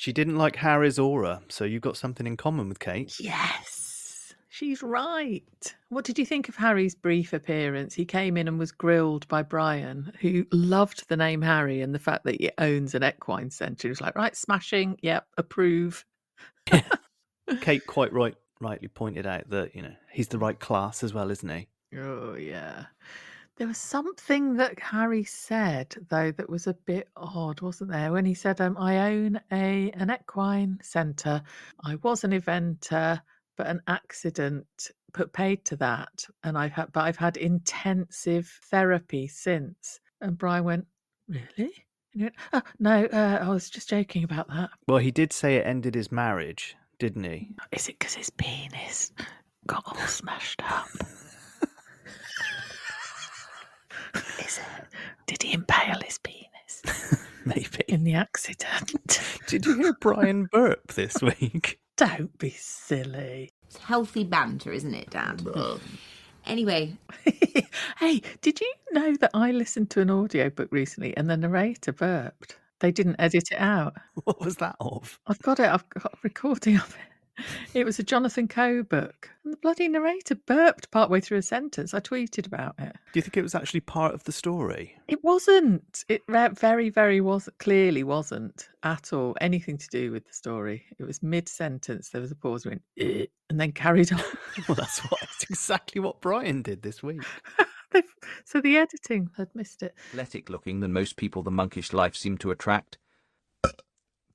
She 0.00 0.14
didn't 0.14 0.36
like 0.36 0.56
Harry's 0.56 0.98
aura, 0.98 1.42
so 1.50 1.66
you've 1.66 1.82
got 1.82 1.94
something 1.94 2.26
in 2.26 2.38
common 2.38 2.70
with 2.70 2.78
Kate. 2.78 3.20
Yes, 3.20 4.32
she's 4.48 4.82
right. 4.82 5.74
What 5.90 6.06
did 6.06 6.18
you 6.18 6.24
think 6.24 6.48
of 6.48 6.56
Harry's 6.56 6.94
brief 6.94 7.34
appearance? 7.34 7.92
He 7.92 8.06
came 8.06 8.38
in 8.38 8.48
and 8.48 8.58
was 8.58 8.72
grilled 8.72 9.28
by 9.28 9.42
Brian, 9.42 10.10
who 10.18 10.46
loved 10.52 11.06
the 11.10 11.18
name 11.18 11.42
Harry 11.42 11.82
and 11.82 11.94
the 11.94 11.98
fact 11.98 12.24
that 12.24 12.40
he 12.40 12.50
owns 12.56 12.94
an 12.94 13.04
equine 13.04 13.50
centre. 13.50 13.88
He 13.88 13.90
was 13.90 14.00
like, 14.00 14.16
right, 14.16 14.34
smashing, 14.34 14.96
yep, 15.02 15.26
approve. 15.36 16.06
Kate 17.60 17.86
quite 17.86 18.14
right, 18.14 18.36
rightly 18.58 18.88
pointed 18.88 19.26
out 19.26 19.50
that 19.50 19.76
you 19.76 19.82
know 19.82 19.92
he's 20.10 20.28
the 20.28 20.38
right 20.38 20.58
class 20.58 21.02
as 21.02 21.12
well, 21.12 21.30
isn't 21.30 21.50
he? 21.50 21.68
Oh, 21.98 22.36
yeah. 22.36 22.86
There 23.60 23.68
was 23.68 23.76
something 23.76 24.56
that 24.56 24.80
Harry 24.80 25.22
said 25.22 25.94
though 26.08 26.32
that 26.32 26.48
was 26.48 26.66
a 26.66 26.72
bit 26.72 27.08
odd, 27.14 27.60
wasn't 27.60 27.90
there? 27.90 28.10
When 28.10 28.24
he 28.24 28.32
said, 28.32 28.58
um, 28.58 28.74
"I 28.78 29.12
own 29.12 29.38
a 29.52 29.90
an 29.90 30.10
equine 30.10 30.78
centre. 30.82 31.42
I 31.84 31.96
was 31.96 32.24
an 32.24 32.30
eventer, 32.30 33.20
but 33.58 33.66
an 33.66 33.82
accident 33.86 34.66
put 35.12 35.34
paid 35.34 35.66
to 35.66 35.76
that, 35.76 36.24
and 36.42 36.56
I've 36.56 36.72
had, 36.72 36.90
but 36.92 37.02
I've 37.02 37.18
had 37.18 37.36
intensive 37.36 38.48
therapy 38.70 39.28
since." 39.28 40.00
And 40.22 40.38
Brian 40.38 40.64
went, 40.64 40.86
"Really?" 41.28 41.44
And 41.58 41.74
he 42.14 42.22
went, 42.22 42.36
oh, 42.54 42.62
"No, 42.78 43.04
uh, 43.04 43.40
I 43.42 43.48
was 43.50 43.68
just 43.68 43.90
joking 43.90 44.24
about 44.24 44.48
that." 44.48 44.70
Well, 44.88 44.96
he 44.96 45.10
did 45.10 45.34
say 45.34 45.56
it 45.56 45.66
ended 45.66 45.94
his 45.94 46.10
marriage, 46.10 46.76
didn't 46.98 47.24
he? 47.24 47.50
Is 47.72 47.90
it 47.90 47.98
because 47.98 48.14
his 48.14 48.30
penis 48.30 49.12
got 49.66 49.82
all 49.86 50.06
smashed 50.06 50.62
up? 50.64 50.88
Is 54.14 54.58
it? 54.58 54.64
Did 55.26 55.42
he 55.42 55.52
impale 55.54 56.00
his 56.04 56.18
penis? 56.18 57.24
Maybe. 57.44 57.84
In 57.88 58.04
the 58.04 58.14
accident. 58.14 59.20
Did 59.46 59.64
you 59.66 59.76
hear 59.76 59.96
Brian 60.00 60.44
burp 60.52 60.92
this 60.92 61.20
week? 61.22 61.78
Don't 61.96 62.36
be 62.38 62.50
silly. 62.50 63.50
It's 63.66 63.76
healthy 63.78 64.24
banter, 64.24 64.72
isn't 64.72 64.94
it, 64.94 65.10
Dad? 65.10 65.42
anyway, 66.46 66.96
Hey, 67.98 68.22
did 68.40 68.60
you 68.60 68.72
know 68.92 69.14
that 69.16 69.30
I 69.34 69.52
listened 69.52 69.90
to 69.90 70.00
an 70.00 70.10
audiobook 70.10 70.68
recently 70.72 71.14
and 71.16 71.28
the 71.28 71.36
narrator 71.36 71.92
burped? 71.92 72.56
They 72.80 72.90
didn't 72.90 73.16
edit 73.18 73.52
it 73.52 73.60
out. 73.60 73.94
What 74.24 74.40
was 74.40 74.56
that 74.56 74.76
of? 74.80 75.20
I've 75.26 75.38
got 75.40 75.60
it. 75.60 75.68
I've 75.68 75.88
got 75.90 76.14
a 76.14 76.18
recording 76.22 76.76
of 76.76 76.96
it. 76.96 77.12
It 77.74 77.84
was 77.84 77.98
a 77.98 78.02
Jonathan 78.02 78.48
Coe 78.48 78.82
book. 78.82 79.30
And 79.44 79.52
the 79.52 79.58
bloody 79.58 79.88
narrator 79.88 80.34
burped 80.34 80.90
partway 80.90 81.20
through 81.20 81.38
a 81.38 81.42
sentence. 81.42 81.94
I 81.94 82.00
tweeted 82.00 82.46
about 82.46 82.74
it. 82.78 82.92
Do 83.12 83.18
you 83.18 83.22
think 83.22 83.36
it 83.36 83.42
was 83.42 83.54
actually 83.54 83.80
part 83.80 84.14
of 84.14 84.24
the 84.24 84.32
story? 84.32 84.96
It 85.08 85.22
wasn't. 85.24 86.04
It 86.08 86.22
very, 86.28 86.90
very 86.90 87.20
was 87.20 87.48
clearly 87.58 88.02
wasn't 88.02 88.68
at 88.82 89.12
all 89.12 89.36
anything 89.40 89.78
to 89.78 89.88
do 89.88 90.12
with 90.12 90.26
the 90.26 90.32
story. 90.32 90.84
It 90.98 91.04
was 91.04 91.22
mid 91.22 91.48
sentence. 91.48 92.10
There 92.10 92.20
was 92.20 92.30
a 92.30 92.36
pause, 92.36 92.66
went, 92.66 92.82
"Eh," 92.98 93.26
and 93.48 93.60
then 93.60 93.72
carried 93.72 94.12
on. 94.12 94.22
well, 94.68 94.74
that's 94.74 95.00
what 95.00 95.20
that's 95.20 95.44
exactly 95.44 96.00
what 96.00 96.20
Brian 96.20 96.62
did 96.62 96.82
this 96.82 97.02
week. 97.02 97.22
so 98.44 98.60
the 98.60 98.76
editing 98.76 99.30
had 99.36 99.48
missed 99.54 99.82
it. 99.82 99.94
athletic 100.10 100.50
looking 100.50 100.80
than 100.80 100.92
most 100.92 101.16
people 101.16 101.42
the 101.42 101.50
monkish 101.50 101.92
life 101.92 102.14
seemed 102.14 102.40
to 102.40 102.50
attract. 102.50 102.98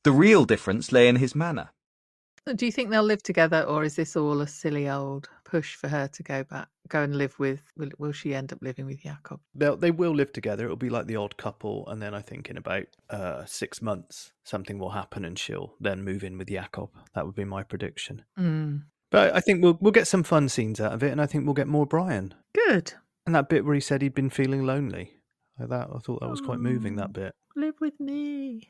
The 0.04 0.12
real 0.12 0.46
difference 0.46 0.92
lay 0.92 1.08
in 1.08 1.16
his 1.16 1.34
manner. 1.34 1.70
Do 2.54 2.68
you 2.68 2.72
think 2.72 2.92
they'll 2.92 3.02
live 3.02 3.24
together, 3.24 3.64
or 3.64 3.84
is 3.84 3.96
this 3.96 4.16
all 4.16 4.42
a 4.42 4.48
silly 4.48 4.88
old 4.88 5.28
push 5.46 5.76
for 5.76 5.88
her 5.88 6.08
to 6.10 6.22
go 6.22 6.44
back, 6.44 6.68
go 6.88 7.02
and 7.02 7.16
live 7.16 7.40
with? 7.40 7.64
Will, 7.76 7.90
will 7.98 8.12
she 8.12 8.36
end 8.36 8.54
up 8.54 8.60
living 8.62 8.86
with 8.86 9.02
Jakob? 9.02 9.40
They'll, 9.56 9.76
they 9.76 9.90
will 9.90 10.14
live 10.14 10.32
together. 10.32 10.66
It'll 10.66 10.76
be 10.76 10.92
like 10.92 11.08
the 11.08 11.16
odd 11.16 11.38
couple, 11.38 11.88
and 11.88 12.00
then 12.00 12.14
I 12.14 12.22
think 12.22 12.52
in 12.52 12.58
about 12.58 12.86
uh, 13.10 13.46
six 13.46 13.82
months 13.82 14.32
something 14.44 14.78
will 14.78 14.92
happen, 14.92 15.26
and 15.26 15.40
she'll 15.40 15.74
then 15.80 16.04
move 16.04 16.24
in 16.24 16.38
with 16.38 16.50
Jakob. 16.50 16.92
That 17.16 17.26
would 17.26 17.34
be 17.34 17.46
my 17.46 17.64
prediction. 17.64 18.24
Mm. 18.40 18.84
But 19.10 19.36
I 19.36 19.40
think 19.40 19.64
we'll 19.64 19.80
we'll 19.82 19.92
get 19.92 20.08
some 20.08 20.24
fun 20.24 20.48
scenes 20.48 20.80
out 20.80 20.94
of 20.94 21.02
it, 21.02 21.12
and 21.12 21.22
I 21.22 21.26
think 21.26 21.46
we'll 21.46 21.56
get 21.56 21.68
more 21.68 21.88
Brian. 21.88 22.36
Good. 22.68 22.94
And 23.26 23.34
that 23.34 23.50
bit 23.50 23.66
where 23.66 23.74
he 23.74 23.82
said 23.82 24.04
he'd 24.04 24.14
been 24.14 24.30
feeling 24.30 24.68
lonely, 24.68 25.18
like 25.60 25.70
that, 25.70 25.90
I 25.92 25.98
thought 25.98 26.20
that 26.22 26.30
was 26.30 26.42
quite 26.42 26.60
moving. 26.60 26.98
That 26.98 27.12
bit. 27.12 27.34
Live 27.56 27.76
with 27.82 28.00
me. 28.00 28.68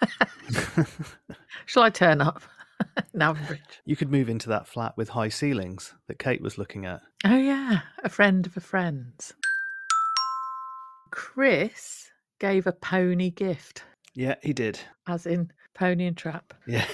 Shall 1.66 1.82
I 1.82 1.90
turn 1.90 2.20
up? 2.20 2.42
Navbridge. 3.14 3.80
You 3.84 3.96
could 3.96 4.10
move 4.10 4.28
into 4.28 4.48
that 4.50 4.66
flat 4.68 4.96
with 4.96 5.10
high 5.10 5.28
ceilings 5.28 5.94
that 6.06 6.18
Kate 6.18 6.40
was 6.42 6.58
looking 6.58 6.84
at. 6.86 7.00
Oh 7.24 7.36
yeah, 7.36 7.80
a 8.04 8.08
friend 8.08 8.46
of 8.46 8.56
a 8.56 8.60
friend's. 8.60 9.34
Chris 11.10 12.10
gave 12.38 12.66
a 12.66 12.72
pony 12.72 13.30
gift, 13.30 13.82
Yeah, 14.14 14.34
he 14.42 14.52
did. 14.52 14.78
as 15.06 15.26
in 15.26 15.50
pony 15.74 16.06
and 16.06 16.16
trap. 16.16 16.54
Yeah. 16.66 16.86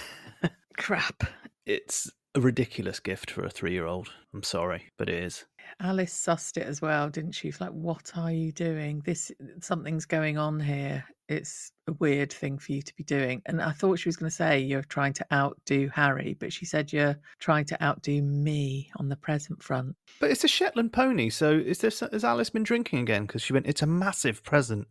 Crap. 0.77 1.25
It's 1.67 2.11
a 2.35 2.41
ridiculous 2.41 3.01
gift 3.01 3.31
for 3.31 3.45
a 3.45 3.51
three 3.51 3.73
year 3.73 3.87
old. 3.87 4.09
I'm 4.33 4.43
sorry, 4.43 4.91
but 4.99 5.09
it 5.09 5.23
is. 5.23 5.45
Alice 5.81 6.13
sussed 6.15 6.57
it 6.57 6.67
as 6.67 6.81
well, 6.83 7.09
didn't 7.11 7.33
she? 7.33 7.49
She's 7.51 7.61
like, 7.61 7.71
"What 7.71 8.13
are 8.17 8.31
you 8.33 8.53
doing? 8.53 9.03
This 9.05 9.31
something's 9.61 10.05
going 10.05 10.37
on 10.39 10.61
here." 10.61 11.05
It's 11.29 11.73
a 11.87 11.93
weird 11.95 12.33
thing 12.33 12.59
for 12.59 12.73
you 12.73 12.83
to 12.83 12.95
be 12.97 13.05
doing. 13.05 13.43
And 13.47 13.63
I 13.63 13.73
thought 13.73 13.99
she 13.99 14.09
was 14.09 14.17
going 14.17 14.31
to 14.31 14.37
say 14.37 14.61
you're 14.61 14.83
trying 14.83 15.13
to 15.15 15.27
outdo 15.33 15.89
Harry, 15.95 16.37
but 16.39 16.53
she 16.53 16.65
said 16.65 16.93
you're 16.93 17.17
trying 17.39 17.65
to 17.67 17.83
outdo 17.83 18.23
me 18.23 18.91
on 18.97 19.09
the 19.09 19.17
present 19.17 19.63
front. 19.63 19.97
But 20.21 20.31
it's 20.31 20.45
a 20.45 20.49
Shetland 20.49 20.93
pony, 20.93 21.31
so 21.31 21.53
is 21.53 21.79
this 21.79 22.01
has 22.01 22.25
Alice 22.25 22.51
been 22.51 22.63
drinking 22.63 23.01
again? 23.01 23.27
Because 23.27 23.43
she 23.43 23.53
went, 23.53 23.67
it's 23.67 23.83
a 23.83 23.87
massive 23.87 24.43
present. 24.43 24.87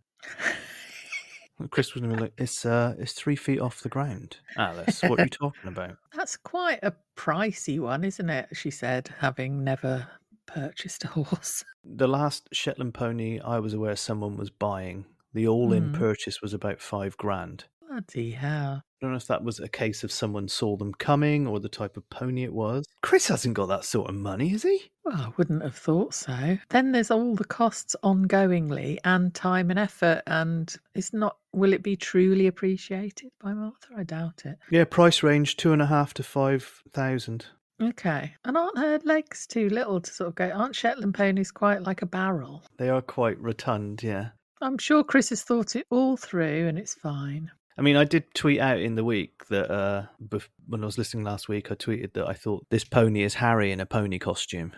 Chris 1.70 1.94
was 1.94 2.02
gonna 2.02 2.16
be 2.16 2.22
like, 2.22 2.34
it's 2.38 2.66
uh, 2.66 2.96
it's 2.98 3.14
three 3.14 3.36
feet 3.36 3.60
off 3.60 3.82
the 3.82 3.90
ground. 3.90 4.38
Alice, 4.58 5.02
what 5.04 5.20
are 5.20 5.24
you 5.24 5.30
talking 5.30 5.68
about? 5.68 5.98
That's 6.16 6.36
quite 6.36 6.80
a 6.82 6.94
pricey 7.16 7.80
one, 7.80 8.04
isn't 8.04 8.30
it? 8.30 8.50
She 8.54 8.72
said, 8.72 9.10
having 9.20 9.64
never 9.64 10.08
purchased 10.46 11.04
a 11.04 11.08
horse. 11.08 11.64
The 11.84 12.08
last 12.08 12.50
Shetland 12.52 12.94
pony 12.94 13.40
I 13.40 13.60
was 13.60 13.74
aware 13.74 13.96
someone 13.96 14.36
was 14.36 14.50
buying, 14.50 15.06
the 15.34 15.48
all-in 15.48 15.92
Mm. 15.92 15.98
purchase 15.98 16.42
was 16.42 16.54
about 16.54 16.82
five 16.82 17.18
grand. 17.18 17.66
Bloody 17.88 18.32
hell. 18.32 18.82
I 18.86 19.06
don't 19.06 19.12
know 19.12 19.18
if 19.18 19.28
that 19.28 19.44
was 19.44 19.60
a 19.60 19.68
case 19.68 20.04
of 20.04 20.12
someone 20.12 20.48
saw 20.48 20.78
them 20.78 20.94
coming 20.94 21.46
or 21.46 21.60
the 21.60 21.70
type 21.70 21.98
of 21.98 22.10
pony 22.10 22.44
it 22.44 22.54
was. 22.54 22.86
Chris 23.02 23.28
hasn't 23.28 23.54
got 23.54 23.68
that 23.68 23.84
sort 23.86 24.10
of 24.10 24.16
money, 24.16 24.48
has 24.50 24.64
he? 24.64 24.92
Well, 25.04 25.16
I 25.18 25.32
wouldn't 25.38 25.62
have 25.62 25.76
thought 25.76 26.14
so. 26.14 26.58
Then 26.70 26.92
there's 26.94 27.12
all 27.12 27.36
the 27.36 27.44
costs 27.44 27.96
ongoingly 28.04 28.98
and 29.04 29.34
time 29.36 29.70
and 29.70 29.78
effort, 29.78 30.24
and 30.26 30.74
it's 30.96 31.14
not. 31.14 31.38
Will 31.52 31.74
it 31.74 31.84
be 31.84 31.96
truly 31.98 32.48
appreciated 32.48 33.30
by 33.42 33.54
Martha? 33.54 33.88
I 33.96 34.04
doubt 34.04 34.44
it. 34.46 34.58
Yeah, 34.72 34.86
price 34.86 35.22
range 35.22 35.58
two 35.58 35.74
and 35.74 35.82
a 35.82 35.88
half 35.88 36.14
to 36.16 36.24
five 36.24 36.82
thousand. 36.92 37.48
Okay. 37.82 38.34
And 38.46 38.56
aren't 38.58 38.78
her 38.78 39.00
legs 39.04 39.46
too 39.46 39.68
little 39.70 40.00
to 40.00 40.12
sort 40.12 40.30
of 40.30 40.36
go? 40.36 40.50
Aren't 40.50 40.76
Shetland 40.76 41.14
ponies 41.16 41.52
quite 41.52 41.82
like 41.84 42.02
a 42.02 42.06
barrel? 42.08 42.64
They 42.78 42.90
are 42.90 43.02
quite 43.02 43.40
rotund, 43.42 44.02
yeah. 44.02 44.30
I'm 44.64 44.78
sure 44.78 45.04
Chris 45.04 45.30
has 45.30 45.44
thought 45.44 45.76
it 45.76 45.86
all 45.90 46.16
through, 46.16 46.68
and 46.68 46.80
it's 46.80 46.94
fine. 46.94 47.52
I 47.78 47.82
mean, 47.82 47.98
I 47.98 48.06
did 48.06 48.34
tweet 48.34 48.60
out 48.60 48.80
in 48.80 48.96
the 48.96 49.04
week 49.04 49.46
that 49.50 49.70
uh, 49.70 50.06
bef- 50.26 50.48
when 50.68 50.84
I 50.84 50.86
was 50.86 50.98
listening 50.98 51.26
last 51.26 51.50
week, 51.50 51.70
I 51.72 51.76
tweeted 51.76 52.14
that 52.14 52.28
I 52.28 52.34
thought 52.34 52.66
this 52.70 52.86
pony 52.86 53.24
is 53.24 53.34
Harry 53.34 53.72
in 53.72 53.82
a 53.82 53.86
pony 53.86 54.20
costume. 54.20 54.72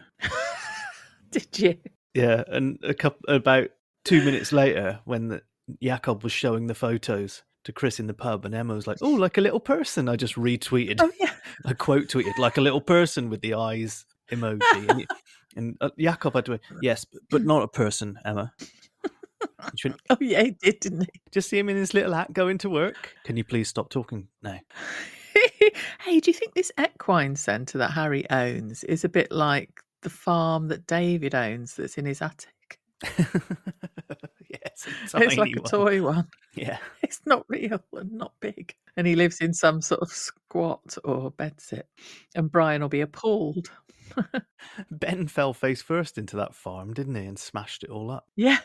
Did 1.31 1.59
you? 1.59 1.77
Yeah, 2.13 2.43
and 2.47 2.79
a 2.83 2.93
couple 2.93 3.33
about 3.33 3.69
two 4.05 4.23
minutes 4.23 4.51
later, 4.51 5.01
when 5.05 5.27
the, 5.27 5.41
Jakob 5.81 6.23
was 6.23 6.31
showing 6.31 6.67
the 6.67 6.73
photos 6.73 7.43
to 7.65 7.73
Chris 7.73 7.99
in 7.99 8.07
the 8.07 8.13
pub, 8.13 8.45
and 8.45 8.55
Emma 8.55 8.73
was 8.73 8.87
like, 8.87 8.97
"Oh, 9.01 9.11
like 9.11 9.37
a 9.37 9.41
little 9.41 9.59
person." 9.59 10.07
I 10.07 10.15
just 10.15 10.35
retweeted. 10.35 11.01
Oh 11.01 11.11
yeah, 11.19 11.33
a 11.65 11.75
quote 11.75 12.07
tweeted 12.07 12.37
like 12.39 12.57
a 12.57 12.61
little 12.61 12.81
person 12.81 13.29
with 13.29 13.41
the 13.41 13.55
eyes 13.55 14.05
emoji, 14.31 14.89
and, 14.89 15.05
and 15.55 15.77
uh, 15.81 15.89
Jakob 15.99 16.33
had 16.35 16.45
to, 16.45 16.59
yes, 16.81 17.03
but, 17.03 17.21
but 17.29 17.43
not 17.43 17.63
a 17.63 17.67
person, 17.67 18.17
Emma. 18.23 18.53
Went, 19.83 19.99
Oh 20.09 20.17
yeah, 20.21 20.43
he 20.43 20.51
did, 20.51 20.79
didn't 20.79 21.01
he? 21.01 21.21
just 21.31 21.49
see 21.49 21.57
him 21.59 21.69
in 21.69 21.75
his 21.75 21.93
little 21.93 22.13
hat 22.13 22.33
going 22.33 22.57
to 22.59 22.69
work. 22.69 23.13
Can 23.23 23.37
you 23.37 23.43
please 23.43 23.67
stop 23.67 23.89
talking 23.89 24.27
now? 24.41 24.59
hey, 26.01 26.19
do 26.19 26.29
you 26.29 26.33
think 26.33 26.53
this 26.53 26.71
equine 26.79 27.35
centre 27.35 27.77
that 27.77 27.91
Harry 27.91 28.29
owns 28.29 28.83
is 28.85 29.03
a 29.03 29.09
bit 29.09 29.31
like 29.31 29.81
the 30.01 30.09
farm 30.09 30.67
that 30.69 30.87
David 30.87 31.35
owns 31.35 31.75
that's 31.75 31.97
in 31.97 32.05
his 32.05 32.21
attic? 32.21 32.79
yes, 34.49 34.87
It's 35.03 35.13
like 35.13 35.29
tiny 35.35 35.53
a 35.57 35.61
one. 35.61 35.69
toy 35.69 36.01
one. 36.01 36.27
Yeah. 36.55 36.77
It's 37.01 37.21
not 37.25 37.45
real 37.49 37.81
and 37.93 38.11
not 38.13 38.33
big. 38.39 38.73
And 38.97 39.05
he 39.05 39.15
lives 39.15 39.39
in 39.41 39.53
some 39.53 39.81
sort 39.81 40.01
of 40.01 40.09
squat 40.09 40.97
or 41.03 41.31
bedsit. 41.31 41.83
And 42.35 42.49
Brian 42.51 42.81
will 42.81 42.89
be 42.89 43.01
appalled. 43.01 43.69
Ben 44.89 45.27
fell 45.27 45.53
face 45.53 45.81
first 45.81 46.17
into 46.17 46.37
that 46.37 46.55
farm, 46.55 46.93
didn't 46.93 47.15
he, 47.15 47.25
and 47.25 47.37
smashed 47.37 47.83
it 47.83 47.89
all 47.89 48.09
up. 48.09 48.25
Yeah. 48.37 48.59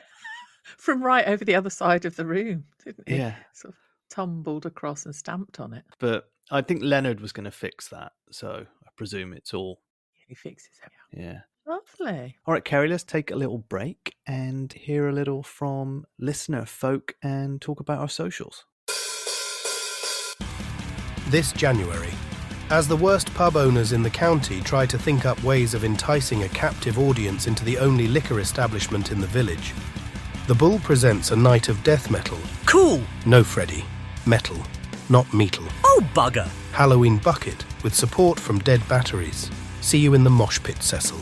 From 0.81 1.03
right 1.03 1.29
over 1.29 1.45
the 1.45 1.55
other 1.55 1.71
side 1.71 2.07
of 2.07 2.17
the 2.17 2.25
room, 2.25 2.65
didn't 2.83 3.07
he? 3.07 3.17
Yeah. 3.17 3.35
Sort 3.53 3.75
of 3.75 3.79
tumbled 4.09 4.65
across 4.65 5.05
and 5.05 5.15
stamped 5.15 5.61
on 5.61 5.75
it. 5.75 5.85
But 5.99 6.31
I 6.51 6.63
think 6.63 6.83
Leonard 6.83 7.21
was 7.21 7.33
going 7.33 7.45
to 7.45 7.51
fix 7.51 7.89
that, 7.89 8.13
so 8.31 8.65
I 8.67 8.89
presume 8.97 9.35
it's 9.35 9.53
all. 9.53 9.81
He 10.27 10.35
fixes 10.35 10.81
it. 10.85 11.21
Yeah. 11.21 11.41
Lovely. 11.67 12.37
All 12.47 12.55
right, 12.55 12.65
Kerry, 12.65 12.89
let's 12.89 13.05
take 13.05 13.31
a 13.31 13.37
little 13.37 13.59
break 13.59 14.17
and 14.27 14.73
hear 14.73 15.09
a 15.09 15.13
little 15.13 15.43
from 15.43 16.07
listener 16.19 16.65
folk 16.65 17.15
and 17.23 17.61
talk 17.61 17.81
about 17.81 17.99
our 17.99 18.09
socials. 18.09 18.65
This 21.29 21.53
January, 21.53 22.13
as 22.71 22.89
the 22.89 22.97
worst 22.97 23.33
pub 23.35 23.57
owners 23.57 23.93
in 23.93 24.03
the 24.03 24.11
county 24.11 24.61
try 24.63 24.87
to 24.87 24.99
think 24.99 25.27
up 25.27 25.41
ways 25.45 25.75
of 25.75 25.85
enticing 25.85 26.43
a 26.43 26.49
captive 26.49 26.99
audience 26.99 27.47
into 27.47 27.65
the 27.65 27.79
only 27.79 28.09
liquor 28.09 28.41
establishment 28.41 29.13
in 29.13 29.21
the 29.21 29.27
village, 29.27 29.75
the 30.51 30.55
Bull 30.57 30.81
presents 30.81 31.31
a 31.31 31.37
night 31.37 31.69
of 31.69 31.81
death 31.85 32.11
metal. 32.11 32.37
Cool! 32.67 33.01
No, 33.25 33.45
Freddy. 33.45 33.85
Metal, 34.27 34.57
not 35.09 35.33
metal. 35.33 35.65
Oh, 35.85 36.05
bugger! 36.13 36.49
Halloween 36.73 37.19
Bucket 37.19 37.65
with 37.85 37.95
support 37.95 38.41
from 38.41 38.59
Dead 38.59 38.81
Batteries. 38.89 39.49
See 39.81 39.99
you 39.99 40.13
in 40.13 40.25
the 40.25 40.31
mosh 40.31 40.61
pit, 40.61 40.83
Cecil. 40.83 41.21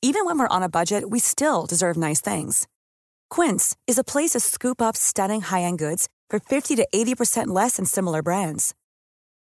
Even 0.00 0.24
when 0.24 0.38
we're 0.38 0.48
on 0.48 0.62
a 0.62 0.70
budget, 0.70 1.10
we 1.10 1.18
still 1.18 1.66
deserve 1.66 1.98
nice 1.98 2.22
things. 2.22 2.66
Quince 3.28 3.76
is 3.86 3.98
a 3.98 4.04
place 4.12 4.30
to 4.30 4.40
scoop 4.40 4.80
up 4.80 4.96
stunning 4.96 5.42
high-end 5.42 5.78
goods 5.78 6.08
for 6.30 6.40
50 6.40 6.74
to 6.76 6.88
80% 6.94 7.48
less 7.48 7.76
than 7.76 7.84
similar 7.84 8.22
brands. 8.22 8.74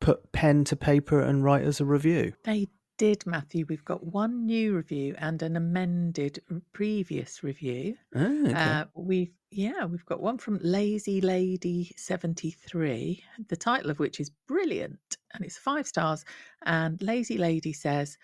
put 0.00 0.32
pen 0.32 0.64
to 0.64 0.76
paper 0.76 1.20
and 1.20 1.44
write 1.44 1.64
us 1.64 1.80
a 1.80 1.84
review? 1.84 2.32
They 2.44 2.68
did, 2.98 3.26
Matthew. 3.26 3.64
We've 3.68 3.84
got 3.84 4.04
one 4.04 4.44
new 4.44 4.74
review 4.76 5.14
and 5.18 5.42
an 5.42 5.56
amended 5.56 6.40
previous 6.72 7.42
review. 7.42 7.96
Ah, 8.14 8.20
okay. 8.20 8.52
Uh, 8.54 8.84
we've 8.94 9.32
yeah, 9.52 9.84
we've 9.84 10.04
got 10.06 10.20
one 10.20 10.38
from 10.38 10.60
Lazy 10.62 11.20
Lady 11.20 11.92
seventy 11.96 12.50
three. 12.50 13.24
The 13.48 13.56
title 13.56 13.90
of 13.90 13.98
which 13.98 14.20
is 14.20 14.30
brilliant, 14.46 15.16
and 15.34 15.44
it's 15.44 15.58
five 15.58 15.86
stars. 15.86 16.24
And 16.64 17.00
Lazy 17.02 17.38
Lady 17.38 17.72
says. 17.72 18.18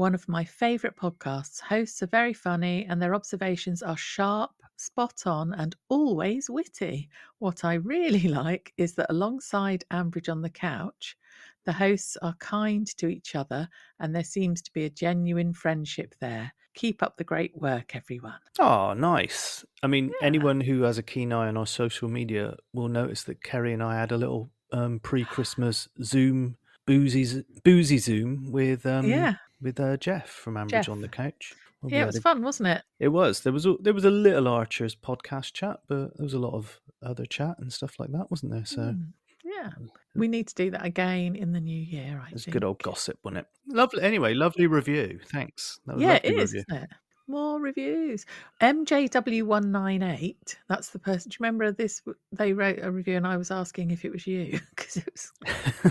One 0.00 0.14
of 0.14 0.30
my 0.30 0.46
favourite 0.46 0.96
podcasts. 0.96 1.60
Hosts 1.60 2.02
are 2.02 2.06
very 2.06 2.32
funny 2.32 2.86
and 2.86 3.02
their 3.02 3.14
observations 3.14 3.82
are 3.82 3.98
sharp, 3.98 4.50
spot 4.78 5.26
on, 5.26 5.52
and 5.52 5.76
always 5.90 6.48
witty. 6.48 7.10
What 7.38 7.66
I 7.66 7.74
really 7.74 8.26
like 8.28 8.72
is 8.78 8.94
that 8.94 9.10
alongside 9.10 9.84
Ambridge 9.92 10.30
on 10.30 10.40
the 10.40 10.48
couch, 10.48 11.18
the 11.66 11.74
hosts 11.74 12.16
are 12.22 12.34
kind 12.38 12.86
to 12.96 13.08
each 13.08 13.34
other 13.34 13.68
and 13.98 14.16
there 14.16 14.24
seems 14.24 14.62
to 14.62 14.72
be 14.72 14.86
a 14.86 14.90
genuine 14.90 15.52
friendship 15.52 16.14
there. 16.18 16.50
Keep 16.72 17.02
up 17.02 17.18
the 17.18 17.24
great 17.24 17.54
work, 17.54 17.94
everyone. 17.94 18.40
Oh, 18.58 18.94
nice. 18.94 19.66
I 19.82 19.86
mean, 19.86 20.14
anyone 20.22 20.62
who 20.62 20.80
has 20.84 20.96
a 20.96 21.02
keen 21.02 21.30
eye 21.30 21.48
on 21.48 21.58
our 21.58 21.66
social 21.66 22.08
media 22.08 22.56
will 22.72 22.88
notice 22.88 23.24
that 23.24 23.42
Kerry 23.42 23.74
and 23.74 23.82
I 23.82 23.96
had 23.96 24.12
a 24.12 24.16
little 24.16 24.48
um, 24.72 24.98
pre-Christmas 25.00 25.90
Zoom 26.02 26.56
boozy 26.86 27.44
boozy 27.62 27.98
Zoom 27.98 28.50
with 28.50 28.86
um, 28.86 29.06
Yeah. 29.06 29.34
With 29.60 29.78
uh, 29.80 29.96
Jeff 29.96 30.28
from 30.28 30.54
Ambridge 30.54 30.70
Jeff. 30.70 30.88
on 30.88 31.00
the 31.00 31.08
couch. 31.08 31.54
Well, 31.82 31.90
Yeah, 31.92 32.02
it 32.02 32.06
was 32.06 32.16
a- 32.16 32.20
fun, 32.20 32.42
wasn't 32.42 32.68
it? 32.68 32.82
It 32.98 33.08
was. 33.08 33.40
There 33.40 33.52
was 33.52 33.66
a, 33.66 33.74
there 33.80 33.94
was 33.94 34.04
a 34.04 34.10
little 34.10 34.48
Archers 34.48 34.94
podcast 34.94 35.52
chat, 35.52 35.80
but 35.88 36.16
there 36.16 36.24
was 36.24 36.34
a 36.34 36.38
lot 36.38 36.54
of 36.54 36.80
other 37.02 37.24
chat 37.26 37.56
and 37.58 37.72
stuff 37.72 37.98
like 37.98 38.12
that, 38.12 38.30
wasn't 38.30 38.52
there? 38.52 38.64
So 38.66 38.80
Mm, 38.82 39.12
Yeah. 39.44 39.70
We 40.14 40.28
need 40.28 40.48
to 40.48 40.54
do 40.54 40.70
that 40.72 40.84
again 40.84 41.36
in 41.36 41.52
the 41.52 41.60
new 41.60 41.80
year, 41.80 42.20
I 42.24 42.28
it 42.28 42.32
was 42.34 42.44
think. 42.44 42.52
good 42.52 42.64
old 42.64 42.82
gossip, 42.82 43.18
wasn't 43.22 43.38
it? 43.38 43.46
Lovely. 43.68 44.02
Anyway, 44.02 44.34
lovely 44.34 44.66
review. 44.66 45.20
Thanks. 45.26 45.78
Yeah, 45.96 46.18
it 46.22 46.34
is, 46.34 46.52
review. 46.52 46.64
isn't 46.68 46.82
it? 46.84 46.90
More 47.30 47.60
reviews. 47.60 48.26
MJW198, 48.60 50.56
that's 50.68 50.90
the 50.90 50.98
person. 50.98 51.30
Do 51.30 51.34
you 51.34 51.38
remember 51.44 51.70
this? 51.70 52.02
They 52.32 52.52
wrote 52.52 52.80
a 52.82 52.90
review 52.90 53.16
and 53.16 53.26
I 53.26 53.36
was 53.36 53.52
asking 53.52 53.92
if 53.92 54.04
it 54.04 54.10
was 54.10 54.26
you 54.26 54.58
because 54.74 54.96
it 54.96 55.08
was 55.12 55.32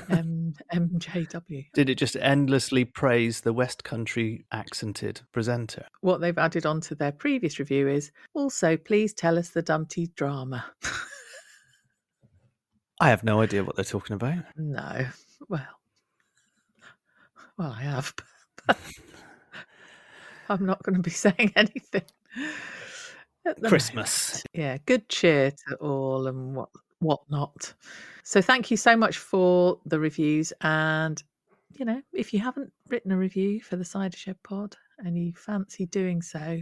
um, 0.09 0.53
MJW. 0.73 1.67
Did 1.73 1.89
it 1.89 1.95
just 1.95 2.17
endlessly 2.17 2.83
praise 2.83 3.39
the 3.39 3.53
West 3.53 3.85
Country 3.85 4.43
accented 4.51 5.21
presenter? 5.31 5.85
What 6.01 6.19
they've 6.19 6.37
added 6.37 6.65
onto 6.65 6.93
their 6.93 7.13
previous 7.13 7.57
review 7.57 7.87
is 7.87 8.11
also, 8.33 8.75
please 8.75 9.13
tell 9.13 9.39
us 9.39 9.49
the 9.51 9.61
Dumpty 9.61 10.07
drama. 10.17 10.65
I 12.99 13.09
have 13.11 13.23
no 13.23 13.39
idea 13.41 13.63
what 13.63 13.77
they're 13.77 13.85
talking 13.85 14.15
about. 14.15 14.43
no. 14.57 15.05
Well, 15.47 15.65
well, 17.57 17.71
I 17.71 17.81
have. 17.83 18.13
I'm 20.49 20.65
not 20.65 20.83
going 20.83 20.95
to 20.95 21.01
be 21.01 21.09
saying 21.25 21.53
anything. 21.55 22.03
Christmas. 23.63 24.43
moment. 24.43 24.45
Yeah, 24.53 24.77
good 24.85 25.09
cheer 25.09 25.51
to 25.51 25.75
all 25.75 26.27
and 26.27 26.55
what 26.55 26.69
whatnot. 26.99 27.73
So 28.23 28.41
thank 28.41 28.69
you 28.69 28.77
so 28.77 28.95
much 28.95 29.17
for 29.17 29.79
the 29.85 29.99
reviews. 29.99 30.53
And 30.61 31.21
you 31.77 31.85
know, 31.85 32.01
if 32.13 32.33
you 32.33 32.39
haven't 32.39 32.71
written 32.89 33.11
a 33.11 33.17
review 33.17 33.61
for 33.61 33.75
the 33.75 33.85
Cider 33.85 34.17
Shed 34.17 34.37
Pod 34.43 34.75
and 34.99 35.17
you 35.17 35.33
fancy 35.33 35.85
doing 35.85 36.21
so, 36.21 36.61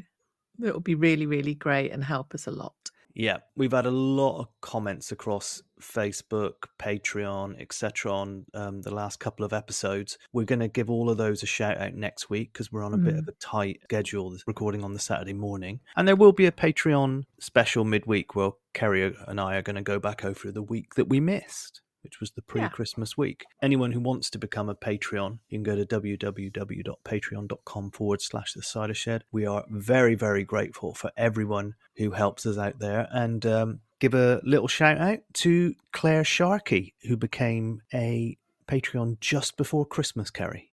it 0.64 0.74
will 0.74 0.80
be 0.80 0.96
really, 0.96 1.26
really 1.26 1.56
great 1.56 1.92
and 1.92 2.04
help 2.04 2.34
us 2.34 2.48
a 2.48 2.52
lot. 2.52 2.74
Yeah, 3.20 3.38
we've 3.56 3.72
had 3.72 3.88
a 3.88 3.92
lot 3.92 4.40
of 4.40 4.48
comments 4.62 5.12
across 5.12 5.64
Facebook, 5.82 6.54
Patreon, 6.80 7.60
etc. 7.60 8.14
on 8.14 8.46
um, 8.54 8.84
the 8.84 8.94
last 8.94 9.20
couple 9.20 9.44
of 9.44 9.54
episodes. 9.54 10.20
We're 10.34 10.46
going 10.46 10.60
to 10.60 10.68
give 10.68 10.88
all 10.92 11.10
of 11.10 11.18
those 11.18 11.42
a 11.42 11.48
shout 11.48 11.80
out 11.80 11.96
next 11.96 12.30
week 12.30 12.54
because 12.54 12.72
we're 12.72 12.84
on 12.84 12.94
a 12.94 12.98
bit 12.98 13.16
Mm. 13.16 13.20
of 13.20 13.28
a 13.28 13.32
tight 13.40 13.80
schedule, 13.86 14.30
this- 14.30 14.44
recording 14.46 14.84
on 14.84 14.94
the 14.94 15.00
Saturday 15.00 15.34
morning. 15.34 15.80
And 15.96 16.08
there 16.08 16.16
will 16.16 16.32
be 16.32 16.46
a 16.46 16.52
Patreon 16.52 17.24
special 17.40 17.84
midweek 17.86 18.36
where 18.36 18.52
Kerry 18.76 19.16
and 19.28 19.42
I 19.42 19.56
are 19.56 19.64
going 19.64 19.78
to 19.78 19.82
go 19.82 19.98
back 20.00 20.24
over 20.24 20.52
the 20.52 20.62
week 20.62 20.94
that 20.94 21.10
we 21.10 21.20
missed. 21.20 21.82
Which 22.08 22.22
was 22.22 22.32
the 22.32 22.42
pre 22.42 22.70
Christmas 22.70 23.18
week. 23.18 23.44
Anyone 23.62 23.92
who 23.92 24.00
wants 24.00 24.30
to 24.30 24.40
become 24.40 24.70
a 24.70 24.76
Patreon, 24.76 25.40
you 25.50 25.58
can 25.58 25.64
go 25.64 25.76
to 25.76 25.86
www.patreon.com 25.86 27.92
forward 27.92 28.22
slash 28.22 28.54
the 28.54 28.64
cider 28.64 28.94
shed. 28.94 29.26
We 29.30 29.46
are 29.46 29.66
very, 29.70 30.16
very 30.16 30.46
grateful 30.46 30.94
for 30.94 31.12
everyone 31.18 31.76
who 31.98 32.12
helps 32.12 32.46
us 32.46 32.58
out 32.58 32.80
there. 32.80 33.10
And 33.12 33.46
um, 33.46 33.82
give 34.00 34.14
a 34.14 34.40
little 34.46 34.70
shout 34.70 35.00
out 35.00 35.20
to 35.34 35.76
Claire 35.92 36.24
Sharkey, 36.24 36.94
who 37.10 37.18
became 37.18 37.82
a 37.94 38.38
Patreon 38.70 39.20
just 39.20 39.58
before 39.58 39.86
Christmas, 39.86 40.30
Kerry. 40.30 40.72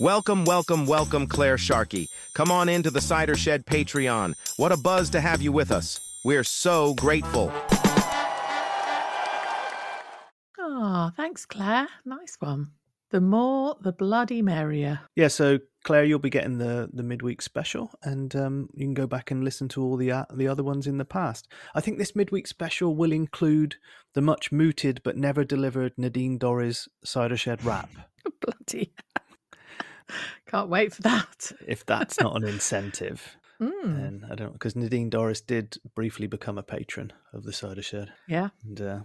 Welcome, 0.00 0.44
welcome, 0.44 0.86
welcome, 0.86 1.28
Claire 1.28 1.58
Sharkey. 1.58 2.08
Come 2.34 2.50
on 2.50 2.68
into 2.68 2.90
the 2.90 3.00
Cider 3.00 3.36
Shed 3.36 3.66
Patreon. 3.66 4.34
What 4.56 4.72
a 4.72 4.76
buzz 4.76 5.10
to 5.10 5.20
have 5.20 5.42
you 5.42 5.52
with 5.52 5.70
us. 5.70 6.00
We're 6.24 6.42
so 6.42 6.94
grateful. 6.94 7.52
Oh, 11.08 11.12
thanks, 11.16 11.46
Claire. 11.46 11.88
Nice 12.04 12.36
one. 12.40 12.72
The 13.10 13.20
more, 13.22 13.76
the 13.80 13.92
bloody 13.92 14.42
merrier. 14.42 15.00
Yeah, 15.16 15.28
so 15.28 15.58
Claire, 15.84 16.04
you'll 16.04 16.18
be 16.18 16.28
getting 16.28 16.58
the 16.58 16.90
the 16.92 17.02
midweek 17.02 17.40
special, 17.40 17.90
and 18.02 18.36
um, 18.36 18.68
you 18.74 18.84
can 18.84 18.92
go 18.92 19.06
back 19.06 19.30
and 19.30 19.42
listen 19.42 19.66
to 19.68 19.82
all 19.82 19.96
the 19.96 20.12
uh, 20.12 20.24
the 20.34 20.46
other 20.48 20.62
ones 20.62 20.86
in 20.86 20.98
the 20.98 21.06
past. 21.06 21.48
I 21.74 21.80
think 21.80 21.96
this 21.96 22.14
midweek 22.14 22.46
special 22.46 22.94
will 22.94 23.12
include 23.12 23.76
the 24.12 24.20
much 24.20 24.52
mooted 24.52 25.00
but 25.04 25.16
never 25.16 25.42
delivered 25.42 25.94
Nadine 25.96 26.38
Dorries 26.38 26.86
cider 27.02 27.36
shed 27.38 27.64
rap. 27.64 27.88
Bloody. 28.42 28.92
Can't 30.46 30.68
wait 30.68 30.92
for 30.92 31.02
that. 31.02 31.52
if 31.66 31.86
that's 31.86 32.20
not 32.20 32.36
an 32.36 32.44
incentive, 32.44 33.36
Mm. 33.60 33.96
then 33.96 34.24
I 34.30 34.34
don't 34.36 34.48
know 34.48 34.52
because 34.52 34.76
Nadine 34.76 35.10
Dorries 35.10 35.44
did 35.44 35.78
briefly 35.96 36.26
become 36.28 36.58
a 36.58 36.62
patron 36.62 37.12
of 37.32 37.42
the 37.42 37.52
cider 37.52 37.82
shed. 37.82 38.12
Yeah. 38.28 38.50
And 38.64 38.80
uh, 38.80 39.00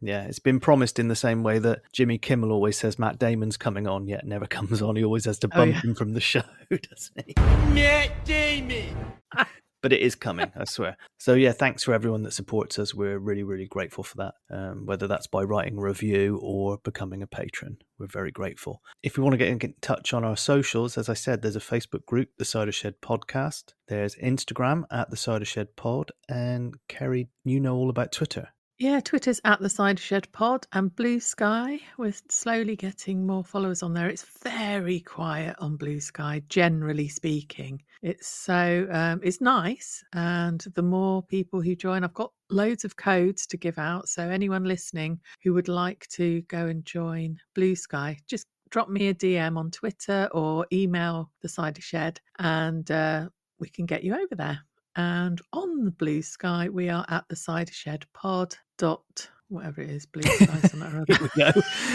yeah, 0.00 0.24
it's 0.24 0.38
been 0.38 0.60
promised 0.60 0.98
in 0.98 1.08
the 1.08 1.16
same 1.16 1.42
way 1.42 1.58
that 1.58 1.80
Jimmy 1.92 2.18
Kimmel 2.18 2.52
always 2.52 2.76
says 2.78 2.98
Matt 2.98 3.18
Damon's 3.18 3.56
coming 3.56 3.86
on, 3.86 4.06
yet 4.06 4.26
never 4.26 4.46
comes 4.56 4.82
on. 4.82 4.96
He 4.96 5.04
always 5.04 5.24
has 5.24 5.38
to 5.40 5.48
Oh, 5.52 5.56
bump 5.56 5.74
yeah. 5.74 5.80
him 5.82 5.94
from 5.94 6.12
the 6.12 6.20
show, 6.20 6.42
doesn't 6.70 7.24
he? 7.26 7.34
Matt 7.72 8.24
Damon. 8.24 8.96
But 9.82 9.92
it 9.92 10.00
is 10.00 10.16
coming, 10.16 10.50
I 10.56 10.64
swear. 10.64 10.96
So 11.18 11.34
yeah, 11.34 11.52
thanks 11.52 11.84
for 11.84 11.94
everyone 11.94 12.22
that 12.24 12.32
supports 12.32 12.76
us. 12.76 12.92
We're 12.92 13.18
really, 13.20 13.44
really 13.44 13.66
grateful 13.66 14.02
for 14.02 14.16
that. 14.16 14.34
Um, 14.50 14.84
whether 14.84 15.06
that's 15.06 15.28
by 15.28 15.42
writing 15.42 15.78
a 15.78 15.80
review 15.80 16.40
or 16.42 16.78
becoming 16.78 17.22
a 17.22 17.26
patron, 17.28 17.76
we're 17.96 18.06
very 18.08 18.32
grateful. 18.32 18.82
If 19.04 19.16
you 19.16 19.22
want 19.22 19.34
to 19.34 19.38
get 19.38 19.46
in 19.48 19.58
get 19.58 19.70
in 19.70 19.76
touch 19.82 20.12
on 20.12 20.24
our 20.24 20.36
socials, 20.36 20.98
as 20.98 21.08
I 21.08 21.14
said, 21.14 21.40
there's 21.42 21.54
a 21.56 21.60
Facebook 21.60 22.04
group, 22.04 22.30
the 22.36 22.44
Cider 22.44 22.72
Shed 22.72 22.94
Podcast. 23.00 23.74
There's 23.86 24.16
Instagram 24.16 24.84
at 24.90 25.10
the 25.10 25.16
Cider 25.16 25.44
Shed 25.44 25.76
Pod, 25.76 26.10
and 26.28 26.74
Kerry, 26.88 27.28
you 27.44 27.60
know 27.60 27.76
all 27.76 27.90
about 27.90 28.10
Twitter. 28.10 28.48
Yeah, 28.78 29.00
Twitter's 29.00 29.40
at 29.42 29.58
the 29.60 29.70
Cider 29.70 30.02
Shed 30.02 30.30
Pod 30.32 30.66
and 30.70 30.94
Blue 30.94 31.18
Sky. 31.18 31.80
We're 31.96 32.12
slowly 32.28 32.76
getting 32.76 33.26
more 33.26 33.42
followers 33.42 33.82
on 33.82 33.94
there. 33.94 34.10
It's 34.10 34.26
very 34.42 35.00
quiet 35.00 35.56
on 35.58 35.78
Blue 35.78 35.98
Sky, 35.98 36.42
generally 36.50 37.08
speaking. 37.08 37.80
It's 38.02 38.26
so 38.26 38.86
um, 38.90 39.20
it's 39.24 39.40
nice, 39.40 40.04
and 40.12 40.62
the 40.74 40.82
more 40.82 41.22
people 41.22 41.62
who 41.62 41.74
join, 41.74 42.04
I've 42.04 42.12
got 42.12 42.32
loads 42.50 42.84
of 42.84 42.96
codes 42.96 43.46
to 43.46 43.56
give 43.56 43.78
out. 43.78 44.10
So 44.10 44.28
anyone 44.28 44.64
listening 44.64 45.20
who 45.42 45.54
would 45.54 45.68
like 45.68 46.06
to 46.08 46.42
go 46.42 46.66
and 46.66 46.84
join 46.84 47.38
Blue 47.54 47.76
Sky, 47.76 48.18
just 48.28 48.46
drop 48.68 48.90
me 48.90 49.08
a 49.08 49.14
DM 49.14 49.56
on 49.56 49.70
Twitter 49.70 50.28
or 50.32 50.66
email 50.70 51.30
the 51.40 51.48
Cider 51.48 51.80
Shed, 51.80 52.20
and 52.38 52.90
uh, 52.90 53.30
we 53.58 53.70
can 53.70 53.86
get 53.86 54.04
you 54.04 54.14
over 54.14 54.34
there. 54.34 54.60
And 54.96 55.40
on 55.52 55.84
the 55.84 55.90
blue 55.90 56.22
sky, 56.22 56.68
we 56.68 56.88
are 56.88 57.04
at 57.08 57.24
the 57.28 57.36
cider 57.36 57.72
shed 57.72 58.06
pod 58.14 58.56
dot 58.78 59.28
whatever 59.48 59.80
it 59.80 59.90
is, 59.90 60.06
blue 60.06 60.22
sky 60.24 60.46
something 60.60 60.82
or 60.82 61.02
other. 61.02 61.18
we 61.22 61.28
go. 61.36 61.50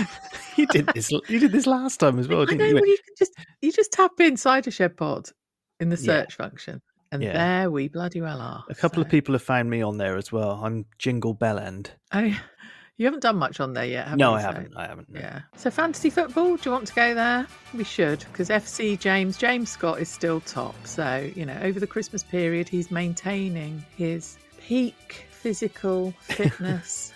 you 0.55 0.67
did 0.67 0.85
this. 0.93 1.11
You 1.11 1.39
did 1.39 1.51
this 1.51 1.67
last 1.67 1.99
time 1.99 2.17
as 2.19 2.27
well, 2.27 2.43
I 2.43 2.45
didn't 2.45 2.59
know, 2.59 2.65
you? 2.67 2.75
well, 2.75 2.85
you 2.87 2.97
can 3.05 3.15
just 3.17 3.33
you 3.61 3.71
just 3.71 3.91
tap 3.91 4.11
in 4.19 4.37
cider 4.37 4.71
shed 4.71 4.95
pod 4.95 5.29
in 5.79 5.89
the 5.89 5.97
Yeah. 5.97 6.21
search 6.21 6.35
function, 6.35 6.81
and 7.11 7.21
Yeah. 7.21 7.33
there 7.33 7.71
we 7.71 7.89
bloody 7.89 8.21
well 8.21 8.39
are. 8.39 8.63
A 8.69 8.75
couple 8.75 9.01
of 9.01 9.09
people 9.09 9.33
have 9.33 9.41
found 9.41 9.69
me 9.69 9.81
on 9.81 9.97
there 9.97 10.15
as 10.15 10.31
well. 10.31 10.61
I'm 10.63 10.85
Jingle 10.97 11.33
Bell 11.33 11.59
End. 11.59 11.91
Oh, 12.13 12.33
you 13.01 13.07
haven't 13.07 13.21
done 13.21 13.37
much 13.37 13.59
on 13.59 13.73
there 13.73 13.85
yet, 13.85 14.07
have 14.07 14.19
you? 14.19 14.25
No, 14.25 14.31
you? 14.31 14.35
I 14.37 14.41
haven't. 14.41 14.73
I 14.77 14.85
haven't. 14.85 15.09
no. 15.09 15.19
Yeah. 15.19 15.41
So 15.55 15.71
fantasy 15.71 16.11
football, 16.11 16.55
do 16.55 16.69
you 16.69 16.71
want 16.71 16.85
to 16.85 16.93
go 16.93 17.15
there? 17.15 17.47
We 17.73 17.83
should, 17.83 18.19
because 18.19 18.49
FC 18.49 18.99
James 18.99 19.37
James 19.37 19.71
Scott 19.71 19.99
is 19.99 20.07
still 20.07 20.39
top. 20.41 20.75
So 20.85 21.27
you 21.35 21.47
know, 21.47 21.57
over 21.63 21.79
the 21.79 21.87
Christmas 21.87 22.21
period, 22.21 22.69
he's 22.69 22.91
maintaining 22.91 23.83
his 23.97 24.37
peak 24.59 25.25
physical 25.31 26.11
fitness, 26.21 27.11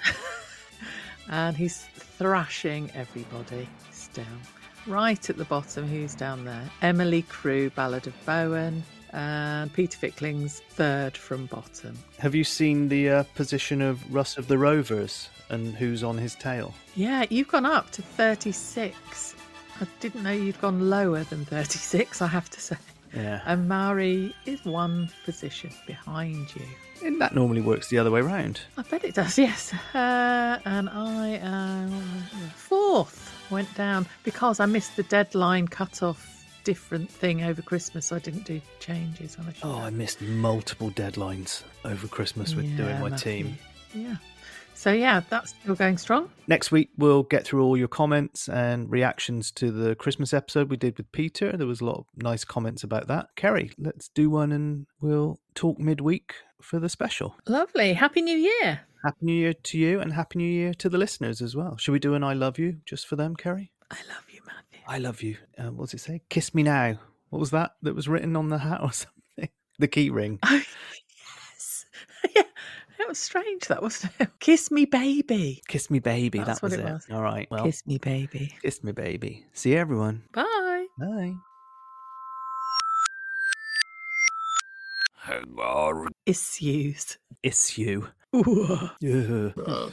and 1.30 1.56
he's 1.56 1.86
thrashing 1.94 2.90
everybody 2.96 3.70
still. 3.92 4.26
Right 4.88 5.30
at 5.30 5.38
the 5.38 5.46
bottom, 5.46 5.88
who's 5.88 6.16
down 6.16 6.46
there? 6.46 6.68
Emily 6.82 7.22
Crew, 7.24 7.70
Ballad 7.70 8.08
of 8.08 8.26
Bowen, 8.26 8.84
and 9.14 9.72
Peter 9.74 9.98
Fickling's 9.98 10.62
third 10.70 11.16
from 11.16 11.46
bottom. 11.48 11.98
Have 12.20 12.36
you 12.36 12.44
seen 12.44 12.90
the 12.90 13.10
uh, 13.10 13.24
position 13.36 13.82
of 13.82 14.14
Russ 14.14 14.38
of 14.38 14.48
the 14.48 14.58
Rovers 14.58 15.30
and 15.50 15.76
who's 15.76 16.04
on 16.04 16.18
his 16.18 16.36
tail? 16.36 16.74
Yeah, 16.96 17.26
you've 17.30 17.48
gone 17.48 17.66
up 17.66 17.92
to 17.92 18.02
36. 18.02 19.36
I 19.82 19.88
didn't 20.00 20.24
know 20.24 20.32
you'd 20.32 20.60
gone 20.62 20.90
lower 20.90 21.24
than 21.24 21.46
36, 21.46 22.22
I 22.22 22.28
have 22.28 22.50
to 22.50 22.62
say. 22.62 22.78
Yeah. 23.14 23.42
And 23.46 23.68
Maori 23.68 24.36
is 24.46 24.64
one 24.66 25.10
position 25.24 25.72
behind 25.88 26.54
you. 26.56 26.66
And 27.04 27.22
that 27.22 27.36
normally 27.36 27.62
works 27.62 27.90
the 27.90 27.98
other 27.98 28.12
way 28.12 28.22
round. 28.22 28.62
I 28.78 28.82
bet 28.84 29.04
it 29.04 29.16
does, 29.16 29.38
yes. 29.38 29.74
Uh, 29.94 30.60
and 30.66 30.90
I 30.90 31.40
am 31.42 31.90
fourth, 32.56 33.34
went 33.50 33.74
down 33.76 34.06
because 34.24 34.60
I 34.60 34.66
missed 34.66 34.96
the 34.96 35.04
deadline 35.04 35.68
cut-off 35.68 36.35
different 36.66 37.10
thing 37.10 37.44
over 37.44 37.62
Christmas. 37.62 38.12
I 38.12 38.20
didn't 38.20 38.44
do 38.44 38.60
changes 38.80 39.38
when 39.38 39.48
I 39.48 39.54
Oh, 39.64 39.80
I 39.80 39.90
missed 39.92 40.22
multiple 40.22 40.92
deadlines 40.92 41.64
over 41.86 42.08
Christmas 42.08 42.54
with 42.54 42.76
doing 42.76 43.00
my 43.00 43.12
team. 43.12 43.58
Yeah. 43.94 44.18
So 44.74 44.92
yeah, 44.92 45.22
that's 45.30 45.52
still 45.52 45.76
going 45.76 45.98
strong. 45.98 46.30
Next 46.48 46.70
week, 46.72 46.90
we'll 46.98 47.24
get 47.24 47.46
through 47.46 47.64
all 47.64 47.78
your 47.78 47.88
comments 47.88 48.50
and 48.50 48.92
reactions 48.92 49.52
to 49.54 49.72
the 49.72 49.96
Christmas 49.96 50.34
episode 50.34 50.70
we 50.70 50.76
did 50.76 50.98
with 50.98 51.10
Peter. 51.14 51.56
There 51.56 51.66
was 51.66 51.80
a 51.80 51.86
lot 51.86 52.00
of 52.00 52.06
nice 52.18 52.44
comments 52.44 52.84
about 52.84 53.08
that. 53.08 53.30
Kerry, 53.38 53.72
let's 53.78 54.10
do 54.10 54.30
one 54.30 54.52
and 54.52 54.86
we'll 55.00 55.40
talk 55.54 55.80
midweek 55.80 56.34
for 56.62 56.80
the 56.80 56.90
special. 56.90 57.36
Lovely. 57.48 57.94
Happy 57.94 58.22
New 58.22 58.38
Year. 58.38 58.82
Happy 59.04 59.18
New 59.22 59.34
Year 59.34 59.54
to 59.54 59.78
you 59.78 60.02
and 60.02 60.12
Happy 60.12 60.40
New 60.40 60.52
Year 60.52 60.74
to 60.74 60.90
the 60.90 60.98
listeners 60.98 61.42
as 61.42 61.56
well. 61.56 61.78
Should 61.78 61.94
we 61.94 62.00
do 62.00 62.16
an 62.16 62.24
I 62.24 62.34
love 62.34 62.60
you 62.60 62.78
just 62.86 63.08
for 63.08 63.16
them, 63.16 63.36
Kerry? 63.36 63.72
I 63.92 63.98
love. 64.10 64.25
I 64.88 65.00
love 65.00 65.22
you. 65.24 65.38
Uh, 65.58 65.72
what 65.72 65.86
does 65.90 65.96
it 65.96 66.00
say? 66.04 66.22
Kiss 66.30 66.54
me 66.54 66.64
now. 66.64 67.00
What 67.30 67.40
was 67.40 67.52
that 67.52 67.76
that 67.82 67.96
was 67.96 68.08
written 68.08 68.36
on 68.36 68.50
the 68.50 68.58
hat 68.60 68.82
or 68.82 68.92
something? 68.92 69.50
The 69.80 69.88
key 69.88 70.10
ring. 70.10 70.40
Yes. 70.44 71.86
Yeah. 72.36 72.42
That 72.98 73.08
was 73.10 73.20
strange, 73.20 73.68
that 73.68 73.82
wasn't 73.84 74.14
it? 74.20 74.30
Kiss 74.40 74.72
me, 74.72 74.86
baby. 74.86 75.62
Kiss 75.68 75.90
me, 75.92 76.00
baby. 76.00 76.40
That's 76.40 76.60
that 76.60 76.64
what 76.64 76.72
was 76.72 76.80
it 76.80 76.86
it. 76.90 76.92
was. 76.94 77.06
All 77.12 77.22
right. 77.22 77.48
Well, 77.52 77.64
Kiss 77.66 77.86
me, 77.86 77.98
baby. 77.98 78.56
kiss 78.62 78.84
me, 78.84 78.94
baby. 78.94 79.46
See 79.54 79.72
you, 79.74 79.78
everyone. 79.78 80.24
Bye. 80.34 80.86
Bye. 80.98 81.34
Issues. 86.26 87.18
Issue. 87.44 88.08
Ooh. 88.36 88.90
Yeah. 89.02 89.90